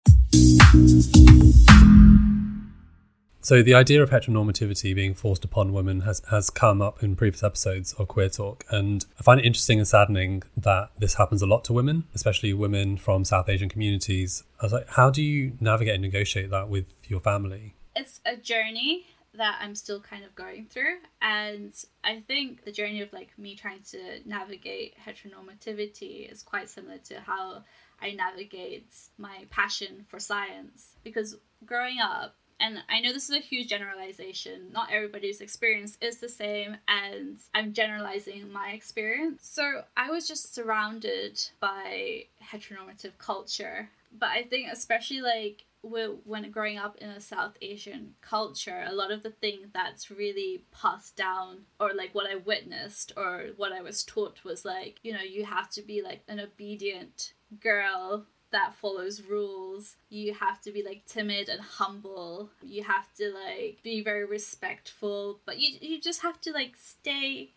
So 3.40 3.62
the 3.62 3.74
idea 3.74 4.02
of 4.02 4.08
heteronormativity 4.08 4.94
being 4.94 5.12
forced 5.12 5.44
upon 5.44 5.74
women 5.74 6.00
has, 6.00 6.22
has 6.30 6.48
come 6.48 6.80
up 6.80 7.02
in 7.02 7.14
previous 7.14 7.42
episodes 7.42 7.92
of 7.92 8.08
Queer 8.08 8.30
Talk. 8.30 8.64
And 8.70 9.04
I 9.20 9.22
find 9.22 9.38
it 9.38 9.44
interesting 9.44 9.78
and 9.78 9.86
saddening 9.86 10.44
that 10.56 10.88
this 10.98 11.14
happens 11.14 11.42
a 11.42 11.46
lot 11.46 11.62
to 11.64 11.74
women, 11.74 12.04
especially 12.14 12.54
women 12.54 12.96
from 12.96 13.22
South 13.22 13.50
Asian 13.50 13.68
communities. 13.68 14.44
I 14.62 14.64
was 14.64 14.72
like, 14.72 14.88
how 14.88 15.10
do 15.10 15.22
you 15.22 15.52
navigate 15.60 15.94
and 15.94 16.02
negotiate 16.02 16.48
that 16.50 16.70
with 16.70 16.86
your 17.06 17.20
family? 17.20 17.74
It's 17.94 18.20
a 18.24 18.34
journey 18.36 19.04
that 19.34 19.58
I'm 19.60 19.74
still 19.74 20.00
kind 20.00 20.24
of 20.24 20.34
going 20.34 20.66
through. 20.70 20.96
And 21.20 21.74
I 22.02 22.22
think 22.26 22.64
the 22.64 22.72
journey 22.72 23.02
of 23.02 23.12
like 23.12 23.36
me 23.36 23.56
trying 23.56 23.82
to 23.90 24.20
navigate 24.24 24.94
heteronormativity 24.98 26.32
is 26.32 26.42
quite 26.42 26.70
similar 26.70 26.98
to 27.08 27.20
how 27.20 27.64
I 28.04 28.12
navigate 28.12 28.94
my 29.18 29.46
passion 29.50 30.04
for 30.08 30.20
science. 30.20 30.94
Because 31.02 31.36
growing 31.64 31.98
up, 32.00 32.36
and 32.60 32.78
I 32.88 33.00
know 33.00 33.12
this 33.12 33.28
is 33.28 33.36
a 33.36 33.40
huge 33.40 33.68
generalization, 33.68 34.70
not 34.72 34.92
everybody's 34.92 35.40
experience 35.40 35.98
is 36.00 36.18
the 36.18 36.28
same, 36.28 36.76
and 36.86 37.38
I'm 37.52 37.72
generalizing 37.72 38.52
my 38.52 38.70
experience. 38.70 39.48
So 39.48 39.82
I 39.96 40.10
was 40.10 40.28
just 40.28 40.54
surrounded 40.54 41.42
by 41.58 42.26
heteronormative 42.42 43.18
culture. 43.18 43.90
But 44.16 44.28
I 44.28 44.44
think, 44.44 44.68
especially 44.70 45.20
like 45.20 45.64
when 45.82 46.50
growing 46.50 46.78
up 46.78 46.96
in 46.98 47.10
a 47.10 47.20
South 47.20 47.58
Asian 47.60 48.14
culture, 48.22 48.84
a 48.86 48.94
lot 48.94 49.10
of 49.10 49.22
the 49.22 49.30
thing 49.30 49.66
that's 49.74 50.10
really 50.10 50.64
passed 50.72 51.16
down, 51.16 51.58
or 51.80 51.92
like 51.92 52.14
what 52.14 52.30
I 52.30 52.36
witnessed, 52.36 53.12
or 53.16 53.48
what 53.56 53.72
I 53.72 53.82
was 53.82 54.04
taught 54.04 54.44
was 54.44 54.64
like, 54.64 55.00
you 55.02 55.12
know, 55.12 55.20
you 55.20 55.44
have 55.44 55.68
to 55.70 55.82
be 55.82 56.00
like 56.00 56.22
an 56.28 56.40
obedient 56.40 57.34
girl 57.60 58.26
that 58.52 58.74
follows 58.74 59.22
rules. 59.22 59.96
You 60.10 60.34
have 60.34 60.60
to 60.62 60.70
be 60.70 60.82
like 60.82 61.04
timid 61.06 61.48
and 61.48 61.60
humble. 61.60 62.50
You 62.62 62.84
have 62.84 63.12
to 63.14 63.32
like 63.32 63.78
be 63.82 64.02
very 64.02 64.24
respectful, 64.24 65.40
but 65.44 65.58
you 65.58 65.78
you 65.80 66.00
just 66.00 66.22
have 66.22 66.40
to 66.42 66.52
like 66.52 66.76
stay 66.76 67.50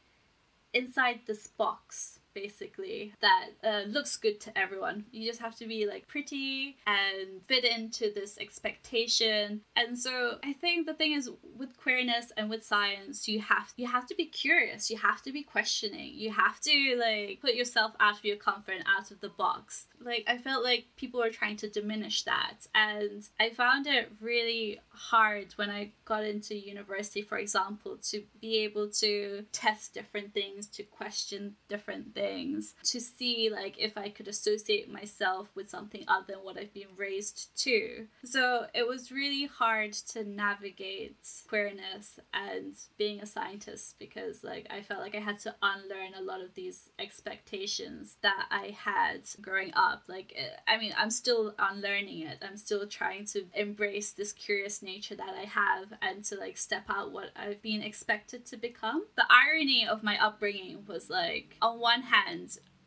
inside 0.73 1.21
this 1.25 1.47
box 1.47 2.16
basically 2.41 3.13
that 3.21 3.47
uh, 3.63 3.81
looks 3.87 4.15
good 4.15 4.39
to 4.39 4.55
everyone. 4.57 5.05
You 5.11 5.27
just 5.27 5.41
have 5.41 5.55
to 5.57 5.67
be 5.67 5.87
like 5.87 6.07
pretty 6.07 6.77
and 6.85 7.41
fit 7.47 7.65
into 7.65 8.11
this 8.13 8.37
expectation. 8.37 9.61
And 9.75 9.97
so 9.97 10.37
I 10.43 10.53
think 10.53 10.85
the 10.85 10.93
thing 10.93 11.13
is 11.13 11.29
with 11.57 11.75
queerness 11.77 12.31
and 12.37 12.49
with 12.49 12.63
science, 12.63 13.27
you 13.27 13.39
have 13.41 13.73
you 13.75 13.87
have 13.87 14.05
to 14.07 14.15
be 14.15 14.25
curious. 14.25 14.91
You 14.91 14.97
have 14.97 15.21
to 15.23 15.31
be 15.31 15.41
questioning. 15.41 16.11
You 16.13 16.31
have 16.31 16.59
to 16.61 16.95
like 16.99 17.41
put 17.41 17.55
yourself 17.55 17.93
out 17.99 18.17
of 18.19 18.25
your 18.25 18.37
comfort, 18.37 18.83
out 18.85 19.09
of 19.09 19.19
the 19.19 19.29
box. 19.29 19.87
Like 19.99 20.23
I 20.27 20.37
felt 20.37 20.63
like 20.63 20.85
people 20.95 21.19
were 21.19 21.31
trying 21.31 21.57
to 21.57 21.69
diminish 21.69 22.23
that, 22.23 22.67
and 22.75 23.27
I 23.39 23.49
found 23.49 23.87
it 23.87 24.11
really 24.21 24.79
hard 24.89 25.53
when 25.55 25.71
I 25.71 25.91
got 26.05 26.23
into 26.23 26.55
university, 26.55 27.23
for 27.23 27.39
example, 27.39 27.97
to 28.09 28.23
be 28.39 28.57
able 28.59 28.89
to 29.03 29.43
test 29.51 29.95
different 29.95 30.33
things, 30.33 30.67
to 30.67 30.83
question 30.83 31.55
different 31.67 32.13
things 32.13 32.26
things 32.27 32.75
to 32.83 32.99
see 32.99 33.49
like 33.49 33.75
if 33.77 33.97
I 33.97 34.09
could 34.09 34.27
associate 34.27 34.91
myself 34.91 35.47
with 35.55 35.69
something 35.69 36.03
other 36.07 36.33
than 36.33 36.43
what 36.43 36.57
I've 36.57 36.73
been 36.73 36.95
raised 36.95 37.49
to. 37.63 38.07
So 38.23 38.67
it 38.73 38.87
was 38.87 39.11
really 39.11 39.45
hard 39.45 39.93
to 39.93 40.23
navigate 40.23 41.17
queerness 41.47 42.19
and 42.33 42.73
being 42.97 43.21
a 43.21 43.25
scientist 43.25 43.95
because 43.99 44.43
like 44.43 44.67
I 44.69 44.81
felt 44.81 45.01
like 45.01 45.15
I 45.15 45.19
had 45.19 45.39
to 45.39 45.55
unlearn 45.61 46.13
a 46.17 46.21
lot 46.21 46.41
of 46.41 46.53
these 46.53 46.89
expectations 46.99 48.17
that 48.21 48.45
I 48.51 48.75
had 48.77 49.21
growing 49.41 49.71
up. 49.75 50.03
Like 50.07 50.33
eh, 50.35 50.49
I 50.67 50.77
mean, 50.77 50.93
I'm 50.97 51.11
still 51.11 51.53
unlearning 51.57 52.21
it. 52.21 52.37
I'm 52.41 52.57
still 52.57 52.87
trying 52.87 53.25
to 53.25 53.45
embrace 53.53 54.11
this 54.11 54.33
curious 54.33 54.81
nature 54.81 55.15
that 55.15 55.35
I 55.39 55.45
have 55.45 55.93
and 56.01 56.23
to 56.25 56.35
like 56.35 56.57
step 56.57 56.83
out 56.89 57.11
what 57.11 57.29
I've 57.35 57.61
been 57.61 57.81
expected 57.81 58.45
to 58.47 58.57
become. 58.57 59.05
The 59.15 59.25
irony 59.29 59.87
of 59.87 60.03
my 60.03 60.23
upbringing 60.23 60.85
was 60.87 61.09
like 61.09 61.55
on 61.61 61.79
one 61.79 62.01
hand 62.01 62.16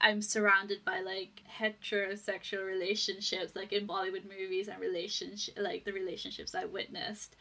I'm 0.00 0.22
surrounded 0.22 0.84
by 0.84 1.00
like 1.00 1.42
heterosexual 1.58 2.66
relationships, 2.66 3.54
like 3.54 3.72
in 3.72 3.86
Bollywood 3.86 4.24
movies 4.24 4.68
and 4.68 4.80
relationship, 4.80 5.58
like 5.60 5.84
the 5.84 5.92
relationships 5.92 6.54
I 6.54 6.64
witnessed. 6.64 7.36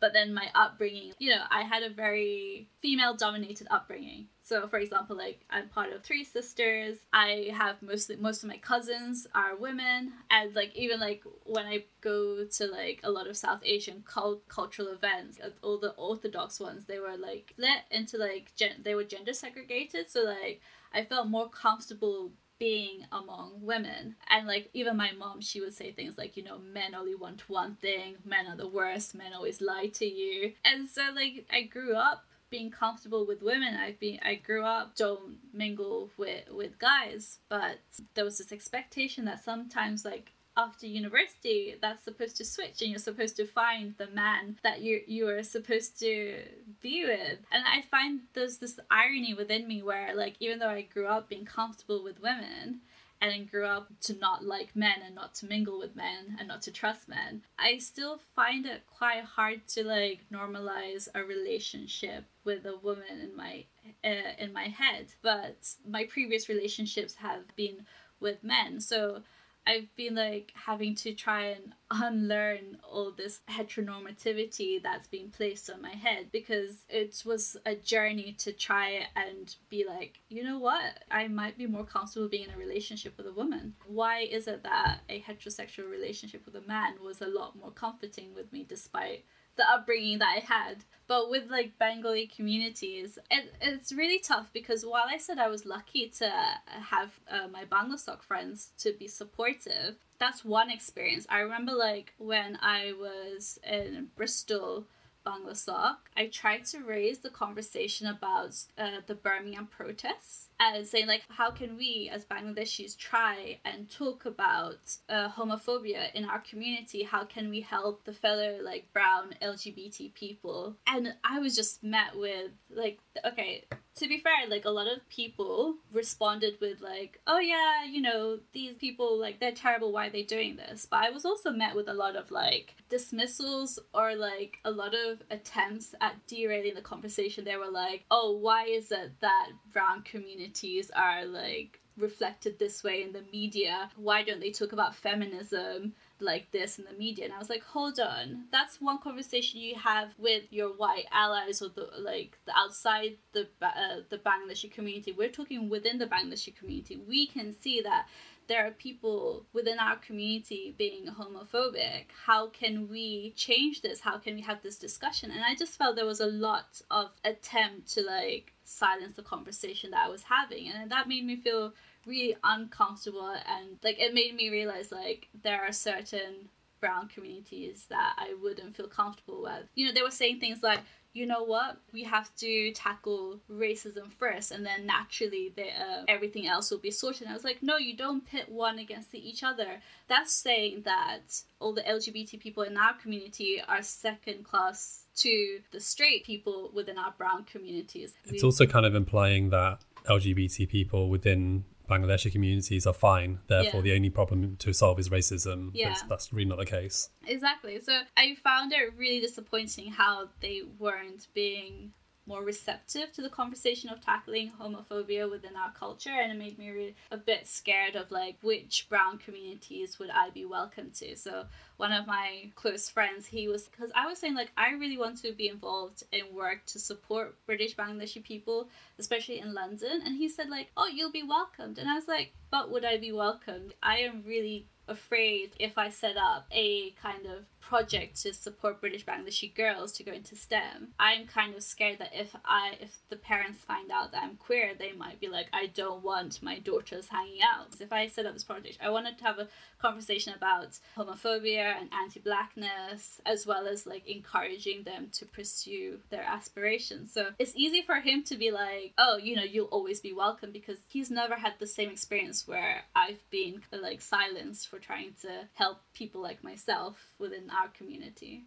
But 0.00 0.12
then 0.12 0.32
my 0.32 0.48
upbringing, 0.54 1.12
you 1.18 1.30
know, 1.30 1.42
I 1.50 1.62
had 1.62 1.82
a 1.82 1.90
very 1.90 2.68
female 2.80 3.16
dominated 3.16 3.66
upbringing. 3.68 4.28
So, 4.42 4.68
for 4.68 4.78
example, 4.78 5.16
like 5.16 5.44
I'm 5.50 5.68
part 5.68 5.92
of 5.92 6.04
three 6.04 6.22
sisters. 6.22 6.98
I 7.12 7.50
have 7.52 7.82
mostly 7.82 8.14
most 8.14 8.42
of 8.44 8.48
my 8.48 8.58
cousins 8.58 9.26
are 9.34 9.56
women, 9.56 10.12
and 10.30 10.54
like 10.54 10.74
even 10.76 11.00
like 11.00 11.24
when 11.44 11.66
I 11.66 11.84
go 12.00 12.44
to 12.44 12.66
like 12.66 13.00
a 13.02 13.10
lot 13.10 13.26
of 13.26 13.36
South 13.36 13.60
Asian 13.64 14.04
cult- 14.06 14.46
cultural 14.48 14.88
events, 14.88 15.40
uh, 15.44 15.50
all 15.62 15.78
the 15.78 15.90
Orthodox 15.96 16.60
ones, 16.60 16.84
they 16.86 17.00
were 17.00 17.16
like 17.16 17.50
split 17.54 17.82
into 17.90 18.18
like 18.18 18.54
gen- 18.54 18.82
they 18.84 18.94
were 18.94 19.04
gender 19.04 19.32
segregated. 19.32 20.08
So 20.08 20.22
like 20.22 20.60
I 20.92 21.04
felt 21.04 21.28
more 21.28 21.48
comfortable 21.48 22.32
being 22.58 23.04
among 23.12 23.60
women. 23.62 24.16
And 24.28 24.46
like 24.46 24.70
even 24.72 24.96
my 24.96 25.12
mom, 25.12 25.40
she 25.40 25.60
would 25.60 25.74
say 25.74 25.92
things 25.92 26.18
like, 26.18 26.36
you 26.36 26.42
know, 26.42 26.58
men 26.58 26.94
only 26.94 27.14
want 27.14 27.48
one 27.48 27.76
thing, 27.76 28.16
men 28.24 28.46
are 28.46 28.56
the 28.56 28.68
worst, 28.68 29.14
men 29.14 29.32
always 29.32 29.60
lie 29.60 29.90
to 29.94 30.06
you. 30.06 30.52
And 30.64 30.88
so 30.88 31.02
like 31.14 31.46
I 31.52 31.62
grew 31.62 31.94
up 31.94 32.24
being 32.50 32.70
comfortable 32.70 33.26
with 33.26 33.42
women. 33.42 33.74
I've 33.74 34.00
been 34.00 34.18
I 34.22 34.36
grew 34.36 34.64
up 34.64 34.96
don't 34.96 35.36
mingle 35.52 36.10
with 36.16 36.50
with 36.50 36.78
guys, 36.78 37.38
but 37.48 37.78
there 38.14 38.24
was 38.24 38.38
this 38.38 38.52
expectation 38.52 39.24
that 39.26 39.44
sometimes 39.44 40.04
like 40.04 40.32
after 40.58 40.86
university 40.86 41.76
that's 41.80 42.04
supposed 42.04 42.36
to 42.36 42.44
switch 42.44 42.82
and 42.82 42.90
you're 42.90 42.98
supposed 42.98 43.36
to 43.36 43.46
find 43.46 43.94
the 43.96 44.08
man 44.08 44.58
that 44.62 44.82
you 44.82 45.00
you 45.06 45.28
are 45.28 45.42
supposed 45.42 45.98
to 46.00 46.42
be 46.82 47.04
with. 47.06 47.38
And 47.52 47.64
i 47.66 47.82
find 47.90 48.20
there's 48.34 48.58
this 48.58 48.78
irony 48.90 49.34
within 49.34 49.66
me 49.66 49.82
where 49.82 50.14
like 50.14 50.36
even 50.40 50.58
though 50.58 50.68
i 50.68 50.82
grew 50.82 51.06
up 51.06 51.28
being 51.28 51.46
comfortable 51.46 52.02
with 52.04 52.20
women 52.20 52.80
and 53.20 53.50
grew 53.50 53.66
up 53.66 53.88
to 54.00 54.14
not 54.18 54.44
like 54.44 54.76
men 54.76 55.00
and 55.04 55.14
not 55.14 55.34
to 55.34 55.46
mingle 55.46 55.78
with 55.80 55.96
men 55.96 56.36
and 56.38 56.46
not 56.46 56.62
to 56.62 56.70
trust 56.70 57.08
men 57.08 57.42
i 57.58 57.78
still 57.78 58.20
find 58.36 58.64
it 58.64 58.82
quite 58.86 59.24
hard 59.24 59.66
to 59.66 59.82
like 59.82 60.20
normalize 60.32 61.08
a 61.14 61.22
relationship 61.24 62.24
with 62.48 62.64
a 62.64 62.78
woman 62.82 63.20
in 63.22 63.36
my 63.36 63.64
uh, 64.02 64.32
in 64.38 64.52
my 64.54 64.64
head. 64.64 65.08
But 65.22 65.58
my 65.86 66.04
previous 66.04 66.48
relationships 66.48 67.14
have 67.16 67.54
been 67.56 67.84
with 68.20 68.42
men. 68.42 68.80
So 68.80 69.22
I've 69.68 69.94
been 69.96 70.14
like 70.14 70.50
having 70.54 70.94
to 70.96 71.12
try 71.12 71.48
and 71.48 71.74
unlearn 71.90 72.78
all 72.90 73.10
this 73.10 73.40
heteronormativity 73.50 74.82
that's 74.82 75.06
been 75.08 75.28
placed 75.28 75.68
on 75.68 75.82
my 75.82 75.90
head 75.90 76.28
because 76.32 76.86
it 76.88 77.22
was 77.26 77.54
a 77.66 77.74
journey 77.74 78.34
to 78.38 78.52
try 78.52 79.06
and 79.14 79.54
be 79.68 79.84
like, 79.86 80.20
you 80.30 80.42
know 80.42 80.58
what, 80.58 81.04
I 81.10 81.28
might 81.28 81.58
be 81.58 81.66
more 81.66 81.84
comfortable 81.84 82.28
being 82.28 82.48
in 82.48 82.54
a 82.54 82.58
relationship 82.58 83.18
with 83.18 83.26
a 83.26 83.32
woman. 83.32 83.74
Why 83.86 84.20
is 84.20 84.48
it 84.48 84.62
that 84.62 85.00
a 85.10 85.20
heterosexual 85.20 85.90
relationship 85.90 86.46
with 86.46 86.56
a 86.56 86.66
man 86.66 86.94
was 87.04 87.20
a 87.20 87.26
lot 87.26 87.54
more 87.54 87.70
comforting 87.70 88.34
with 88.34 88.50
me 88.50 88.64
despite 88.66 89.26
the 89.58 89.70
upbringing 89.70 90.20
that 90.20 90.34
I 90.36 90.40
had. 90.40 90.84
But 91.06 91.30
with 91.30 91.50
like 91.50 91.78
Bengali 91.78 92.26
communities, 92.26 93.18
it, 93.30 93.54
it's 93.60 93.92
really 93.92 94.18
tough 94.18 94.50
because 94.52 94.84
while 94.84 95.06
I 95.08 95.18
said 95.18 95.38
I 95.38 95.48
was 95.48 95.66
lucky 95.66 96.08
to 96.18 96.30
have 96.66 97.18
uh, 97.30 97.48
my 97.48 97.64
Bangladesh 97.64 98.22
friends 98.22 98.72
to 98.78 98.92
be 98.92 99.08
supportive, 99.08 99.96
that's 100.18 100.44
one 100.44 100.70
experience. 100.70 101.26
I 101.30 101.40
remember 101.40 101.72
like 101.72 102.14
when 102.18 102.58
I 102.60 102.92
was 102.98 103.58
in 103.64 104.08
Bristol 104.16 104.86
Bangladesh, 105.26 105.96
I 106.16 106.26
tried 106.26 106.64
to 106.66 106.80
raise 106.80 107.18
the 107.18 107.30
conversation 107.30 108.06
about 108.06 108.56
uh, 108.76 109.00
the 109.06 109.14
Birmingham 109.14 109.66
protests 109.66 110.47
and 110.60 110.86
saying 110.86 111.06
like 111.06 111.22
how 111.28 111.50
can 111.50 111.76
we 111.76 112.10
as 112.12 112.24
bangladeshis 112.24 112.96
try 112.96 113.58
and 113.64 113.90
talk 113.90 114.26
about 114.26 114.78
uh, 115.08 115.28
homophobia 115.28 116.12
in 116.14 116.24
our 116.24 116.40
community? 116.40 117.02
How 117.02 117.24
can 117.24 117.50
we 117.50 117.60
help 117.60 118.04
the 118.04 118.12
fellow 118.12 118.58
like 118.62 118.92
brown 118.92 119.34
lgbt 119.42 120.14
people? 120.14 120.76
And 120.86 121.14
i 121.24 121.38
was 121.38 121.54
just 121.54 121.82
met 121.82 122.16
with 122.16 122.50
like 122.70 122.98
okay 123.24 123.64
to 123.98 124.08
be 124.08 124.18
fair, 124.18 124.48
like 124.48 124.64
a 124.64 124.70
lot 124.70 124.86
of 124.86 125.06
people 125.08 125.76
responded 125.92 126.54
with 126.60 126.80
like, 126.80 127.20
"Oh 127.26 127.40
yeah, 127.40 127.84
you 127.84 128.00
know, 128.00 128.38
these 128.52 128.74
people 128.76 129.18
like 129.18 129.40
they're 129.40 129.52
terrible. 129.52 129.92
Why 129.92 130.06
are 130.06 130.10
they 130.10 130.22
doing 130.22 130.56
this?" 130.56 130.86
But 130.88 131.04
I 131.04 131.10
was 131.10 131.24
also 131.24 131.50
met 131.50 131.74
with 131.74 131.88
a 131.88 131.94
lot 131.94 132.16
of 132.16 132.30
like 132.30 132.74
dismissals 132.88 133.78
or 133.92 134.14
like 134.14 134.58
a 134.64 134.70
lot 134.70 134.94
of 134.94 135.22
attempts 135.30 135.94
at 136.00 136.26
derailing 136.26 136.74
the 136.74 136.80
conversation. 136.80 137.44
They 137.44 137.56
were 137.56 137.70
like, 137.70 138.04
"Oh, 138.10 138.32
why 138.32 138.64
is 138.66 138.92
it 138.92 139.12
that 139.20 139.50
brown 139.72 140.02
communities 140.02 140.90
are 140.94 141.24
like 141.24 141.80
reflected 141.96 142.58
this 142.58 142.84
way 142.84 143.02
in 143.02 143.12
the 143.12 143.24
media? 143.32 143.90
Why 143.96 144.22
don't 144.22 144.40
they 144.40 144.52
talk 144.52 144.72
about 144.72 144.94
feminism?" 144.94 145.94
Like 146.20 146.50
this 146.50 146.78
in 146.78 146.84
the 146.84 146.92
media 146.92 147.24
and 147.24 147.34
i 147.34 147.38
was 147.38 147.48
like 147.48 147.62
hold 147.62 147.98
on 148.00 148.44
that's 148.50 148.80
one 148.80 148.98
conversation 148.98 149.60
you 149.60 149.74
have 149.74 150.10
with 150.18 150.44
your 150.50 150.68
white 150.68 151.06
allies 151.12 151.62
or 151.62 151.68
the 151.68 151.88
like 151.98 152.38
the 152.46 152.52
outside 152.56 153.16
the 153.32 153.48
uh, 153.62 154.00
the 154.10 154.18
bangladeshi 154.18 154.70
community 154.70 155.12
we're 155.12 155.28
talking 155.28 155.68
within 155.68 155.98
the 155.98 156.06
bangladeshi 156.06 156.54
community 156.56 156.96
we 157.08 157.26
can 157.26 157.54
see 157.60 157.80
that 157.80 158.06
there 158.48 158.66
are 158.66 158.70
people 158.70 159.44
within 159.52 159.78
our 159.78 159.96
community 159.96 160.74
being 160.76 161.06
homophobic. 161.06 162.06
How 162.26 162.48
can 162.48 162.88
we 162.88 163.34
change 163.36 163.82
this? 163.82 164.00
How 164.00 164.16
can 164.16 164.34
we 164.34 164.40
have 164.40 164.62
this 164.62 164.78
discussion? 164.78 165.30
And 165.30 165.44
I 165.44 165.54
just 165.54 165.76
felt 165.76 165.96
there 165.96 166.06
was 166.06 166.20
a 166.20 166.26
lot 166.26 166.80
of 166.90 167.10
attempt 167.24 167.92
to 167.92 168.02
like 168.02 168.54
silence 168.64 169.16
the 169.16 169.22
conversation 169.22 169.90
that 169.90 170.06
I 170.06 170.08
was 170.08 170.22
having. 170.22 170.68
And 170.68 170.90
that 170.90 171.08
made 171.08 171.26
me 171.26 171.36
feel 171.36 171.74
really 172.08 172.36
uncomfortable 172.42 173.28
and 173.28 173.78
like 173.84 174.00
it 174.00 174.14
made 174.14 174.34
me 174.34 174.48
realize 174.50 174.90
like 174.90 175.28
there 175.42 175.60
are 175.62 175.72
certain 175.72 176.48
brown 176.80 177.08
communities 177.08 177.86
that 177.90 178.14
I 178.16 178.34
wouldn't 178.42 178.76
feel 178.76 178.88
comfortable 178.88 179.42
with. 179.42 179.64
You 179.74 179.86
know, 179.86 179.92
they 179.92 180.02
were 180.02 180.10
saying 180.10 180.40
things 180.40 180.62
like, 180.62 180.80
you 181.12 181.26
know 181.26 181.42
what, 181.42 181.78
we 181.92 182.04
have 182.04 182.34
to 182.36 182.70
tackle 182.72 183.40
racism 183.50 184.12
first, 184.12 184.52
and 184.52 184.64
then 184.64 184.86
naturally 184.86 185.52
the, 185.56 185.64
uh, 185.64 186.04
everything 186.06 186.46
else 186.46 186.70
will 186.70 186.78
be 186.78 186.90
sorted. 186.90 187.22
And 187.22 187.30
I 187.30 187.34
was 187.34 187.44
like, 187.44 187.62
no, 187.62 187.76
you 187.76 187.96
don't 187.96 188.24
pit 188.24 188.48
one 188.48 188.78
against 188.78 189.14
each 189.14 189.42
other. 189.42 189.80
That's 190.06 190.32
saying 190.32 190.82
that 190.84 191.42
all 191.60 191.72
the 191.72 191.82
LGBT 191.82 192.38
people 192.38 192.62
in 192.62 192.76
our 192.76 192.94
community 192.94 193.60
are 193.66 193.82
second 193.82 194.44
class 194.44 195.04
to 195.16 195.60
the 195.72 195.80
straight 195.80 196.24
people 196.24 196.70
within 196.74 196.98
our 196.98 197.14
brown 197.16 197.44
communities. 197.44 198.12
It's 198.24 198.42
we- 198.42 198.46
also 198.46 198.66
kind 198.66 198.86
of 198.86 198.94
implying 198.94 199.50
that 199.50 199.80
LGBT 200.04 200.68
people 200.68 201.08
within 201.08 201.64
Bangladeshi 201.88 202.30
communities 202.30 202.86
are 202.86 202.92
fine. 202.92 203.38
Therefore, 203.46 203.80
yeah. 203.80 203.92
the 203.92 203.96
only 203.96 204.10
problem 204.10 204.56
to 204.56 204.72
solve 204.72 204.98
is 204.98 205.08
racism. 205.08 205.70
Yeah. 205.72 205.94
That's 206.08 206.32
really 206.32 206.48
not 206.48 206.58
the 206.58 206.66
case. 206.66 207.10
Exactly. 207.26 207.80
So 207.80 208.00
I 208.16 208.36
found 208.42 208.72
it 208.72 208.94
really 208.96 209.20
disappointing 209.20 209.92
how 209.92 210.28
they 210.40 210.62
weren't 210.78 211.28
being 211.34 211.92
more 212.28 212.44
receptive 212.44 213.10
to 213.12 213.22
the 213.22 213.28
conversation 213.30 213.88
of 213.88 214.00
tackling 214.00 214.52
homophobia 214.60 215.28
within 215.28 215.56
our 215.56 215.72
culture 215.72 216.10
and 216.10 216.30
it 216.30 216.38
made 216.38 216.58
me 216.58 216.94
a 217.10 217.16
bit 217.16 217.46
scared 217.46 217.96
of 217.96 218.10
like 218.10 218.36
which 218.42 218.86
brown 218.90 219.16
communities 219.16 219.98
would 219.98 220.10
I 220.10 220.28
be 220.30 220.44
welcome 220.44 220.90
to. 220.96 221.16
So 221.16 221.44
one 221.78 221.92
of 221.92 222.06
my 222.06 222.50
close 222.54 222.88
friends 222.90 223.26
he 223.26 223.48
was 223.48 223.64
because 223.64 223.90
I 223.94 224.06
was 224.06 224.18
saying 224.18 224.34
like 224.34 224.52
I 224.56 224.72
really 224.72 224.98
want 224.98 225.22
to 225.22 225.32
be 225.32 225.48
involved 225.48 226.02
in 226.12 226.34
work 226.34 226.66
to 226.66 226.78
support 226.78 227.34
British 227.46 227.74
Bangladeshi 227.74 228.22
people 228.22 228.68
especially 228.98 229.40
in 229.40 229.54
London 229.54 230.02
and 230.04 230.14
he 230.14 230.28
said 230.28 230.50
like 230.50 230.70
oh 230.76 230.86
you'll 230.86 231.10
be 231.10 231.22
welcomed. 231.22 231.78
And 231.78 231.88
I 231.88 231.94
was 231.94 232.08
like 232.08 232.34
but 232.50 232.70
would 232.70 232.84
I 232.84 232.98
be 232.98 233.12
welcomed? 233.12 233.74
I 233.82 233.98
am 233.98 234.22
really 234.26 234.66
afraid 234.88 235.52
if 235.58 235.76
I 235.76 235.90
set 235.90 236.16
up 236.16 236.46
a 236.50 236.90
kind 237.02 237.26
of 237.26 237.44
project 237.68 238.22
to 238.22 238.32
support 238.32 238.80
British 238.80 239.04
Bangladeshi 239.04 239.54
girls 239.54 239.92
to 239.92 240.02
go 240.02 240.10
into 240.10 240.34
STEM. 240.34 240.88
I'm 240.98 241.26
kind 241.26 241.54
of 241.54 241.62
scared 241.62 241.98
that 241.98 242.12
if 242.14 242.34
I 242.42 242.78
if 242.80 242.96
the 243.10 243.16
parents 243.16 243.58
find 243.58 243.90
out 243.90 244.12
that 244.12 244.22
I'm 244.22 244.36
queer, 244.36 244.72
they 244.78 244.92
might 244.92 245.20
be 245.20 245.28
like, 245.28 245.48
I 245.52 245.66
don't 245.66 246.02
want 246.02 246.42
my 246.42 246.60
daughters 246.60 247.08
hanging 247.08 247.42
out. 247.42 247.78
If 247.78 247.92
I 247.92 248.08
set 248.08 248.24
up 248.24 248.32
this 248.32 248.42
project, 248.42 248.78
I 248.82 248.88
wanted 248.88 249.18
to 249.18 249.24
have 249.24 249.38
a 249.38 249.48
conversation 249.78 250.32
about 250.34 250.78
homophobia 250.96 251.78
and 251.78 251.90
anti-blackness, 251.92 253.20
as 253.26 253.46
well 253.46 253.68
as 253.68 253.86
like 253.86 254.08
encouraging 254.08 254.84
them 254.84 255.08
to 255.12 255.26
pursue 255.26 255.98
their 256.08 256.22
aspirations. 256.22 257.12
So 257.12 257.28
it's 257.38 257.52
easy 257.54 257.82
for 257.82 257.96
him 257.96 258.22
to 258.24 258.36
be 258.36 258.50
like, 258.50 258.94
oh, 258.96 259.18
you 259.18 259.36
know, 259.36 259.44
you'll 259.44 259.66
always 259.66 260.00
be 260.00 260.12
welcome 260.14 260.52
because 260.52 260.78
he's 260.88 261.10
never 261.10 261.34
had 261.34 261.52
the 261.58 261.66
same 261.66 261.90
experience 261.90 262.48
where 262.48 262.82
I've 262.96 263.22
been 263.30 263.60
like 263.70 264.00
silenced 264.00 264.68
for 264.68 264.78
trying 264.78 265.12
to 265.20 265.48
help 265.54 265.78
people 265.92 266.22
like 266.22 266.42
myself 266.42 266.96
within 267.18 267.46
our 267.58 267.68
community. 267.68 268.44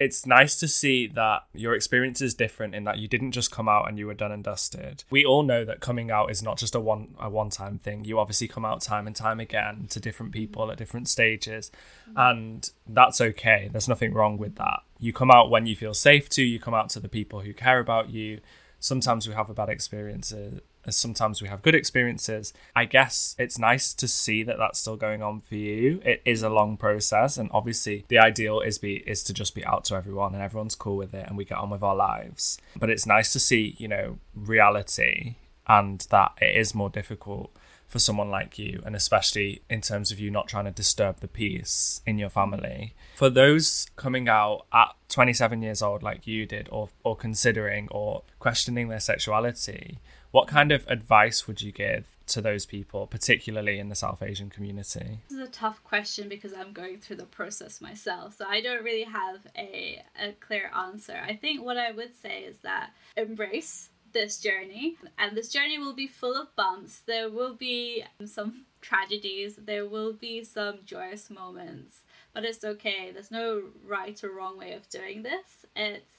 It's 0.00 0.26
nice 0.26 0.60
to 0.60 0.68
see 0.68 1.08
that 1.08 1.42
your 1.52 1.74
experience 1.74 2.20
is 2.20 2.34
different 2.34 2.74
in 2.74 2.84
that 2.84 2.98
you 2.98 3.08
didn't 3.08 3.32
just 3.32 3.50
come 3.50 3.68
out 3.68 3.88
and 3.88 3.98
you 3.98 4.06
were 4.06 4.14
done 4.14 4.30
and 4.30 4.44
dusted. 4.44 5.02
We 5.10 5.24
all 5.24 5.42
know 5.42 5.64
that 5.64 5.80
coming 5.80 6.10
out 6.10 6.30
is 6.30 6.40
not 6.40 6.56
just 6.56 6.76
a 6.76 6.80
one 6.80 7.16
a 7.18 7.28
one 7.28 7.50
time 7.50 7.78
thing. 7.78 8.04
You 8.04 8.20
obviously 8.20 8.46
come 8.46 8.64
out 8.64 8.80
time 8.80 9.08
and 9.08 9.16
time 9.16 9.40
again 9.40 9.86
to 9.90 9.98
different 9.98 10.32
people 10.32 10.70
at 10.70 10.78
different 10.78 11.08
stages, 11.08 11.72
and 12.14 12.70
that's 12.86 13.20
okay. 13.20 13.68
There's 13.72 13.88
nothing 13.88 14.12
wrong 14.12 14.38
with 14.38 14.54
that. 14.56 14.82
You 15.00 15.12
come 15.12 15.32
out 15.32 15.50
when 15.50 15.66
you 15.66 15.74
feel 15.74 15.94
safe 15.94 16.28
to. 16.30 16.42
You 16.42 16.60
come 16.60 16.74
out 16.74 16.90
to 16.90 17.00
the 17.00 17.08
people 17.08 17.40
who 17.40 17.52
care 17.52 17.80
about 17.80 18.10
you. 18.10 18.40
Sometimes 18.78 19.26
we 19.26 19.34
have 19.34 19.50
a 19.50 19.54
bad 19.54 19.68
experiences 19.68 20.60
sometimes 20.96 21.42
we 21.42 21.48
have 21.48 21.62
good 21.62 21.74
experiences. 21.74 22.52
I 22.74 22.84
guess 22.84 23.34
it's 23.38 23.58
nice 23.58 23.94
to 23.94 24.08
see 24.08 24.42
that 24.42 24.58
that's 24.58 24.78
still 24.78 24.96
going 24.96 25.22
on 25.22 25.40
for 25.40 25.56
you. 25.56 26.00
It 26.04 26.22
is 26.24 26.42
a 26.42 26.48
long 26.48 26.76
process, 26.76 27.36
and 27.36 27.50
obviously 27.52 28.04
the 28.08 28.18
ideal 28.18 28.60
is 28.60 28.78
be 28.78 28.96
is 29.06 29.22
to 29.24 29.32
just 29.32 29.54
be 29.54 29.64
out 29.64 29.84
to 29.86 29.94
everyone 29.94 30.34
and 30.34 30.42
everyone's 30.42 30.74
cool 30.74 30.96
with 30.96 31.14
it 31.14 31.26
and 31.28 31.36
we 31.36 31.44
get 31.44 31.58
on 31.58 31.70
with 31.70 31.82
our 31.82 31.96
lives. 31.96 32.58
But 32.76 32.90
it's 32.90 33.06
nice 33.06 33.32
to 33.32 33.40
see, 33.40 33.74
you 33.78 33.88
know, 33.88 34.18
reality 34.34 35.36
and 35.66 36.06
that 36.10 36.32
it 36.40 36.56
is 36.56 36.74
more 36.74 36.90
difficult 36.90 37.54
for 37.88 37.98
someone 37.98 38.30
like 38.30 38.58
you, 38.58 38.82
and 38.84 38.94
especially 38.94 39.62
in 39.68 39.80
terms 39.80 40.12
of 40.12 40.20
you 40.20 40.30
not 40.30 40.46
trying 40.46 40.66
to 40.66 40.70
disturb 40.70 41.20
the 41.20 41.28
peace 41.28 42.02
in 42.06 42.18
your 42.18 42.28
family. 42.28 42.94
For 43.16 43.30
those 43.30 43.86
coming 43.96 44.28
out 44.28 44.66
at 44.72 44.94
27 45.08 45.62
years 45.62 45.80
old, 45.80 46.02
like 46.02 46.26
you 46.26 46.44
did, 46.44 46.68
or, 46.70 46.90
or 47.02 47.16
considering 47.16 47.88
or 47.90 48.22
questioning 48.38 48.88
their 48.88 49.00
sexuality, 49.00 49.98
what 50.30 50.46
kind 50.46 50.70
of 50.70 50.86
advice 50.88 51.46
would 51.46 51.62
you 51.62 51.72
give 51.72 52.04
to 52.26 52.42
those 52.42 52.66
people, 52.66 53.06
particularly 53.06 53.78
in 53.78 53.88
the 53.88 53.94
South 53.94 54.22
Asian 54.22 54.50
community? 54.50 55.20
This 55.28 55.38
is 55.38 55.48
a 55.48 55.50
tough 55.50 55.82
question 55.82 56.28
because 56.28 56.52
I'm 56.52 56.74
going 56.74 56.98
through 56.98 57.16
the 57.16 57.24
process 57.24 57.80
myself. 57.80 58.36
So 58.36 58.44
I 58.46 58.60
don't 58.60 58.84
really 58.84 59.04
have 59.04 59.46
a, 59.56 60.02
a 60.22 60.32
clear 60.32 60.70
answer. 60.76 61.18
I 61.26 61.34
think 61.34 61.64
what 61.64 61.78
I 61.78 61.92
would 61.92 62.14
say 62.20 62.40
is 62.40 62.58
that 62.58 62.90
embrace 63.16 63.88
this 64.18 64.38
journey, 64.38 64.96
and 65.16 65.36
this 65.36 65.48
journey 65.48 65.78
will 65.78 65.94
be 65.94 66.08
full 66.08 66.34
of 66.34 66.54
bumps. 66.56 67.02
There 67.06 67.30
will 67.30 67.54
be 67.54 68.02
some 68.26 68.64
tragedies, 68.80 69.54
there 69.56 69.86
will 69.86 70.12
be 70.12 70.42
some 70.42 70.78
joyous 70.84 71.30
moments, 71.30 72.00
but 72.34 72.44
it's 72.44 72.64
okay. 72.64 73.12
There's 73.12 73.30
no 73.30 73.62
right 73.86 74.22
or 74.24 74.30
wrong 74.30 74.58
way 74.58 74.72
of 74.72 74.88
doing 74.88 75.22
this. 75.22 75.64
It's, 75.76 76.16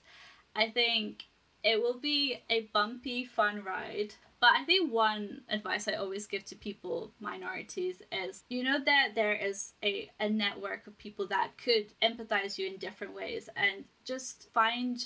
I 0.55 0.69
think, 0.69 1.25
it 1.61 1.81
will 1.81 1.99
be 1.99 2.39
a 2.49 2.69
bumpy, 2.73 3.25
fun 3.25 3.65
ride. 3.65 4.13
But 4.39 4.51
I 4.55 4.63
think 4.63 4.93
one 4.93 5.41
advice 5.49 5.89
I 5.89 5.95
always 5.95 6.25
give 6.25 6.45
to 6.45 6.55
people, 6.55 7.11
minorities, 7.19 8.01
is 8.13 8.43
you 8.47 8.63
know 8.63 8.79
that 8.81 9.09
there 9.13 9.33
is 9.33 9.73
a, 9.83 10.09
a 10.21 10.29
network 10.29 10.87
of 10.87 10.97
people 10.97 11.27
that 11.27 11.57
could 11.61 11.87
empathize 12.01 12.57
you 12.57 12.65
in 12.67 12.77
different 12.77 13.13
ways 13.13 13.49
and 13.57 13.83
just 14.05 14.47
find 14.53 15.03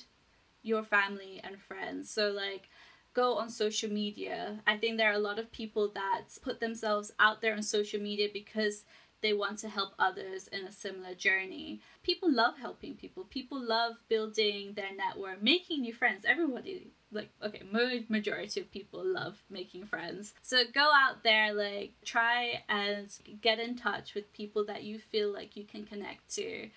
your 0.61 0.83
family 0.83 1.41
and 1.43 1.59
friends. 1.59 2.11
So, 2.11 2.29
like, 2.29 2.69
go 3.13 3.35
on 3.35 3.49
social 3.49 3.91
media. 3.91 4.59
I 4.65 4.77
think 4.77 4.97
there 4.97 5.09
are 5.09 5.15
a 5.15 5.19
lot 5.19 5.39
of 5.39 5.51
people 5.51 5.91
that 5.93 6.23
put 6.41 6.59
themselves 6.59 7.11
out 7.19 7.41
there 7.41 7.55
on 7.55 7.63
social 7.63 7.99
media 8.01 8.29
because 8.31 8.85
they 9.21 9.33
want 9.33 9.57
to 9.59 9.69
help 9.69 9.93
others 9.97 10.47
in 10.49 10.65
a 10.65 10.71
similar 10.71 11.15
journey. 11.15 11.79
People 12.03 12.31
love 12.31 12.57
helping 12.57 12.95
people. 12.95 13.23
People 13.23 13.59
love 13.59 13.93
building 14.09 14.73
their 14.75 14.93
network, 14.95 15.41
making 15.41 15.81
new 15.81 15.93
friends. 15.93 16.25
Everybody 16.27 16.91
like 17.13 17.29
okay, 17.41 17.61
majority 18.09 18.59
of 18.59 18.71
people 18.71 19.03
love 19.05 19.37
making 19.49 19.85
friends. 19.85 20.33
So 20.41 20.63
go 20.73 20.91
out 20.93 21.23
there 21.23 21.53
like 21.53 21.93
try 22.03 22.63
and 22.67 23.07
get 23.41 23.59
in 23.59 23.75
touch 23.75 24.13
with 24.13 24.33
people 24.33 24.65
that 24.65 24.83
you 24.83 24.99
feel 24.99 25.31
like 25.31 25.55
you 25.55 25.63
can 25.63 25.85
connect 25.85 26.33
to. 26.35 26.69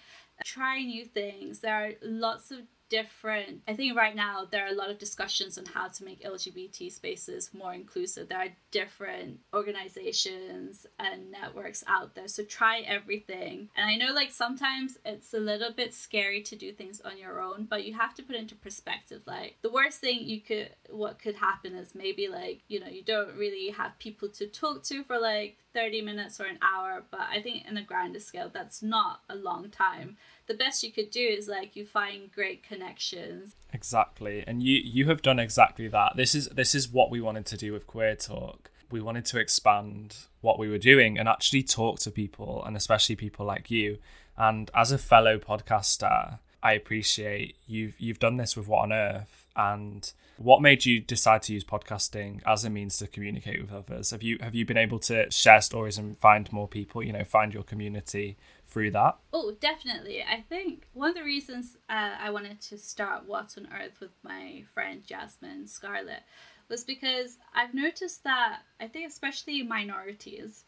Try 0.44 0.82
new 0.82 1.04
things. 1.04 1.60
There 1.60 1.74
are 1.74 1.92
lots 2.02 2.50
of 2.50 2.60
different 2.88 3.62
i 3.66 3.74
think 3.74 3.96
right 3.96 4.14
now 4.14 4.46
there 4.50 4.64
are 4.64 4.68
a 4.68 4.74
lot 4.74 4.90
of 4.90 4.98
discussions 4.98 5.58
on 5.58 5.64
how 5.66 5.88
to 5.88 6.04
make 6.04 6.22
lgbt 6.22 6.92
spaces 6.92 7.50
more 7.52 7.74
inclusive. 7.74 8.28
There 8.28 8.38
are 8.38 8.48
different 8.70 9.40
organizations 9.54 10.86
and 10.98 11.30
networks 11.30 11.84
out 11.86 12.14
there 12.14 12.28
so 12.28 12.44
try 12.44 12.80
everything. 12.80 13.68
And 13.76 13.88
i 13.88 13.96
know 13.96 14.12
like 14.12 14.30
sometimes 14.30 14.98
it's 15.04 15.34
a 15.34 15.38
little 15.38 15.72
bit 15.72 15.94
scary 15.94 16.42
to 16.42 16.56
do 16.56 16.72
things 16.72 17.00
on 17.00 17.18
your 17.18 17.40
own 17.40 17.66
but 17.68 17.84
you 17.84 17.94
have 17.94 18.14
to 18.14 18.22
put 18.22 18.36
into 18.36 18.54
perspective. 18.54 19.22
Like 19.26 19.56
the 19.62 19.70
worst 19.70 20.00
thing 20.00 20.20
you 20.22 20.40
could 20.40 20.70
what 20.90 21.18
could 21.18 21.36
happen 21.36 21.74
is 21.74 21.94
maybe 21.94 22.28
like 22.28 22.62
you 22.68 22.80
know 22.80 22.88
you 22.88 23.02
don't 23.02 23.36
really 23.36 23.70
have 23.70 23.98
people 23.98 24.28
to 24.28 24.46
talk 24.46 24.82
to 24.84 25.04
for 25.04 25.18
like 25.18 25.58
30 25.74 26.02
minutes 26.02 26.40
or 26.40 26.44
an 26.44 26.58
hour 26.62 27.04
but 27.10 27.20
i 27.30 27.40
think 27.42 27.68
in 27.68 27.76
a 27.76 27.82
grander 27.82 28.20
scale 28.20 28.50
that's 28.52 28.82
not 28.82 29.20
a 29.28 29.34
long 29.34 29.68
time 29.68 30.16
the 30.46 30.54
best 30.54 30.82
you 30.82 30.92
could 30.92 31.10
do 31.10 31.20
is 31.20 31.48
like 31.48 31.76
you 31.76 31.84
find 31.84 32.32
great 32.32 32.62
connections. 32.62 33.54
Exactly. 33.72 34.44
And 34.46 34.62
you 34.62 34.80
you 34.82 35.06
have 35.08 35.22
done 35.22 35.38
exactly 35.38 35.88
that. 35.88 36.12
This 36.16 36.34
is 36.34 36.48
this 36.48 36.74
is 36.74 36.88
what 36.88 37.10
we 37.10 37.20
wanted 37.20 37.46
to 37.46 37.56
do 37.56 37.72
with 37.72 37.86
queer 37.86 38.16
talk. 38.16 38.70
We 38.90 39.00
wanted 39.00 39.24
to 39.26 39.40
expand 39.40 40.16
what 40.40 40.58
we 40.58 40.68
were 40.68 40.78
doing 40.78 41.18
and 41.18 41.28
actually 41.28 41.64
talk 41.64 41.98
to 42.00 42.10
people 42.10 42.62
and 42.64 42.76
especially 42.76 43.16
people 43.16 43.44
like 43.44 43.70
you. 43.70 43.98
And 44.36 44.70
as 44.74 44.92
a 44.92 44.98
fellow 44.98 45.38
podcaster 45.38 46.38
i 46.66 46.72
appreciate 46.72 47.54
you've 47.68 47.94
you've 48.00 48.18
done 48.18 48.38
this 48.38 48.56
with 48.56 48.66
what 48.66 48.82
on 48.82 48.92
earth. 48.92 49.46
And 49.54 50.12
what 50.36 50.60
made 50.60 50.84
you 50.84 51.00
decide 51.00 51.42
to 51.42 51.54
use 51.54 51.64
podcasting 51.64 52.42
as 52.44 52.64
a 52.64 52.68
means 52.68 52.98
to 52.98 53.06
communicate 53.06 53.60
with 53.60 53.72
others? 53.72 54.10
Have 54.10 54.22
you 54.22 54.38
have 54.40 54.54
you 54.54 54.66
been 54.66 54.76
able 54.76 54.98
to 55.00 55.30
share 55.30 55.60
stories 55.60 55.96
and 55.96 56.18
find 56.18 56.52
more 56.52 56.68
people 56.68 57.02
you 57.02 57.12
know 57.12 57.24
find 57.24 57.54
your 57.54 57.62
community 57.62 58.36
through 58.76 58.90
that? 58.90 59.16
Oh, 59.32 59.56
definitely. 59.58 60.22
I 60.22 60.44
think 60.50 60.86
one 60.92 61.08
of 61.08 61.14
the 61.14 61.22
reasons 61.22 61.78
uh, 61.88 62.16
I 62.20 62.28
wanted 62.28 62.60
to 62.60 62.76
start 62.76 63.22
What's 63.26 63.56
on 63.56 63.66
Earth 63.72 64.00
with 64.00 64.10
my 64.22 64.64
friend 64.74 65.02
Jasmine 65.02 65.66
Scarlett 65.66 66.24
was 66.68 66.84
because 66.84 67.38
I've 67.54 67.72
noticed 67.72 68.22
that 68.24 68.58
I 68.78 68.86
think 68.86 69.08
especially 69.08 69.62
minorities, 69.62 70.64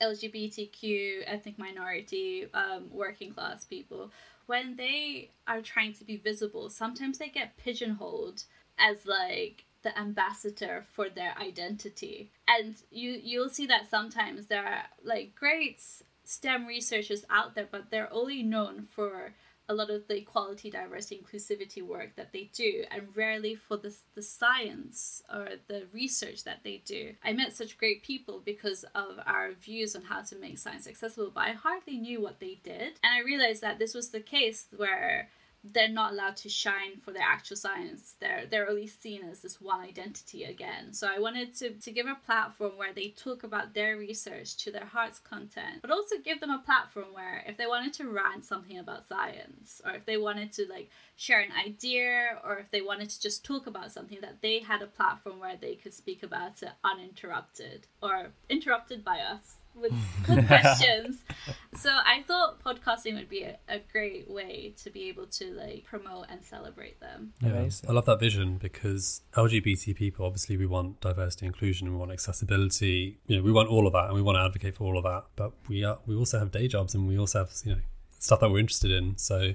LGBTQ, 0.00 1.24
ethnic 1.26 1.58
minority, 1.58 2.46
um, 2.54 2.88
working 2.90 3.34
class 3.34 3.66
people, 3.66 4.10
when 4.46 4.76
they 4.76 5.30
are 5.46 5.60
trying 5.60 5.92
to 5.92 6.04
be 6.04 6.16
visible, 6.16 6.70
sometimes 6.70 7.18
they 7.18 7.28
get 7.28 7.58
pigeonholed 7.58 8.44
as 8.78 9.04
like 9.04 9.66
the 9.82 9.96
ambassador 9.98 10.86
for 10.94 11.10
their 11.10 11.34
identity 11.38 12.32
and 12.48 12.74
you 12.90 13.20
you'll 13.22 13.48
see 13.48 13.66
that 13.66 13.88
sometimes 13.88 14.46
there 14.46 14.66
are 14.66 14.82
like 15.04 15.34
great 15.36 15.80
STEM 16.28 16.66
researchers 16.66 17.24
out 17.30 17.54
there, 17.54 17.66
but 17.70 17.90
they're 17.90 18.12
only 18.12 18.42
known 18.42 18.86
for 18.94 19.34
a 19.66 19.74
lot 19.74 19.88
of 19.88 20.06
the 20.08 20.18
equality, 20.18 20.70
diversity, 20.70 21.22
inclusivity 21.22 21.82
work 21.82 22.16
that 22.16 22.34
they 22.34 22.50
do, 22.52 22.84
and 22.90 23.16
rarely 23.16 23.54
for 23.54 23.78
the, 23.78 23.94
the 24.14 24.20
science 24.20 25.22
or 25.32 25.48
the 25.68 25.86
research 25.90 26.44
that 26.44 26.60
they 26.64 26.82
do. 26.84 27.14
I 27.24 27.32
met 27.32 27.56
such 27.56 27.78
great 27.78 28.02
people 28.02 28.42
because 28.44 28.84
of 28.94 29.18
our 29.26 29.52
views 29.52 29.96
on 29.96 30.02
how 30.02 30.20
to 30.20 30.36
make 30.36 30.58
science 30.58 30.86
accessible, 30.86 31.32
but 31.34 31.44
I 31.44 31.52
hardly 31.52 31.96
knew 31.96 32.20
what 32.20 32.40
they 32.40 32.60
did. 32.62 32.98
And 33.02 33.14
I 33.14 33.20
realized 33.20 33.62
that 33.62 33.78
this 33.78 33.94
was 33.94 34.10
the 34.10 34.20
case 34.20 34.66
where 34.76 35.30
they're 35.64 35.88
not 35.88 36.12
allowed 36.12 36.36
to 36.36 36.48
shine 36.48 37.00
for 37.02 37.12
their 37.12 37.22
actual 37.22 37.56
science. 37.56 38.14
They're 38.20 38.44
they're 38.48 38.68
only 38.68 38.86
seen 38.86 39.22
as 39.24 39.40
this 39.40 39.60
one 39.60 39.80
identity 39.80 40.44
again. 40.44 40.92
So 40.92 41.08
I 41.14 41.18
wanted 41.18 41.54
to, 41.56 41.70
to 41.70 41.90
give 41.90 42.06
a 42.06 42.16
platform 42.26 42.72
where 42.76 42.92
they 42.92 43.08
talk 43.08 43.42
about 43.42 43.74
their 43.74 43.96
research 43.96 44.56
to 44.58 44.70
their 44.70 44.84
heart's 44.84 45.18
content, 45.18 45.80
but 45.82 45.90
also 45.90 46.16
give 46.24 46.40
them 46.40 46.50
a 46.50 46.62
platform 46.64 47.06
where 47.12 47.44
if 47.46 47.56
they 47.56 47.66
wanted 47.66 47.92
to 47.94 48.08
rant 48.08 48.44
something 48.44 48.78
about 48.78 49.08
science, 49.08 49.82
or 49.84 49.92
if 49.92 50.04
they 50.06 50.16
wanted 50.16 50.52
to 50.52 50.66
like 50.68 50.90
share 51.16 51.40
an 51.40 51.52
idea, 51.66 52.38
or 52.44 52.58
if 52.58 52.70
they 52.70 52.80
wanted 52.80 53.10
to 53.10 53.20
just 53.20 53.44
talk 53.44 53.66
about 53.66 53.92
something, 53.92 54.18
that 54.20 54.40
they 54.40 54.60
had 54.60 54.82
a 54.82 54.86
platform 54.86 55.40
where 55.40 55.56
they 55.56 55.74
could 55.74 55.94
speak 55.94 56.22
about 56.22 56.62
it 56.62 56.70
uninterrupted 56.84 57.86
or 58.02 58.28
interrupted 58.48 59.04
by 59.04 59.18
us. 59.18 59.56
With 59.74 59.92
good 60.26 60.46
questions. 60.46 61.18
So 61.76 61.90
I 61.90 62.22
thought 62.26 62.62
podcasting 62.62 63.14
would 63.14 63.28
be 63.28 63.42
a, 63.42 63.58
a, 63.68 63.80
great 63.92 64.28
way 64.28 64.74
to 64.82 64.90
be 64.90 65.08
able 65.08 65.26
to 65.26 65.52
like 65.52 65.84
promote 65.84 66.26
and 66.30 66.44
celebrate 66.44 67.00
them. 67.00 67.32
Yeah, 67.40 67.50
Amazing. 67.50 67.90
I 67.90 67.92
love 67.92 68.06
that 68.06 68.20
vision 68.20 68.58
because 68.58 69.22
LGBT 69.34 69.94
people, 69.94 70.26
obviously, 70.26 70.56
we 70.56 70.66
want 70.66 71.00
diversity, 71.00 71.46
inclusion, 71.46 71.90
we 71.90 71.96
want 71.96 72.10
accessibility. 72.10 73.18
You 73.26 73.36
know, 73.36 73.42
we 73.42 73.52
want 73.52 73.68
all 73.68 73.86
of 73.86 73.92
that, 73.92 74.06
and 74.06 74.14
we 74.14 74.22
want 74.22 74.36
to 74.36 74.42
advocate 74.42 74.76
for 74.76 74.84
all 74.84 74.98
of 74.98 75.04
that. 75.04 75.24
But 75.36 75.52
we 75.68 75.84
are 75.84 75.98
we 76.06 76.16
also 76.16 76.38
have 76.38 76.50
day 76.50 76.68
jobs, 76.68 76.94
and 76.94 77.06
we 77.06 77.18
also 77.18 77.40
have 77.40 77.52
you 77.64 77.72
know 77.72 77.80
stuff 78.18 78.40
that 78.40 78.50
we're 78.50 78.58
interested 78.58 78.90
in. 78.90 79.16
So 79.16 79.54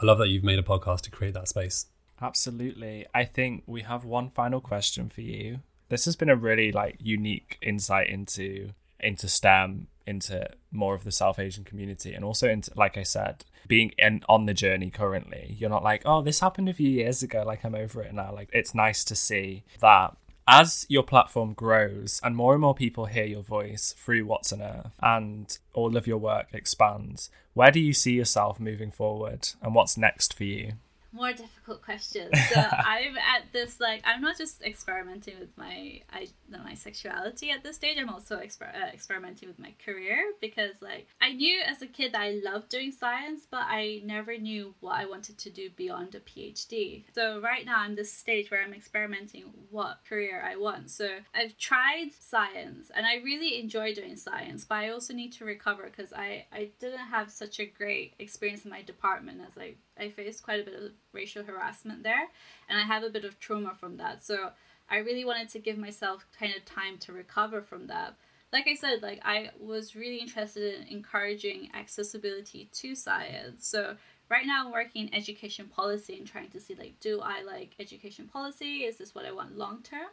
I 0.00 0.06
love 0.06 0.18
that 0.18 0.28
you've 0.28 0.44
made 0.44 0.58
a 0.58 0.62
podcast 0.62 1.02
to 1.02 1.10
create 1.10 1.34
that 1.34 1.48
space. 1.48 1.86
Absolutely. 2.20 3.06
I 3.12 3.24
think 3.24 3.64
we 3.66 3.82
have 3.82 4.04
one 4.04 4.30
final 4.30 4.60
question 4.60 5.08
for 5.08 5.22
you. 5.22 5.60
This 5.88 6.04
has 6.04 6.16
been 6.16 6.30
a 6.30 6.36
really 6.36 6.70
like 6.70 6.96
unique 7.00 7.58
insight 7.60 8.08
into 8.08 8.70
into 9.02 9.28
STEM, 9.28 9.88
into 10.06 10.48
more 10.70 10.94
of 10.94 11.04
the 11.04 11.12
South 11.12 11.38
Asian 11.38 11.64
community, 11.64 12.12
and 12.14 12.24
also 12.24 12.48
into, 12.48 12.70
like 12.76 12.96
I 12.96 13.02
said, 13.02 13.44
being 13.68 13.92
in, 13.98 14.22
on 14.28 14.46
the 14.46 14.54
journey 14.54 14.90
currently. 14.90 15.56
You're 15.58 15.70
not 15.70 15.84
like, 15.84 16.02
oh, 16.04 16.22
this 16.22 16.40
happened 16.40 16.68
a 16.68 16.74
few 16.74 16.88
years 16.88 17.22
ago, 17.22 17.42
like 17.46 17.64
I'm 17.64 17.74
over 17.74 18.02
it 18.02 18.12
now. 18.12 18.32
Like 18.32 18.50
it's 18.52 18.74
nice 18.74 19.04
to 19.04 19.14
see 19.14 19.64
that 19.80 20.16
as 20.48 20.86
your 20.88 21.04
platform 21.04 21.52
grows 21.52 22.20
and 22.24 22.34
more 22.34 22.52
and 22.52 22.60
more 22.60 22.74
people 22.74 23.06
hear 23.06 23.24
your 23.24 23.42
voice 23.42 23.94
through 23.96 24.26
What's 24.26 24.52
on 24.52 24.60
Earth 24.60 24.92
and 25.00 25.56
all 25.72 25.96
of 25.96 26.06
your 26.06 26.18
work 26.18 26.48
expands, 26.52 27.30
where 27.54 27.70
do 27.70 27.80
you 27.80 27.92
see 27.92 28.14
yourself 28.14 28.58
moving 28.58 28.90
forward 28.90 29.50
and 29.62 29.74
what's 29.74 29.96
next 29.96 30.34
for 30.34 30.44
you? 30.44 30.72
more 31.12 31.30
difficult 31.32 31.61
questions. 31.82 32.30
So 32.52 32.60
I'm 32.72 33.16
at 33.16 33.52
this 33.52 33.80
like 33.80 34.02
I'm 34.04 34.20
not 34.20 34.38
just 34.38 34.62
experimenting 34.62 35.38
with 35.38 35.56
my 35.56 36.00
I 36.12 36.28
my 36.48 36.74
sexuality 36.74 37.50
at 37.50 37.62
this 37.62 37.76
stage. 37.76 37.98
I'm 37.98 38.08
also 38.08 38.38
exper- 38.38 38.74
uh, 38.74 38.88
experimenting 38.92 39.48
with 39.48 39.58
my 39.58 39.74
career 39.84 40.32
because 40.40 40.74
like 40.80 41.06
I 41.20 41.32
knew 41.32 41.60
as 41.66 41.82
a 41.82 41.86
kid 41.86 42.12
that 42.12 42.20
I 42.20 42.40
loved 42.44 42.68
doing 42.68 42.92
science, 42.92 43.46
but 43.50 43.62
I 43.62 44.02
never 44.04 44.36
knew 44.36 44.74
what 44.80 44.96
I 44.96 45.06
wanted 45.06 45.38
to 45.38 45.50
do 45.50 45.70
beyond 45.76 46.14
a 46.14 46.20
PhD. 46.20 47.04
So 47.14 47.40
right 47.40 47.64
now 47.64 47.80
I'm 47.80 47.94
this 47.94 48.12
stage 48.12 48.50
where 48.50 48.62
I'm 48.62 48.74
experimenting 48.74 49.44
what 49.70 49.98
career 50.08 50.42
I 50.44 50.56
want. 50.56 50.90
So 50.90 51.08
I've 51.34 51.56
tried 51.56 52.10
science 52.18 52.90
and 52.94 53.06
I 53.06 53.16
really 53.16 53.60
enjoy 53.60 53.94
doing 53.94 54.16
science, 54.16 54.64
but 54.64 54.76
I 54.76 54.90
also 54.90 55.14
need 55.14 55.32
to 55.34 55.44
recover 55.44 55.84
because 55.84 56.12
I 56.12 56.46
I 56.52 56.70
didn't 56.80 56.98
have 56.98 57.30
such 57.30 57.60
a 57.60 57.66
great 57.66 58.14
experience 58.18 58.64
in 58.64 58.70
my 58.70 58.82
department 58.82 59.40
as 59.46 59.56
I 59.58 59.74
I 59.98 60.10
faced 60.10 60.42
quite 60.42 60.60
a 60.60 60.64
bit 60.64 60.74
of 60.74 60.92
racial 61.12 61.44
harassment 61.44 62.02
there, 62.02 62.28
and 62.68 62.78
I 62.78 62.82
have 62.82 63.02
a 63.02 63.10
bit 63.10 63.24
of 63.24 63.38
trauma 63.38 63.74
from 63.78 63.96
that. 63.98 64.24
So 64.24 64.50
I 64.88 64.98
really 64.98 65.24
wanted 65.24 65.48
to 65.50 65.58
give 65.58 65.78
myself 65.78 66.26
kind 66.38 66.54
of 66.54 66.64
time 66.64 66.98
to 66.98 67.12
recover 67.12 67.62
from 67.62 67.86
that. 67.86 68.14
Like 68.52 68.68
I 68.68 68.74
said, 68.74 69.02
like 69.02 69.20
I 69.24 69.50
was 69.58 69.96
really 69.96 70.18
interested 70.18 70.80
in 70.80 70.86
encouraging 70.88 71.70
accessibility 71.74 72.68
to 72.72 72.94
science. 72.94 73.66
So 73.66 73.96
right 74.28 74.46
now 74.46 74.66
I'm 74.66 74.72
working 74.72 75.08
in 75.08 75.14
education 75.14 75.66
policy 75.66 76.18
and 76.18 76.26
trying 76.26 76.50
to 76.50 76.60
see 76.60 76.74
like 76.74 77.00
do 77.00 77.20
I 77.20 77.42
like 77.42 77.74
education 77.78 78.28
policy? 78.28 78.84
Is 78.84 78.98
this 78.98 79.14
what 79.14 79.24
I 79.24 79.32
want 79.32 79.56
long 79.56 79.82
term? 79.82 80.08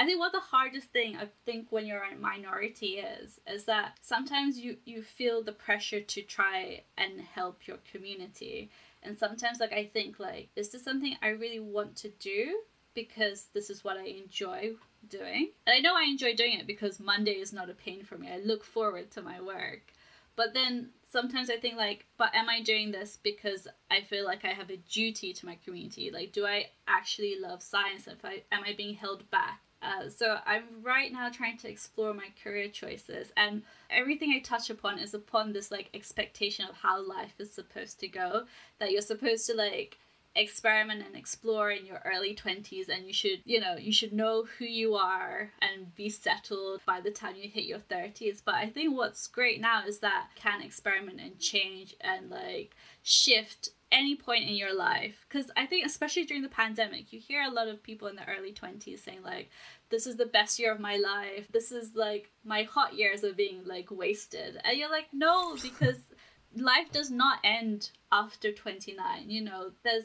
I 0.00 0.04
think 0.04 0.20
what 0.20 0.30
the 0.30 0.40
hardest 0.40 0.88
thing 0.88 1.16
I 1.16 1.28
think 1.44 1.66
when 1.70 1.84
you're 1.84 2.04
a 2.04 2.16
minority 2.16 2.98
is 2.98 3.40
is 3.46 3.64
that 3.64 3.98
sometimes 4.00 4.58
you 4.58 4.76
you 4.84 5.02
feel 5.02 5.42
the 5.42 5.52
pressure 5.52 6.00
to 6.00 6.22
try 6.22 6.82
and 6.96 7.20
help 7.20 7.66
your 7.66 7.78
community 7.92 8.70
and 9.08 9.18
sometimes 9.18 9.58
like 9.58 9.72
I 9.72 9.86
think 9.86 10.20
like 10.20 10.50
is 10.54 10.68
this 10.68 10.84
something 10.84 11.16
I 11.22 11.28
really 11.28 11.60
want 11.60 11.96
to 11.96 12.10
do 12.20 12.60
because 12.94 13.46
this 13.54 13.70
is 13.70 13.82
what 13.82 13.96
I 13.96 14.04
enjoy 14.04 14.72
doing. 15.08 15.52
And 15.66 15.74
I 15.74 15.80
know 15.80 15.94
I 15.96 16.02
enjoy 16.02 16.34
doing 16.34 16.58
it 16.58 16.66
because 16.66 17.00
Monday 17.00 17.32
is 17.32 17.52
not 17.52 17.70
a 17.70 17.74
pain 17.74 18.04
for 18.04 18.18
me. 18.18 18.28
I 18.30 18.38
look 18.38 18.64
forward 18.64 19.10
to 19.12 19.22
my 19.22 19.40
work. 19.40 19.92
But 20.36 20.52
then 20.54 20.90
sometimes 21.10 21.50
I 21.50 21.56
think 21.56 21.76
like, 21.76 22.06
but 22.16 22.34
am 22.34 22.48
I 22.48 22.60
doing 22.60 22.90
this 22.90 23.18
because 23.22 23.66
I 23.90 24.02
feel 24.02 24.24
like 24.24 24.44
I 24.44 24.48
have 24.48 24.70
a 24.70 24.76
duty 24.76 25.32
to 25.32 25.46
my 25.46 25.56
community? 25.64 26.10
Like, 26.12 26.32
do 26.32 26.46
I 26.46 26.66
actually 26.86 27.36
love 27.40 27.62
science? 27.62 28.06
If 28.06 28.24
I 28.24 28.42
am 28.52 28.64
I 28.64 28.74
being 28.76 28.94
held 28.94 29.28
back? 29.30 29.60
Uh, 29.80 30.08
so 30.08 30.38
I'm 30.44 30.64
right 30.82 31.12
now 31.12 31.28
trying 31.30 31.56
to 31.58 31.68
explore 31.68 32.12
my 32.12 32.28
career 32.42 32.68
choices, 32.68 33.32
and 33.36 33.62
everything 33.90 34.32
I 34.32 34.40
touch 34.40 34.70
upon 34.70 34.98
is 34.98 35.14
upon 35.14 35.52
this 35.52 35.70
like 35.70 35.88
expectation 35.94 36.66
of 36.68 36.76
how 36.76 37.00
life 37.00 37.34
is 37.38 37.52
supposed 37.52 38.00
to 38.00 38.08
go. 38.08 38.44
That 38.80 38.90
you're 38.90 39.02
supposed 39.02 39.46
to 39.46 39.54
like 39.54 39.98
experiment 40.38 41.02
and 41.04 41.16
explore 41.16 41.70
in 41.70 41.84
your 41.84 42.00
early 42.04 42.34
20s 42.34 42.88
and 42.88 43.06
you 43.06 43.12
should 43.12 43.40
you 43.44 43.58
know 43.60 43.76
you 43.76 43.92
should 43.92 44.12
know 44.12 44.44
who 44.58 44.64
you 44.64 44.94
are 44.94 45.50
and 45.60 45.92
be 45.96 46.08
settled 46.08 46.80
by 46.86 47.00
the 47.00 47.10
time 47.10 47.34
you 47.34 47.48
hit 47.48 47.64
your 47.64 47.80
30s 47.90 48.40
but 48.44 48.54
i 48.54 48.68
think 48.68 48.96
what's 48.96 49.26
great 49.26 49.60
now 49.60 49.84
is 49.84 49.98
that 49.98 50.28
can 50.36 50.62
experiment 50.62 51.20
and 51.20 51.38
change 51.40 51.96
and 52.02 52.30
like 52.30 52.76
shift 53.02 53.70
any 53.90 54.14
point 54.14 54.44
in 54.44 54.54
your 54.54 54.74
life 54.74 55.24
because 55.28 55.50
i 55.56 55.64
think 55.64 55.86
especially 55.86 56.24
during 56.24 56.42
the 56.42 56.48
pandemic 56.48 57.12
you 57.12 57.18
hear 57.18 57.42
a 57.42 57.50
lot 57.50 57.68
of 57.68 57.82
people 57.82 58.08
in 58.08 58.16
the 58.16 58.28
early 58.28 58.52
20s 58.52 59.02
saying 59.02 59.22
like 59.22 59.48
this 59.90 60.06
is 60.06 60.16
the 60.16 60.26
best 60.26 60.58
year 60.58 60.72
of 60.72 60.80
my 60.80 60.96
life 60.96 61.46
this 61.52 61.72
is 61.72 61.94
like 61.94 62.30
my 62.44 62.64
hot 62.64 62.94
years 62.94 63.24
of 63.24 63.36
being 63.36 63.60
like 63.64 63.90
wasted 63.90 64.60
and 64.64 64.78
you're 64.78 64.90
like 64.90 65.08
no 65.12 65.56
because 65.56 65.96
life 66.56 66.90
does 66.92 67.10
not 67.10 67.38
end 67.44 67.90
after 68.12 68.52
29 68.52 69.30
you 69.30 69.42
know 69.42 69.70
there's 69.84 70.04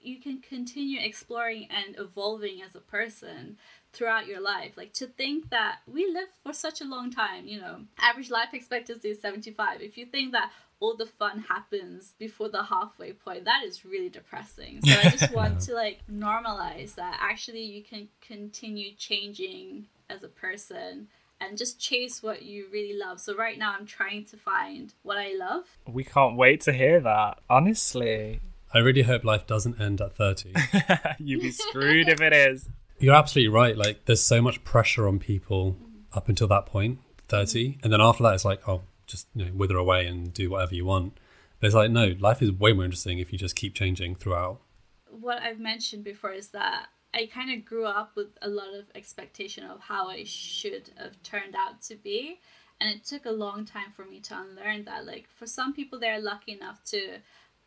you 0.00 0.20
can 0.20 0.40
continue 0.40 1.00
exploring 1.00 1.68
and 1.70 1.98
evolving 1.98 2.62
as 2.62 2.74
a 2.74 2.80
person 2.80 3.56
throughout 3.92 4.26
your 4.26 4.40
life. 4.40 4.76
Like 4.76 4.92
to 4.94 5.06
think 5.06 5.50
that 5.50 5.78
we 5.86 6.06
live 6.06 6.28
for 6.42 6.52
such 6.52 6.80
a 6.80 6.84
long 6.84 7.10
time, 7.10 7.46
you 7.46 7.60
know, 7.60 7.80
average 7.98 8.30
life 8.30 8.50
expectancy 8.52 9.10
is 9.10 9.20
75. 9.20 9.82
If 9.82 9.98
you 9.98 10.06
think 10.06 10.32
that 10.32 10.50
all 10.80 10.96
the 10.96 11.06
fun 11.06 11.44
happens 11.48 12.14
before 12.18 12.48
the 12.48 12.62
halfway 12.62 13.12
point, 13.12 13.44
that 13.44 13.64
is 13.64 13.84
really 13.84 14.08
depressing. 14.08 14.80
So 14.84 14.92
I 14.92 15.10
just 15.10 15.32
want 15.34 15.60
to 15.62 15.74
like 15.74 16.00
normalize 16.10 16.94
that 16.94 17.18
actually 17.20 17.62
you 17.62 17.82
can 17.82 18.08
continue 18.20 18.92
changing 18.96 19.86
as 20.08 20.22
a 20.22 20.28
person 20.28 21.08
and 21.40 21.56
just 21.56 21.78
chase 21.80 22.22
what 22.22 22.42
you 22.42 22.66
really 22.72 22.96
love. 22.96 23.20
So 23.20 23.36
right 23.36 23.58
now 23.58 23.74
I'm 23.78 23.86
trying 23.86 24.24
to 24.26 24.36
find 24.36 24.92
what 25.02 25.18
I 25.18 25.34
love. 25.34 25.64
We 25.86 26.04
can't 26.04 26.36
wait 26.36 26.62
to 26.62 26.72
hear 26.72 27.00
that. 27.00 27.38
Honestly, 27.48 28.40
I 28.72 28.78
really 28.78 29.02
hope 29.02 29.24
life 29.24 29.46
doesn't 29.46 29.80
end 29.80 30.00
at 30.00 30.14
30. 30.14 30.54
You'd 31.18 31.40
be 31.40 31.50
screwed 31.50 32.08
if 32.08 32.20
it 32.20 32.32
is. 32.32 32.68
You're 32.98 33.14
absolutely 33.14 33.54
right. 33.54 33.76
Like, 33.76 34.04
there's 34.06 34.22
so 34.22 34.42
much 34.42 34.64
pressure 34.64 35.06
on 35.06 35.20
people 35.20 35.76
up 36.12 36.28
until 36.28 36.48
that 36.48 36.66
point, 36.66 36.98
30. 37.28 37.68
Mm-hmm. 37.68 37.80
And 37.84 37.92
then 37.92 38.00
after 38.00 38.24
that, 38.24 38.34
it's 38.34 38.44
like, 38.44 38.68
oh, 38.68 38.82
just 39.08 39.26
you 39.34 39.46
know, 39.46 39.50
wither 39.54 39.76
away 39.76 40.06
and 40.06 40.32
do 40.32 40.50
whatever 40.50 40.74
you 40.74 40.84
want. 40.84 41.18
But 41.58 41.66
it's 41.66 41.74
like, 41.74 41.90
no, 41.90 42.14
life 42.20 42.40
is 42.40 42.52
way 42.52 42.72
more 42.72 42.84
interesting 42.84 43.18
if 43.18 43.32
you 43.32 43.38
just 43.38 43.56
keep 43.56 43.74
changing 43.74 44.14
throughout. 44.14 44.60
What 45.10 45.42
I've 45.42 45.58
mentioned 45.58 46.04
before 46.04 46.32
is 46.32 46.50
that 46.50 46.86
I 47.12 47.26
kind 47.26 47.50
of 47.50 47.64
grew 47.64 47.86
up 47.86 48.12
with 48.14 48.28
a 48.42 48.48
lot 48.48 48.74
of 48.74 48.84
expectation 48.94 49.64
of 49.64 49.80
how 49.80 50.08
I 50.08 50.22
should 50.24 50.90
have 50.96 51.20
turned 51.24 51.56
out 51.56 51.82
to 51.82 51.96
be. 51.96 52.38
And 52.80 52.94
it 52.94 53.04
took 53.04 53.26
a 53.26 53.32
long 53.32 53.64
time 53.64 53.90
for 53.96 54.04
me 54.04 54.20
to 54.20 54.38
unlearn 54.38 54.84
that. 54.84 55.04
Like, 55.04 55.26
for 55.36 55.46
some 55.46 55.72
people, 55.72 55.98
they're 55.98 56.20
lucky 56.20 56.52
enough 56.52 56.84
to 56.84 57.18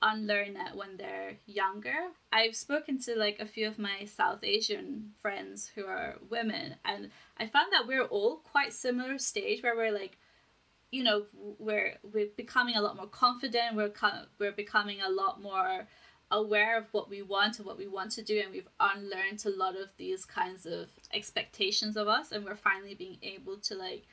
unlearn 0.02 0.56
it 0.56 0.76
when 0.76 0.98
they're 0.98 1.38
younger. 1.46 1.94
I've 2.32 2.56
spoken 2.56 3.00
to 3.02 3.16
like 3.16 3.40
a 3.40 3.46
few 3.46 3.68
of 3.68 3.78
my 3.78 4.06
South 4.06 4.40
Asian 4.44 5.12
friends 5.22 5.70
who 5.76 5.86
are 5.86 6.16
women, 6.30 6.76
and 6.86 7.10
I 7.38 7.48
found 7.48 7.72
that 7.72 7.88
we're 7.88 8.06
all 8.06 8.38
quite 8.38 8.74
similar 8.74 9.18
stage 9.18 9.62
where 9.62 9.76
we're 9.76 9.92
like, 9.92 10.18
you 10.92 11.04
know, 11.04 11.24
we're 11.58 11.96
we're 12.14 12.30
becoming 12.36 12.76
a 12.76 12.82
lot 12.82 12.96
more 12.96 13.08
confident. 13.08 13.76
We're 13.76 13.94
we're 14.38 14.52
becoming 14.52 15.00
a 15.02 15.10
lot 15.10 15.42
more 15.42 15.88
aware 16.32 16.78
of 16.78 16.86
what 16.92 17.10
we 17.10 17.22
want 17.22 17.58
and 17.58 17.66
what 17.66 17.78
we 17.78 17.88
want 17.88 18.12
to 18.12 18.22
do 18.22 18.40
and 18.40 18.52
we've 18.52 18.70
unlearned 18.80 19.44
a 19.46 19.50
lot 19.50 19.76
of 19.76 19.90
these 19.98 20.26
kinds 20.26 20.66
of 20.66 20.88
expectations 21.14 21.98
of 21.98 22.08
us 22.08 22.32
and 22.32 22.46
we're 22.46 22.56
finally 22.56 22.96
being 22.96 23.18
able 23.22 23.58
to 23.58 23.76
like 23.76 24.04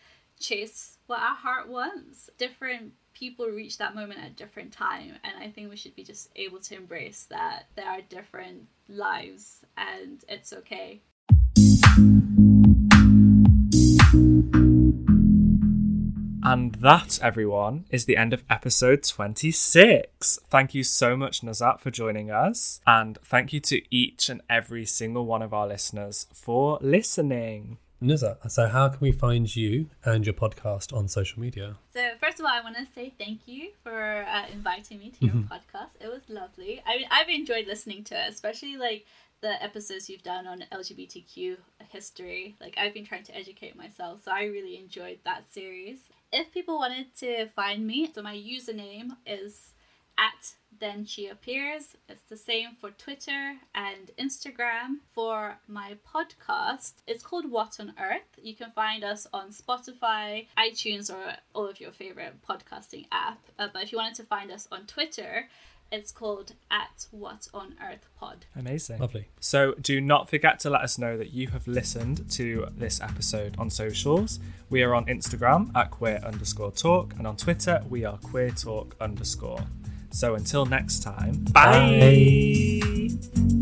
chase 0.41 0.99
what 1.07 1.21
our 1.21 1.35
heart 1.35 1.69
wants 1.69 2.29
different 2.39 2.93
people 3.15 3.47
reach 3.47 3.79
that 3.79 3.95
moment 3.95 4.21
at 4.21 4.37
different 4.37 4.73
time 4.73 5.13
and 5.23 5.33
i 5.41 5.49
think 5.49 5.71
we 5.71 5.77
should 5.77 5.95
be 5.95 6.05
just 6.05 6.29
able 6.37 6.59
to 6.59 6.77
embrace 6.77 7.27
that 7.31 7.67
there 7.77 7.89
are 7.89 8.01
different 8.09 8.67
lives 8.89 9.65
and 9.77 10.25
it's 10.29 10.53
okay 10.53 11.01
And 16.51 16.77
that, 16.77 17.19
everyone, 17.21 17.85
is 17.91 18.07
the 18.07 18.17
end 18.17 18.33
of 18.33 18.43
episode 18.49 19.03
26. 19.03 20.39
Thank 20.49 20.75
you 20.75 20.83
so 20.83 21.15
much, 21.15 21.43
Nuzhat, 21.43 21.79
for 21.81 21.91
joining 21.91 22.31
us. 22.31 22.81
And 22.87 23.19
thank 23.23 23.53
you 23.53 23.61
to 23.61 23.83
each 23.95 24.31
and 24.31 24.41
every 24.49 24.87
single 24.87 25.27
one 25.27 25.43
of 25.43 25.53
our 25.53 25.67
listeners 25.67 26.27
for 26.33 26.79
listening. 26.81 27.77
Niza, 28.03 28.51
so 28.51 28.67
how 28.67 28.89
can 28.89 29.01
we 29.01 29.13
find 29.13 29.55
you 29.55 29.91
and 30.07 30.25
your 30.25 30.33
podcast 30.33 30.97
on 30.97 31.07
social 31.07 31.39
media? 31.39 31.77
So 31.93 32.13
first 32.19 32.41
of 32.41 32.47
all, 32.47 32.53
I 32.53 32.63
want 32.63 32.77
to 32.77 32.87
say 32.95 33.13
thank 33.19 33.47
you 33.47 33.73
for 33.83 34.25
uh, 34.25 34.47
inviting 34.51 35.01
me 35.01 35.11
to 35.11 35.27
your 35.27 35.35
mm-hmm. 35.35 35.53
podcast. 35.53 36.01
It 36.01 36.09
was 36.09 36.23
lovely. 36.31 36.81
I 36.87 36.97
mean, 36.97 37.09
I've 37.11 37.29
enjoyed 37.29 37.67
listening 37.67 38.05
to 38.05 38.15
it, 38.15 38.27
especially 38.31 38.79
like 38.79 39.05
the 39.43 39.63
episodes 39.63 40.09
you've 40.09 40.23
done 40.23 40.47
on 40.47 40.65
LGBTQ 40.73 41.59
history. 41.91 42.57
Like 42.59 42.77
I've 42.79 42.95
been 42.95 43.05
trying 43.05 43.25
to 43.25 43.37
educate 43.37 43.77
myself, 43.77 44.23
so 44.25 44.31
I 44.33 44.45
really 44.45 44.79
enjoyed 44.79 45.19
that 45.25 45.53
series. 45.53 45.99
If 46.33 46.53
people 46.53 46.79
wanted 46.79 47.15
to 47.17 47.47
find 47.49 47.87
me, 47.87 48.11
so 48.13 48.23
my 48.23 48.35
username 48.37 49.17
is 49.27 49.75
at 50.19 50.55
then 50.81 51.05
she 51.05 51.27
appears. 51.27 51.97
It's 52.09 52.23
the 52.29 52.37
same 52.37 52.71
for 52.81 52.91
Twitter 52.91 53.55
and 53.75 54.11
Instagram. 54.19 54.99
For 55.13 55.59
my 55.67 55.97
podcast, 56.15 56.93
it's 57.07 57.23
called 57.23 57.51
What 57.51 57.81
on 57.81 57.95
Earth. 57.99 58.39
You 58.41 58.55
can 58.55 58.71
find 58.73 59.03
us 59.03 59.27
on 59.33 59.51
Spotify, 59.51 60.47
iTunes, 60.57 61.13
or 61.13 61.35
all 61.55 61.67
of 61.67 61.81
your 61.81 61.93
favorite 61.93 62.35
podcasting 62.49 63.07
app. 63.11 63.39
Uh, 63.59 63.69
but 63.73 63.83
if 63.83 63.93
you 63.93 63.99
wanted 63.99 64.17
to 64.17 64.25
find 64.25 64.51
us 64.51 64.69
on 64.71 64.87
Twitter, 64.87 65.49
it's 65.91 66.13
called 66.13 66.53
at 66.71 67.07
What 67.11 67.49
on 67.55 67.75
Earth 67.83 68.07
Pod. 68.19 68.47
Amazing. 68.57 69.01
Lovely. 69.01 69.29
So 69.41 69.75
do 69.81 70.01
not 70.01 70.29
forget 70.29 70.61
to 70.61 70.71
let 70.71 70.83
us 70.83 70.99
know 70.99 71.17
that 71.17 71.33
you 71.33 71.49
have 71.49 71.67
listened 71.67 72.31
to 72.33 72.69
this 72.77 73.01
episode 73.01 73.57
on 73.59 73.71
socials. 73.71 74.39
We 74.71 74.83
are 74.83 74.95
on 74.95 75.07
Instagram 75.07 75.75
at 75.75 75.91
queer 75.91 76.21
underscore 76.25 76.73
talk 76.73 77.15
and 77.17 77.27
on 77.27 77.37
Twitter 77.37 77.83
we 77.89 78.05
are 78.05 78.19
queer 78.19 78.51
talk 78.51 78.97
underscore. 79.01 79.65
So 80.11 80.35
until 80.35 80.67
next 80.67 81.03
time, 81.03 81.45
bye. 81.53 82.81
Bye. 82.81 83.58